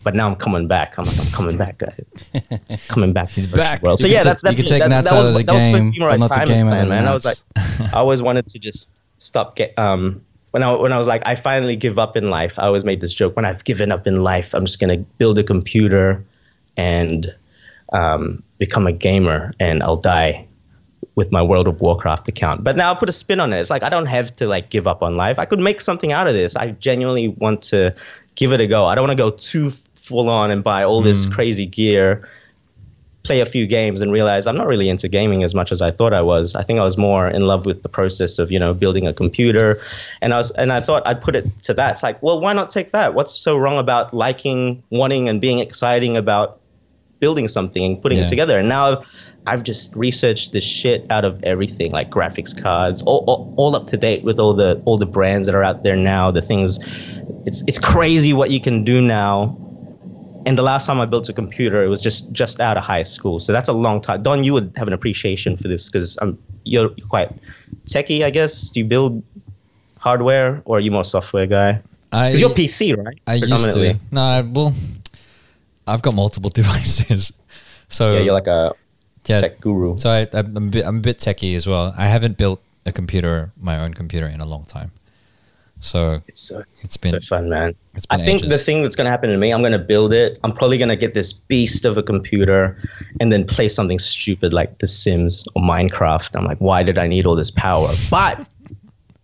[0.04, 0.98] But now I'm coming back.
[0.98, 2.86] I'm I'm coming back, guys.
[2.88, 3.30] coming back.
[3.30, 3.84] He's back.
[3.84, 4.00] World.
[4.00, 4.80] So You yeah, can that's ta- that's you can me.
[4.80, 6.20] take That, Nats that out was of the that was supposed to be my but
[6.20, 7.08] not the retirement game out of plan, man.
[7.08, 7.38] I was like,
[7.94, 9.56] I always wanted to just stop.
[9.56, 10.22] Get um
[10.52, 12.58] when I when I was like, I finally give up in life.
[12.58, 13.36] I always made this joke.
[13.36, 16.24] When I've given up in life, I'm just gonna build a computer
[16.78, 17.28] and
[17.94, 20.48] um, become a gamer, and I'll die
[21.16, 22.64] with my World of Warcraft account.
[22.64, 23.60] But now I'll put a spin on it.
[23.60, 25.40] It's like I don't have to like give up on life.
[25.40, 26.56] I could make something out of this.
[26.56, 27.94] I genuinely want to
[28.36, 28.86] give it a go.
[28.86, 31.32] I don't want to go too full on and buy all this hmm.
[31.32, 32.28] crazy gear,
[33.24, 35.92] play a few games and realize I'm not really into gaming as much as I
[35.92, 36.56] thought I was.
[36.56, 39.14] I think I was more in love with the process of, you know, building a
[39.14, 39.80] computer.
[40.22, 41.94] And I was and I thought I'd put it to that.
[41.94, 43.14] It's like, well, why not take that?
[43.14, 46.60] What's so wrong about liking, wanting and being exciting about
[47.20, 48.24] building something and putting Yeah.
[48.24, 48.58] it together?
[48.58, 49.06] And now I've
[49.64, 53.98] just researched the shit out of everything, like graphics cards, all, all, all up to
[53.98, 56.30] date with all the all the brands that are out there now.
[56.32, 56.80] The things,
[57.46, 59.58] it's it's crazy what you can do now.
[60.46, 63.04] And the last time I built a computer, it was just just out of high
[63.04, 64.22] school, so that's a long time.
[64.22, 67.30] Don, you would have an appreciation for this because um, you're quite
[67.86, 68.70] techie, I guess.
[68.70, 69.24] Do you build
[69.98, 71.82] hardware, or are you more software guy?
[72.12, 73.20] I, Because you're PC, right?
[73.26, 74.00] I used to.
[74.12, 74.74] No, well,
[75.88, 77.34] I've got multiple devices.
[77.88, 78.74] So Yeah, you're like a
[79.26, 79.98] yeah, tech guru.
[79.98, 81.94] So I, I'm, a bit, I'm a bit techie as well.
[81.98, 84.92] I haven't built a computer, my own computer, in a long time.
[85.82, 87.74] So It's so it's been so fun, man.
[87.96, 89.80] it's I been think the thing that's going to happen to me, I'm going to
[89.80, 90.40] build it.
[90.44, 92.78] I'm probably going to get this beast of a computer
[93.20, 96.36] and then play something stupid like The Sims or Minecraft.
[96.36, 97.90] I'm like, why did I need all this power?
[98.12, 98.46] But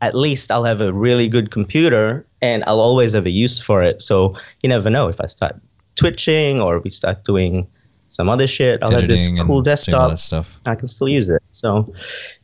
[0.01, 3.83] at least I'll have a really good computer and I'll always have a use for
[3.83, 4.01] it.
[4.01, 5.55] So you never know if I start
[5.95, 7.67] twitching or we start doing
[8.09, 8.81] some other shit.
[8.81, 10.17] I'll have this cool desktop.
[10.17, 10.59] stuff.
[10.65, 11.41] I can still use it.
[11.51, 11.91] So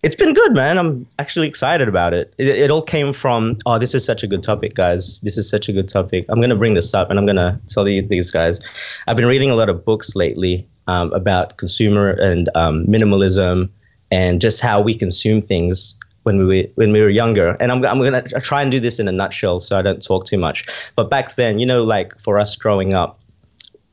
[0.02, 0.78] it's been good, man.
[0.78, 2.34] I'm actually excited about it.
[2.38, 2.48] it.
[2.48, 5.20] It all came from, oh, this is such a good topic, guys.
[5.22, 6.26] This is such a good topic.
[6.30, 8.60] I'm going to bring this up and I'm going to tell you these guys.
[9.08, 13.70] I've been reading a lot of books lately um, about consumer and um, minimalism
[14.12, 17.58] and just how we consume things when we were, when we were younger.
[17.60, 20.02] And I'm, I'm going to try and do this in a nutshell so I don't
[20.02, 20.66] talk too much.
[20.96, 23.20] But back then, you know, like for us growing up,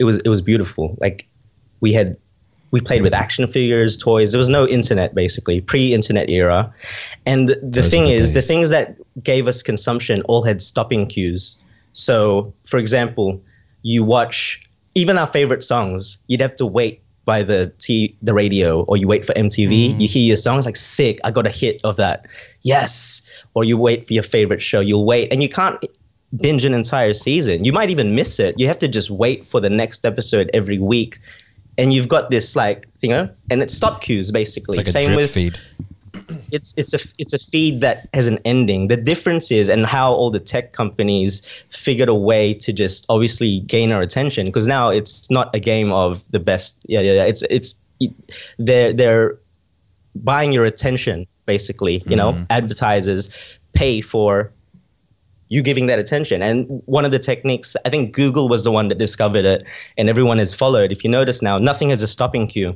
[0.01, 0.97] it was it was beautiful.
[0.99, 1.29] Like
[1.81, 2.17] we had
[2.71, 4.33] we played with action figures, toys.
[4.33, 6.73] There was no internet basically, pre-internet era.
[7.27, 11.57] And the, thing the is, the things that gave us consumption all had stopping cues.
[11.95, 13.43] So, for example,
[13.83, 14.61] you watch
[14.95, 19.07] even our favorite songs, you'd have to wait by the t the radio or you
[19.07, 20.01] wait for MTV.
[20.01, 22.27] You hear your songs like sick, I got a hit of that.
[22.63, 23.29] Yes.
[23.55, 25.85] Or you wait for your favorite show, you'll wait and you can't
[26.37, 27.65] binge an entire season.
[27.65, 28.59] You might even miss it.
[28.59, 31.19] You have to just wait for the next episode every week.
[31.81, 34.73] And you've got this like, you know, and it's stop cues basically.
[34.73, 35.59] It's like a Same drip with feed.
[36.53, 38.89] it's it's a it's a feed that has an ending.
[38.89, 43.61] The difference is and how all the tech companies figured a way to just obviously
[43.61, 46.77] gain our attention because now it's not a game of the best.
[46.87, 47.25] Yeah, yeah, yeah.
[47.25, 47.75] It's it's
[48.59, 49.39] they're they're
[50.15, 52.03] buying your attention basically.
[52.07, 52.45] You know, mm-hmm.
[52.51, 53.31] advertisers
[53.73, 54.53] pay for
[55.51, 56.43] you giving that attention.
[56.43, 59.65] And one of the techniques, I think Google was the one that discovered it,
[59.99, 60.91] and everyone has followed.
[60.91, 62.75] If you notice now, nothing has a stopping cue.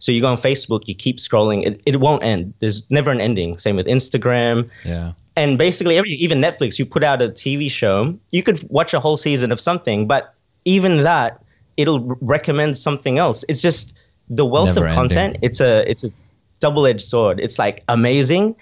[0.00, 2.52] So you go on Facebook, you keep scrolling, it, it won't end.
[2.58, 3.56] There's never an ending.
[3.56, 4.68] Same with Instagram.
[4.84, 5.12] Yeah.
[5.36, 9.00] And basically, every, even Netflix, you put out a TV show, you could watch a
[9.00, 10.34] whole season of something, but
[10.64, 11.40] even that,
[11.76, 13.44] it'll recommend something else.
[13.48, 13.96] It's just
[14.28, 15.34] the wealth Never of content.
[15.34, 15.40] ending.
[15.42, 16.10] It's a it's a
[16.58, 17.38] double edged sword.
[17.38, 18.56] It's like amazing,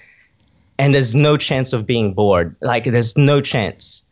[0.79, 2.55] and there's no chance of being bored.
[2.61, 4.03] Like there's no chance.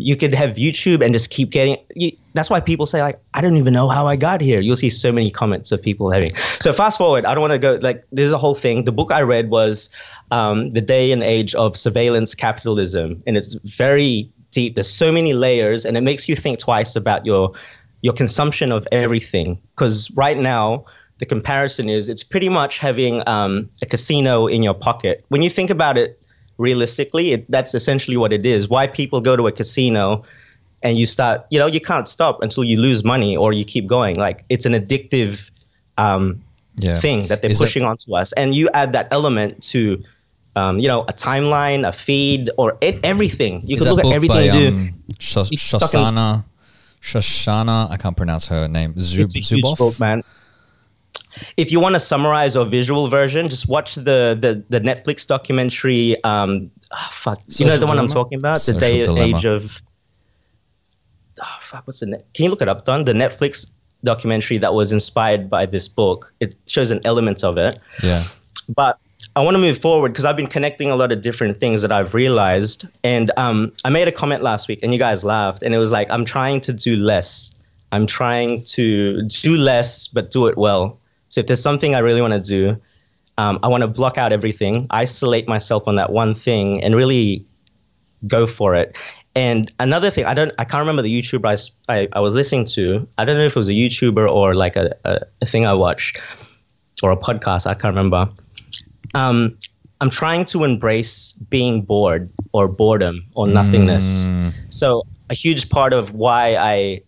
[0.00, 1.76] You could have YouTube and just keep getting.
[1.94, 4.60] You, that's why people say like, I don't even know how I got here.
[4.60, 6.34] You'll see so many comments of people having.
[6.60, 7.24] So fast forward.
[7.24, 8.84] I don't want to go like this is a whole thing.
[8.84, 9.90] The book I read was
[10.30, 14.74] um, the day and age of surveillance capitalism, and it's very deep.
[14.74, 17.52] There's so many layers, and it makes you think twice about your
[18.02, 19.60] your consumption of everything.
[19.74, 20.84] Because right now,
[21.18, 25.24] the comparison is it's pretty much having um, a casino in your pocket.
[25.28, 26.20] When you think about it
[26.58, 28.68] realistically, it, that's essentially what it is.
[28.68, 30.24] Why people go to a casino
[30.82, 33.86] and you start, you know, you can't stop until you lose money or you keep
[33.86, 34.16] going.
[34.16, 35.50] Like it's an addictive
[35.96, 36.40] um,
[36.80, 37.00] Yeah.
[37.00, 38.32] thing that they're Is that- pushing onto us.
[38.34, 40.00] And you add that element to,
[40.54, 43.62] um, you know, a timeline, a feed, or it, everything.
[43.64, 44.68] You that look at everything by you do.
[44.68, 46.44] um, in- Shoshana?
[47.00, 48.94] Shoshana, I can't pronounce her name.
[48.94, 49.78] Zub- it's a huge Zuboff?
[49.78, 50.22] book, man.
[51.56, 56.22] If you want a summarize or visual version, just watch the the, the Netflix documentary.
[56.24, 59.38] Um, ah, fuck, you know Social the one I'm talking about, the day Dilemma.
[59.38, 59.80] age of.
[61.40, 62.26] Oh, fuck, what's the net?
[62.34, 63.04] Can you look it up, Don?
[63.04, 63.70] The Netflix
[64.04, 66.32] documentary that was inspired by this book.
[66.40, 68.24] It shows an element of it Yeah.
[68.68, 68.98] but
[69.34, 71.90] I want to move forward because I've been connecting a lot of different things that
[71.90, 72.86] I've realized.
[73.02, 75.90] And um, I made a comment last week, and you guys laughed, and it was
[75.90, 77.52] like, I'm trying to do less.
[77.90, 80.98] I'm trying to do less, but do it well.
[81.28, 82.80] So if there's something I really want to do,
[83.36, 87.46] um, I want to block out everything, isolate myself on that one thing, and really
[88.26, 88.96] go for it.
[89.34, 93.06] And another thing, I don't, I can't remember the YouTuber I I was listening to.
[93.18, 95.74] I don't know if it was a YouTuber or like a, a, a thing I
[95.74, 96.20] watched
[97.02, 97.66] or a podcast.
[97.66, 98.28] I can't remember.
[99.14, 99.56] Um,
[100.00, 104.28] I'm trying to embrace being bored or boredom or nothingness.
[104.70, 107.02] So a huge part of why I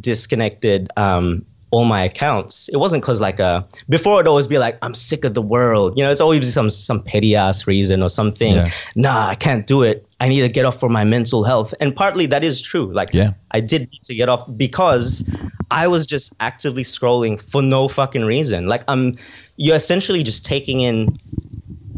[0.00, 1.44] disconnected um,
[1.76, 5.24] all my accounts, it wasn't because like a before it'd always be like I'm sick
[5.24, 5.92] of the world.
[5.98, 8.54] You know, it's always some some petty ass reason or something.
[8.54, 8.70] Yeah.
[8.94, 10.06] Nah, I can't do it.
[10.18, 11.74] I need to get off for my mental health.
[11.78, 12.90] And partly that is true.
[12.90, 13.32] Like Yeah.
[13.50, 15.28] I did need to get off because
[15.70, 18.68] I was just actively scrolling for no fucking reason.
[18.68, 19.18] Like I'm
[19.56, 21.18] you're essentially just taking in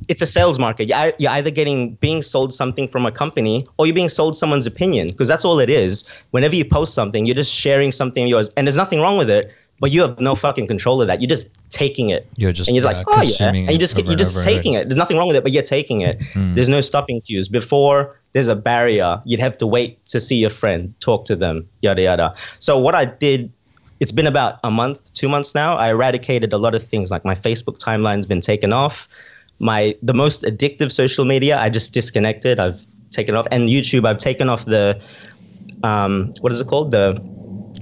[0.08, 0.88] it's a sales market.
[0.88, 4.66] You're, you're either getting being sold something from a company or you're being sold someone's
[4.66, 6.08] opinion because that's all it is.
[6.30, 9.30] Whenever you post something, you're just sharing something of yours, and there's nothing wrong with
[9.30, 9.52] it.
[9.80, 11.20] But you have no fucking control of that.
[11.20, 12.26] You're just taking it.
[12.36, 14.88] You're just, and you're uh, like, oh yeah, and you just you're just taking it.
[14.88, 16.20] There's nothing wrong with it, but you're taking it.
[16.32, 16.54] Hmm.
[16.54, 17.48] There's no stopping cues.
[17.48, 21.68] Before there's a barrier, you'd have to wait to see your friend, talk to them,
[21.80, 22.34] yada yada.
[22.58, 23.52] So what I did
[24.00, 25.76] it's been about a month, two months now.
[25.76, 27.10] I eradicated a lot of things.
[27.10, 29.08] Like my Facebook timeline's been taken off.
[29.58, 32.60] My the most addictive social media, I just disconnected.
[32.60, 35.00] I've taken off, and YouTube, I've taken off the
[35.82, 36.92] um, what is it called?
[36.92, 37.20] The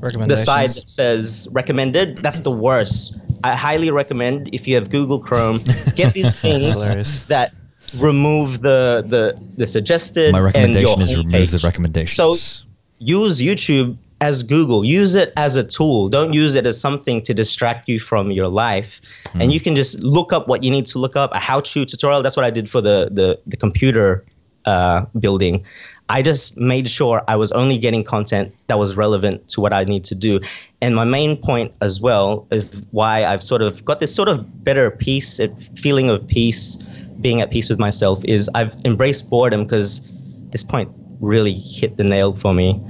[0.01, 2.19] the side that says recommended.
[2.19, 3.17] That's the worst.
[3.45, 5.61] I highly recommend if you have Google Chrome,
[5.95, 7.53] get these things that
[7.99, 10.33] remove the the the suggested.
[10.33, 12.17] My and your recommendation is remove the recommendations.
[12.17, 12.67] So
[12.99, 14.85] use YouTube as Google.
[14.85, 16.09] Use it as a tool.
[16.09, 19.01] Don't use it as something to distract you from your life.
[19.35, 21.31] And you can just look up what you need to look up.
[21.35, 22.23] A how-to tutorial.
[22.23, 24.25] That's what I did for the the, the computer
[24.65, 25.65] uh, building.
[26.09, 29.85] I just made sure I was only getting content that was relevant to what I
[29.85, 30.41] need to do.
[30.81, 34.65] And my main point as well of why I've sort of got this sort of
[34.65, 35.41] better peace,
[35.75, 36.77] feeling of peace,
[37.21, 40.09] being at peace with myself is I've embraced boredom because
[40.51, 42.81] this point really hit the nail for me.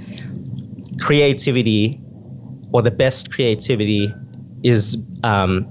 [1.00, 2.00] Creativity,
[2.72, 4.12] or the best creativity,
[4.62, 5.66] is um,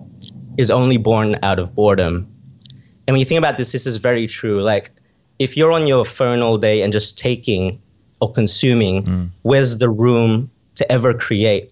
[0.57, 2.27] is only born out of boredom.
[3.07, 4.63] And when you think about this, this is very true.
[4.63, 4.91] Like,
[5.39, 7.81] if you're on your phone all day and just taking
[8.21, 9.03] or consuming,
[9.41, 11.71] where's the room to ever create?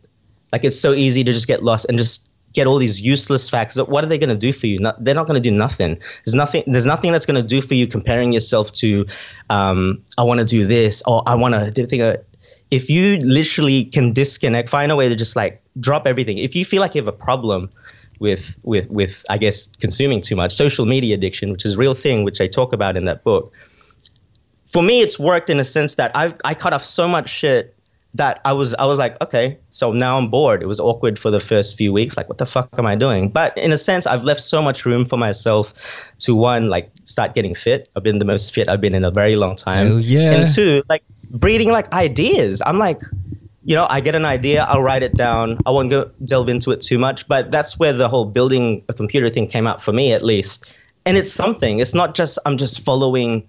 [0.52, 3.77] Like, it's so easy to just get lost and just get all these useless facts.
[3.77, 4.77] What are they going to do for you?
[4.80, 5.99] Not, they're not going to do nothing.
[6.23, 6.64] There's nothing.
[6.68, 9.06] There's nothing that's going to do for you comparing yourself to,
[9.49, 12.18] um, I want to do this or I want to uh,
[12.69, 16.38] If you literally can disconnect, find a way to just like drop everything.
[16.38, 17.69] If you feel like you have a problem
[18.24, 21.94] with with with I guess consuming too much social media addiction, which is a real
[21.94, 23.54] thing, which I talk about in that book.
[24.66, 27.76] For me, it's worked in a sense that I've I cut off so much shit
[28.16, 30.64] that I was I was like, okay, so now I'm bored.
[30.64, 33.30] It was awkward for the first few weeks, like what the fuck am I doing?
[33.30, 35.74] But in a sense, I've left so much room for myself
[36.20, 37.90] to one, like start getting fit.
[37.95, 39.88] I've been the most fit I've been in a very long time.
[39.88, 40.32] Hell yeah.
[40.32, 42.62] And two, like breeding like ideas.
[42.66, 43.02] I'm like,
[43.65, 45.57] you know, I get an idea, I'll write it down.
[45.65, 48.94] I won't go delve into it too much, but that's where the whole building a
[48.94, 50.77] computer thing came out for me, at least.
[51.06, 51.80] And it's something.
[51.80, 53.48] It's not just I'm just following.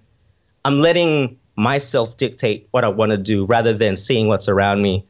[0.63, 5.05] I'm letting myself dictate what I want to do rather than seeing what's around me,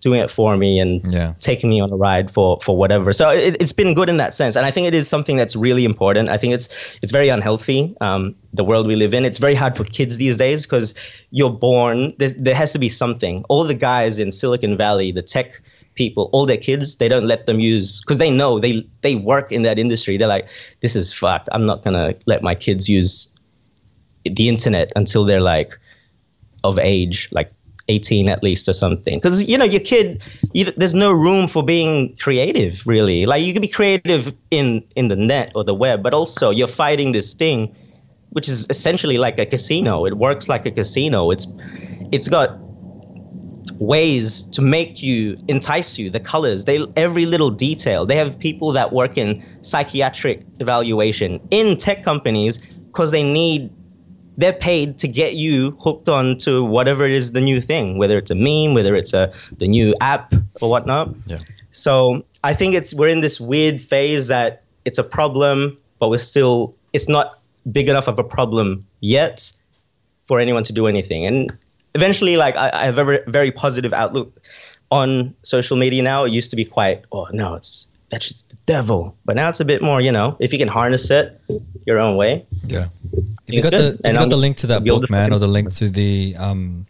[0.00, 1.34] doing it for me, and Yeah.
[1.40, 3.12] taking me on a ride for for whatever.
[3.12, 5.54] So it, it's been good in that sense, and I think it is something that's
[5.56, 6.28] really important.
[6.28, 6.68] I think it's
[7.02, 7.94] it's very unhealthy.
[8.00, 10.94] Um, the world we live in, it's very hard for kids these days because
[11.30, 12.14] you're born.
[12.18, 13.44] There, there has to be something.
[13.48, 15.60] All the guys in Silicon Valley, the tech
[15.94, 19.52] people, all their kids, they don't let them use because they know they they work
[19.52, 20.16] in that industry.
[20.16, 20.46] They're like,
[20.80, 21.48] this is fucked.
[21.52, 23.28] I'm not gonna let my kids use
[24.24, 25.78] the internet until they're like
[26.64, 27.52] of age, like
[27.90, 29.16] 18 at least or something.
[29.16, 30.22] Because, you know, your kid,
[30.52, 33.26] you, there's no room for being creative, really.
[33.26, 36.68] Like, you can be creative in, in the net or the web, but also you're
[36.68, 37.74] fighting this thing,
[38.30, 40.06] which is essentially like a casino.
[40.06, 41.30] It works like a casino.
[41.30, 41.46] It's,
[42.12, 42.58] it's got
[43.78, 48.72] ways to make you entice you the colors they every little detail they have people
[48.72, 53.70] that work in psychiatric evaluation in tech companies because they need
[54.40, 58.16] they're paid to get you hooked on to whatever it is the new thing, whether
[58.16, 61.14] it's a meme, whether it's a the new app or whatnot.
[61.26, 61.38] Yeah.
[61.72, 66.18] So I think it's we're in this weird phase that it's a problem, but we're
[66.18, 67.38] still it's not
[67.70, 69.52] big enough of a problem yet
[70.24, 71.26] for anyone to do anything.
[71.26, 71.52] And
[71.94, 74.32] eventually, like I, I have a very, very positive outlook
[74.90, 76.24] on social media now.
[76.24, 79.16] It used to be quite, oh no, it's that's just the devil.
[79.24, 81.40] But now it's a bit more, you know, if you can harness it
[81.86, 82.46] your own way.
[82.66, 82.88] Yeah.
[83.46, 83.80] If you got good.
[83.80, 85.88] the if And you got the link to that book, man, or the link to
[85.88, 86.86] the um,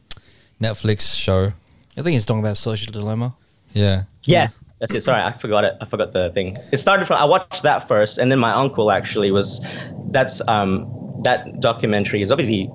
[0.60, 1.52] Netflix show,
[1.97, 3.34] I think he's talking about social dilemma.
[3.72, 5.01] yeah, Yes, that's it.
[5.02, 5.74] Sorry, I forgot it.
[5.80, 6.56] I forgot the thing.
[6.72, 9.66] It started from I watched that first, and then my uncle actually was.
[10.10, 10.90] That's um
[11.22, 12.70] that documentary is obviously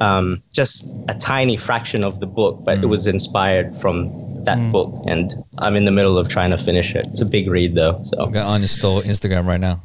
[0.00, 4.10] um just a tiny fraction of the book, but it was inspired from
[4.46, 7.06] that book, and I'm in the middle of trying to finish it.
[7.08, 9.82] It's a big read though, so I'm gonna uninstall Instagram right now.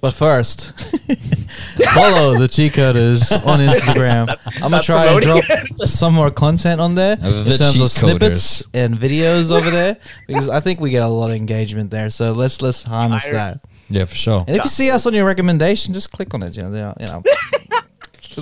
[0.00, 0.72] But first,
[1.94, 4.36] follow the cheat coders on Instagram.
[4.62, 5.44] I'm gonna try and drop
[5.86, 8.68] some more content on there Uh, in terms of snippets coders.
[8.74, 12.10] and videos over there because I think we get a lot of engagement there.
[12.10, 13.60] So let's let's harness that.
[13.88, 14.44] Yeah, for sure.
[14.46, 16.56] And if you see us on your recommendation, just click on it.
[16.56, 17.22] You know, you know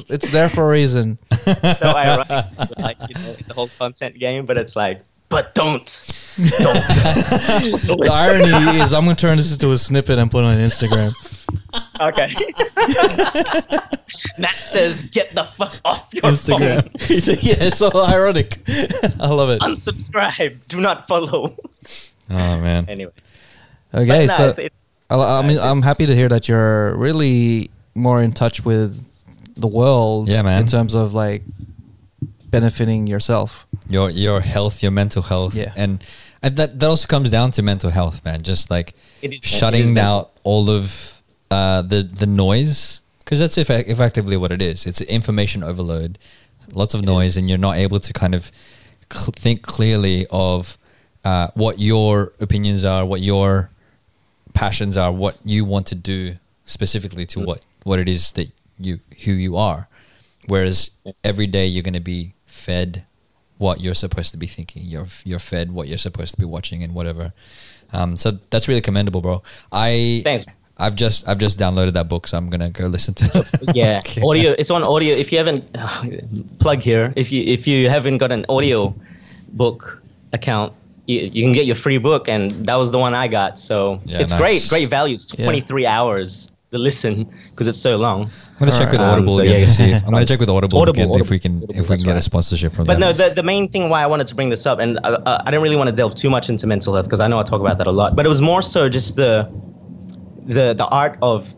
[0.09, 1.18] it's there for a reason.
[1.34, 2.47] so ironic,
[2.78, 4.47] like you know, the whole content game.
[4.47, 6.05] But it's like, but don't,
[6.36, 6.77] don't.
[8.01, 11.15] The irony is, I'm gonna turn this into a snippet and put it on Instagram.
[12.01, 12.28] okay.
[14.39, 16.82] Matt says, "Get the fuck off your Instagram.
[16.82, 18.59] phone." yeah, it's so ironic.
[19.20, 19.61] I love it.
[19.61, 20.59] Unsubscribe.
[20.69, 21.57] Do not follow.
[22.28, 23.12] Oh man, anyway.
[23.94, 24.81] Okay, But nah, so it's, it's,
[25.11, 29.07] I, I, mean, I'm happy to hear that you're really more in touch with
[29.57, 30.28] the world.
[30.28, 30.62] Yeah, man.
[30.62, 31.43] In terms of like
[32.51, 33.66] benefiting yourself.
[33.89, 35.72] your your health, your mental health, Yeah.
[35.77, 36.02] and
[36.43, 38.43] and that that also comes down to mental health, man.
[38.43, 40.12] Just like It is- it is shutting mental.
[40.18, 44.86] out all of uh, the the noise, because that's effe- effectively what it is.
[44.86, 46.18] It's information overload,
[46.74, 47.36] lots of noise, is.
[47.39, 48.51] and you're not able to kind of
[49.12, 50.77] cl- think clearly of
[51.24, 53.70] uh, what your opinions are, what your
[54.55, 57.28] passions are, what you want to do specifically Mm.
[57.35, 58.48] to what what it is that
[58.78, 59.89] you who you are.
[60.47, 60.90] Whereas
[61.22, 62.32] every day you're going to be
[62.69, 63.05] fed
[63.59, 64.82] what you're supposed to be thinking.
[64.93, 67.32] You're you're fed what you're supposed to be watching and whatever.
[67.93, 69.43] Um, so that's really commendable, bro.
[69.73, 70.47] I Thanks.
[70.78, 73.24] I've just I've just downloaded that book, so I'm gonna go listen to.
[73.35, 73.77] it.
[73.82, 74.01] yeah
[74.31, 75.62] audio it's on audio if you haven't
[76.65, 78.95] plug here if you if you haven't got an audio
[79.53, 80.01] book
[80.32, 80.73] account
[81.07, 84.01] you, you can get your free book and that was the one i got so
[84.05, 84.41] Yeah, it's nice.
[84.41, 85.45] great great value it's Yeah.
[85.45, 88.30] 23 hours to listen because it's so long
[88.60, 89.64] I'm gonna check with Um, Audible so again yeah.
[89.66, 89.90] to see.
[89.90, 92.05] If, I'm gonna check with Audible, Audible, again if we can Audible, if we can
[92.05, 93.01] get a sponsorship from but them.
[93.01, 95.51] no the, the main thing why i wanted to bring this up and uh, i
[95.51, 97.60] didn't really want to delve too much into mental health because i know i talk
[97.60, 99.51] about that a lot but it was more so just the
[100.47, 101.55] the the art of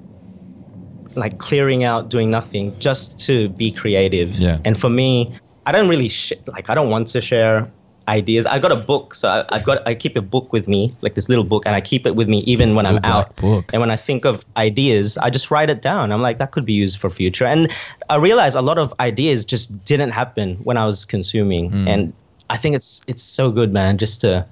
[1.14, 4.59] like clearing out doing nothing just to be creative Yeah.
[4.64, 5.34] and for me
[5.66, 7.70] i don't really sh- like i don't want to share
[8.09, 8.47] ideas.
[8.47, 11.15] I got a book so I, i've got i keep a book with me like
[11.15, 13.35] this little book and i keep it with me even when i'm out.
[13.37, 13.70] book.
[13.73, 16.12] and when i think of ideas i just write it down.
[16.12, 17.45] I'm like that could be used for future.
[17.45, 17.70] And
[18.11, 21.70] i realize a lot of ideas just didn't happen when i was consuming.
[21.70, 21.89] Hmm.
[21.89, 22.12] and
[22.51, 24.47] i think it's it's so good man just to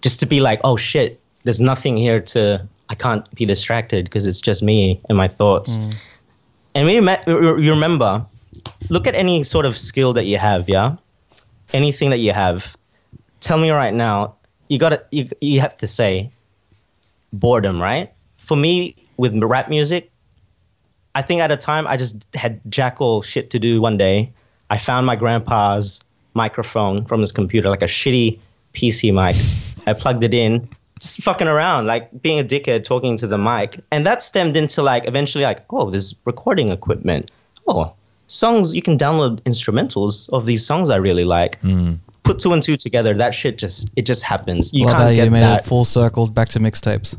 [0.00, 4.26] just to be like oh shit there's nothing here to i can't be distracted because
[4.26, 5.78] it's just me and my thoughts.
[6.74, 8.24] And we met, you remember
[8.88, 10.96] look at any sort of skill that you have yeah
[11.72, 12.76] anything that you have
[13.40, 14.34] tell me right now
[14.68, 16.30] you gotta you, you have to say
[17.32, 18.12] boredom right?
[18.36, 20.10] For me with rap music
[21.14, 24.32] i think at a time i just had jack all shit to do one day.
[24.70, 26.00] I found my grandpa's
[26.34, 28.38] microphone from his computer like a shitty
[28.74, 29.34] pc mic.
[29.86, 30.68] I plugged it in
[31.00, 33.80] just fucking around like being a dickhead talking to the mic.
[33.90, 37.30] And that stemmed into like eventually like oh there's recording equipment.
[37.66, 37.94] Oh
[38.28, 41.58] songs you can download instrumentals of these songs i really like
[42.22, 45.14] put two and two together that shit just it just happens you Love can't that
[45.16, 47.16] get you made that it full circle back to mixtapes.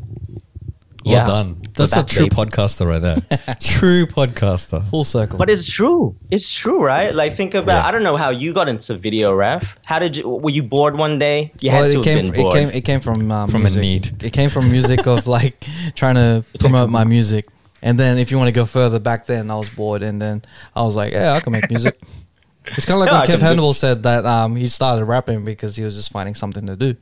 [1.04, 1.26] well yeah.
[1.26, 1.60] done.
[1.74, 2.34] That's a true babe.
[2.34, 3.56] podcaster right there.
[3.62, 4.84] true podcaster.
[4.90, 5.38] Full circle.
[5.38, 6.14] But it's true.
[6.30, 7.16] It's true, right?
[7.16, 7.84] Like think about.
[7.84, 7.88] Yeah.
[7.88, 9.66] I don't know how you got into video, Raph.
[9.86, 10.28] How did you?
[10.28, 11.54] Were you bored one day?
[11.62, 12.18] You well, had to it have came.
[12.18, 12.54] been From, it bored.
[12.54, 12.70] came.
[12.70, 14.22] It came from um, From a need.
[14.22, 15.64] It came from music of like
[15.96, 17.46] trying to promote my music.
[17.82, 20.42] And then, if you want to go further back, then I was bored, and then
[20.76, 21.98] I was like, "Yeah, I can make music."
[22.66, 25.46] it's kind of like Yeah, when can Kev Hannibal said that um, he started rapping
[25.46, 26.96] because he was just finding something to do.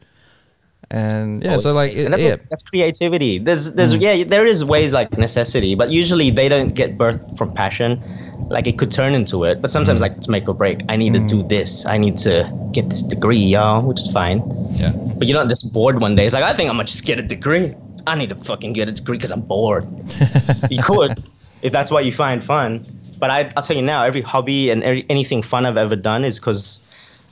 [0.90, 3.40] And yeah, Oh, so like, it, that's, yeah, what, that's creativity.
[3.40, 4.02] There's, there's, Mm.
[4.02, 8.02] yeah, there is ways like necessity, but usually they don't get birth from passion.
[8.50, 9.74] Like it could turn into it, but Mm.
[9.74, 10.80] sometimes like to make or break.
[10.88, 11.86] I need to do this.
[11.86, 14.42] I need to get this degree, y'all, which is fine.
[14.76, 14.92] Yeah.
[15.18, 16.26] But you're not just bored one day.
[16.26, 17.74] It's like I think I'm gonna just get a degree.
[18.08, 19.86] I need to fucking get a degree because I'm bored.
[20.70, 21.22] you could,
[21.62, 22.86] if that's what you find fun.
[23.20, 26.24] But I, I'll tell you now, every hobby and every, anything fun I've ever done
[26.24, 26.82] is because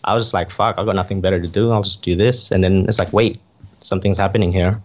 [0.03, 1.71] I was just like, fuck, I've got nothing better to do.
[1.71, 2.51] I'll just do this.
[2.51, 3.39] And then it's like, wait,
[3.79, 4.81] something's happening here.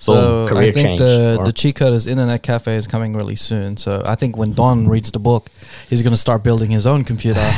[0.00, 3.76] So Boom, I think the or- the cheat coders internet cafe is coming really soon.
[3.76, 5.48] So I think when Don reads the book,
[5.90, 7.40] he's gonna start building his own computer.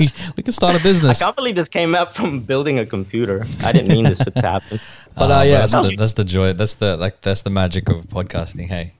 [0.00, 1.20] we, we can start a business.
[1.20, 3.44] I can't believe this came out from building a computer.
[3.64, 4.80] I didn't mean this to happen.
[5.14, 6.52] But uh, Ah, yeah, that's, so- the, that's the joy.
[6.52, 8.68] That's the like that's the magic of podcasting.
[8.68, 8.94] Hey,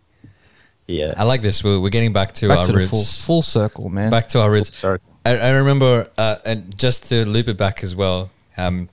[0.87, 1.15] Yeah.
[1.17, 1.63] I like this.
[1.65, 2.91] We're, we're getting back to back our to the roots.
[2.91, 4.11] full full circle, man.
[4.11, 4.75] back to our roots.
[4.75, 4.99] Sorry.
[5.25, 8.31] I, I remember, uh, and just to loop it back as well.
[8.57, 8.89] Um,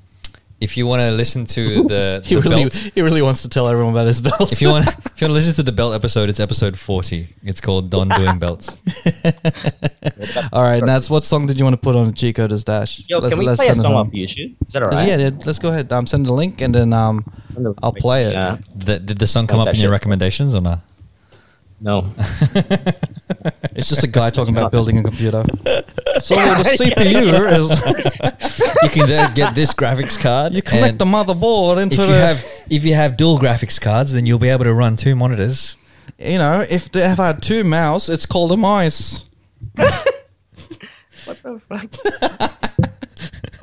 [0.59, 1.61] if you want to listen to
[1.93, 4.51] the, he really belt, he really wants to tell everyone about his belt.
[4.51, 7.27] if you want, if you want to listen to the belt episode, it's episode forty.
[7.43, 8.77] It's called Don doing belts.
[10.53, 13.03] all right, Nats, what song did you want to put on the cheat coders dash?
[13.07, 14.01] Yo, Let's- can we let's play a send it song home.
[14.01, 14.55] off YouTube?
[14.67, 15.07] Is that all right?
[15.07, 15.91] Yeah, dude, let's go ahead.
[15.91, 18.33] Um, send the link and then um, the- I'll play it.
[18.33, 18.57] Yeah.
[18.75, 19.91] The, did the song come Want up in your shit.
[19.91, 20.79] recommendations or not?
[21.79, 22.13] No.
[23.75, 25.43] It's just a guy talking about building a computer.
[26.19, 27.69] So the CPU is
[28.83, 30.53] You can then get this graphics card.
[30.53, 34.13] you connect the motherboard If into you the have if you have dual graphics cards,
[34.13, 35.77] then you'll be able to run two monitors.
[36.17, 39.29] you know if they have had two mouse, it's called a mice.
[39.75, 41.91] What the fuck?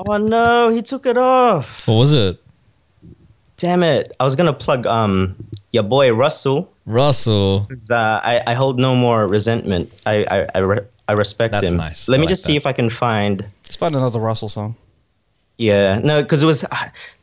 [0.06, 1.86] oh no, he took it off.
[1.88, 2.40] What was it?
[3.56, 4.12] Damn it.
[4.20, 5.34] I was gonna plug um
[5.74, 6.72] your boy Russell.
[6.86, 7.66] Russell.
[7.90, 7.94] Uh,
[8.32, 9.92] I, I hold no more resentment.
[10.06, 11.76] I I, I, re- I respect That's him.
[11.76, 12.08] nice.
[12.08, 13.44] Let I me like just see if I can find.
[13.64, 14.76] Let's find another Russell song.
[15.58, 16.64] Yeah, no, because it was.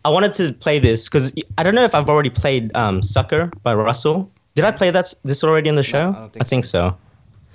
[0.05, 3.51] I wanted to play this because I don't know if I've already played um, "Sucker"
[3.63, 4.29] by Russell.
[4.55, 6.09] Did I play that this already in the show?
[6.11, 6.95] I don't think so.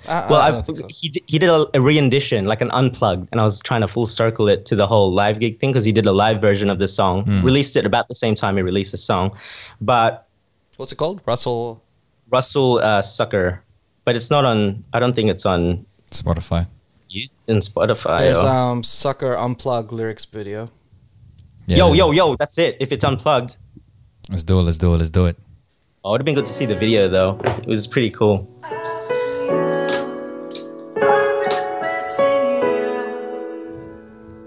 [0.05, 0.11] so.
[0.11, 0.87] I, Well, I I, think so.
[0.89, 3.87] he d- he did a, a re-edition, like an unplugged, and I was trying to
[3.87, 6.69] full circle it to the whole live gig thing because he did a live version
[6.69, 7.41] of the song, Hmm.
[7.43, 9.31] released it about the same time he released the song,
[9.81, 10.26] but
[10.77, 11.21] What's it called?
[11.25, 11.83] Russell.
[12.29, 13.63] Russell uh, Sucker,
[14.05, 14.83] but it's not on.
[14.93, 16.65] I don't think it's on Spotify.
[17.47, 18.19] in Spotify.
[18.19, 20.69] There's or- um Sucker Unplugged lyrics video.
[21.65, 21.77] Yeah.
[21.77, 22.35] Yo, yo, yo!
[22.35, 22.77] That's it.
[22.79, 23.57] If it's unplugged,
[24.29, 24.63] Let's do it.
[24.63, 24.97] Let's do it.
[24.97, 25.37] Let's do it.
[26.03, 27.39] oh, it would have been good to see the video though.
[27.63, 28.45] It was pretty cool.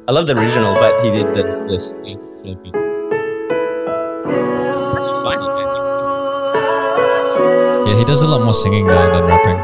[0.09, 1.97] I love the original, but he did the this.
[2.03, 4.60] It's really good.
[7.91, 9.57] Yeah, he does a lot more singing now than rapping.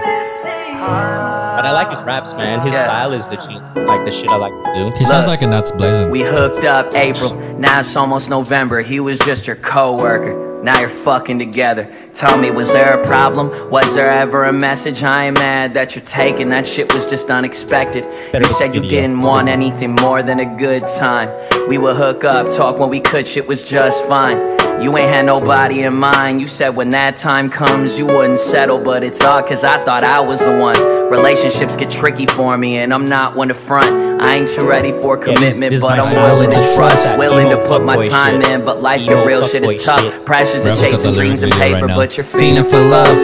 [1.57, 2.61] But I like his raps, man.
[2.61, 2.85] His Yeah.
[2.85, 4.93] style is the shit, like the shit I like to do.
[4.99, 6.11] He sounds like a nuts blazing.
[6.11, 8.81] We hooked up April, now it's almost November.
[8.81, 10.56] He was just your coworker.
[10.63, 11.91] Now you're fucking together.
[12.13, 13.71] Tell me, was there a problem?
[13.71, 15.03] Was there ever a message?
[15.03, 16.49] I ain't mad that you're taking.
[16.49, 18.05] That shit was just unexpected.
[18.35, 21.29] You said you didn't want anything more than a good time.
[21.69, 24.39] We would hook up, talk when we could, shit was just fine.
[24.83, 26.41] You ain't had nobody in mind.
[26.41, 30.05] You said when that time comes, you wouldn't settle, but it's all cause I thought
[30.05, 30.77] I was the one.
[31.11, 34.16] Relationships get tricky for me, and I'm not one to front.
[34.19, 37.05] I ain't too ready for this- commitment, this but I'm willing to like trust.
[37.05, 38.51] that Willing to put my time shit.
[38.51, 40.01] in, but life Emo the real shit is tough.
[40.01, 40.25] shit.
[40.25, 42.81] Pressures of Rev, look at chasing dreams and paper, right but you're Feeling feeling for
[42.81, 43.17] love.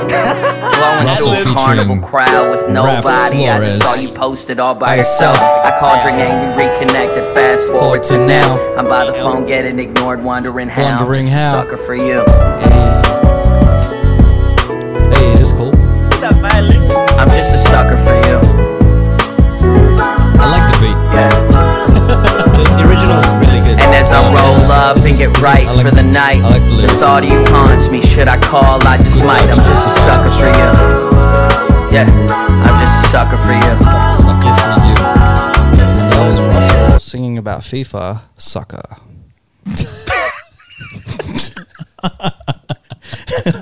[0.00, 3.48] Blowing Russell through a carnival crowd with Raph nobody.
[3.48, 4.02] I just saw Flores.
[4.02, 5.36] you posted all by By yourself.
[5.36, 5.66] yourself.
[5.66, 7.24] I called your name, we reconnected.
[7.34, 8.56] Fast forward Forward to to now.
[8.56, 8.74] now.
[8.76, 10.98] I'm by the phone getting ignored, wondering how.
[10.98, 11.52] Wondering Just a how.
[11.62, 12.24] Sucker for you.
[15.12, 15.72] Hey, this cool.
[17.18, 18.59] I'm just a sucker for you.
[23.10, 26.88] And as I roll up and get right for the night, I like the the
[26.88, 28.00] thought of you haunts me.
[28.00, 28.78] Should I call?
[28.86, 29.42] I just might.
[29.42, 30.70] I'm just a sucker for you.
[31.92, 33.76] Yeah, I'm just a sucker for you.
[34.22, 34.94] Sucker for you.
[36.10, 38.22] That was Russell singing about FIFA.
[38.36, 38.82] Sucker.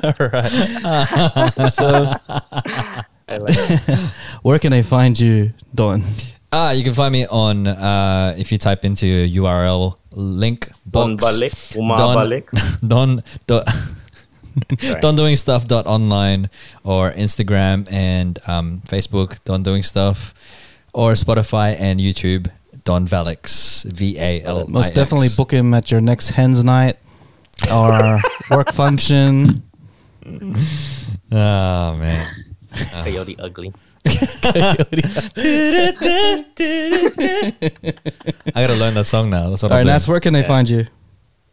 [0.04, 0.50] Alright.
[1.72, 2.12] so,
[4.42, 6.02] where can I find you, Don?
[6.50, 11.24] Ah, you can find me on uh, if you type into URL link Don box
[11.24, 12.44] Balik, Umar Don Balik.
[12.88, 13.64] Don Don
[15.00, 16.48] Don doing stuff dot online
[16.84, 20.32] or Instagram and um, Facebook Don doing stuff
[20.94, 22.50] or Spotify and YouTube
[22.84, 26.96] Don Valix V A L Most definitely book him at your next hens night
[27.70, 28.18] or
[28.50, 29.62] work function.
[31.30, 32.26] Oh man,
[33.04, 33.72] Coyote ugly.
[34.08, 34.76] I
[38.54, 39.50] gotta learn that song now.
[39.50, 39.94] That's what All right, I'm doing.
[39.94, 40.86] Nats, where can they find you?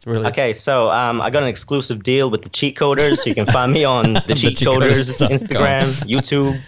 [0.06, 0.26] Really?
[0.26, 3.16] Okay, so um, I got an exclusive deal with the Cheat Coders.
[3.16, 6.60] So you can find me on the Cheat Coders Instagram, YouTube,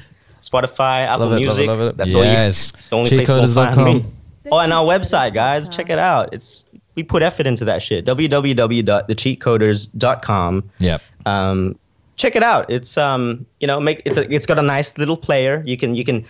[0.43, 1.67] Spotify, Apple Love it, love it, Music.
[1.69, 1.97] love it.
[1.97, 2.31] That's all you.
[2.31, 2.73] Yes.
[2.75, 4.05] It's the only place you'll find me.
[4.51, 6.31] Oh, and our website, guys, check it out.
[6.33, 6.67] It's
[6.97, 8.05] we put effort into that shit.
[8.07, 10.71] www.thecheatcoders.com.
[10.81, 11.03] Yep.
[11.27, 11.79] Um,
[12.19, 12.71] check it out.
[12.71, 15.63] It's um, you know, make it's a, it's got a nice little player.
[15.65, 16.27] You can you can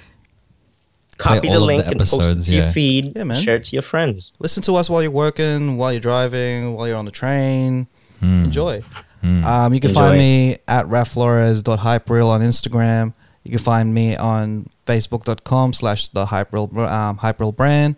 [1.16, 3.16] copy the link the and post it episodes, to your feed.
[3.16, 3.42] Yeah, man.
[3.42, 4.32] Share it to your friends.
[4.38, 7.88] Listen to us while you're working, while you're driving, while you're on the train.
[8.20, 8.44] Hmm.
[8.44, 8.84] Enjoy.
[9.20, 10.00] Um, you can Enjoy.
[10.00, 13.14] find me at raflores.hyperreal on Instagram.
[13.42, 17.96] You can find me on facebook.com slash the hyperreal, um, hyperreal brand.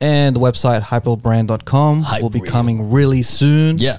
[0.00, 3.78] And the website hyperrealbrand.com will be coming really soon.
[3.78, 3.98] Yeah.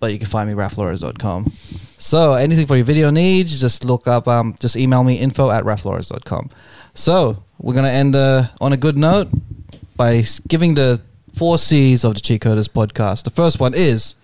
[0.00, 1.52] But you can find me raflores.com.
[1.98, 5.64] So anything for your video needs, just look up, um, just email me info at
[5.64, 6.48] raflores.com.
[6.94, 9.28] So we're going to end uh, on a good note
[9.96, 11.00] by giving the
[11.34, 13.24] four C's of the Cheat Coders podcast.
[13.24, 14.14] The first one is,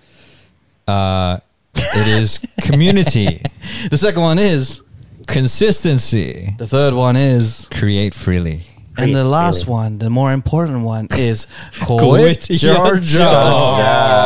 [0.87, 1.39] Uh,
[1.75, 3.41] it is community,
[3.91, 4.81] the second one is,
[5.27, 8.63] consistency, the third one is, create freely.
[8.99, 9.71] And the last feeling.
[9.81, 11.47] one, the more important one is
[11.85, 14.25] quit, Quit your your job.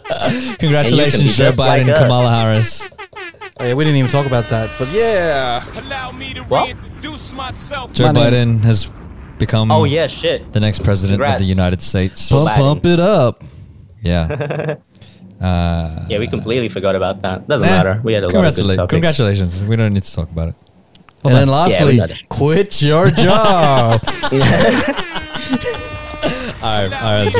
[0.58, 2.02] Congratulations, And you can be Joe Biden, like us.
[2.02, 2.90] Kamala Harris.
[3.58, 5.64] Oh, yeah, we didn't even talk about that, but yeah.
[5.80, 6.66] Allow me to What?
[6.74, 7.92] reintroduce myself.
[7.92, 8.90] Joe My name- Biden has
[9.38, 10.52] become Oh yeah, shit.
[10.52, 12.28] the next president of the United States.
[12.30, 12.56] Pump, Biden.
[12.56, 13.44] pump it up.
[14.02, 14.76] Yeah.
[15.40, 17.48] Uh, Yeah, we completely forgot about that.
[17.48, 18.00] Doesn't eh, matter.
[18.04, 18.90] We had a lot of good topics.
[18.90, 19.64] Congratulations.
[19.64, 20.54] We don't need to talk about it.
[21.24, 22.28] And then lastly, we got it.
[22.28, 24.00] quit your job.
[26.62, 26.92] All right.
[26.92, 27.32] All right.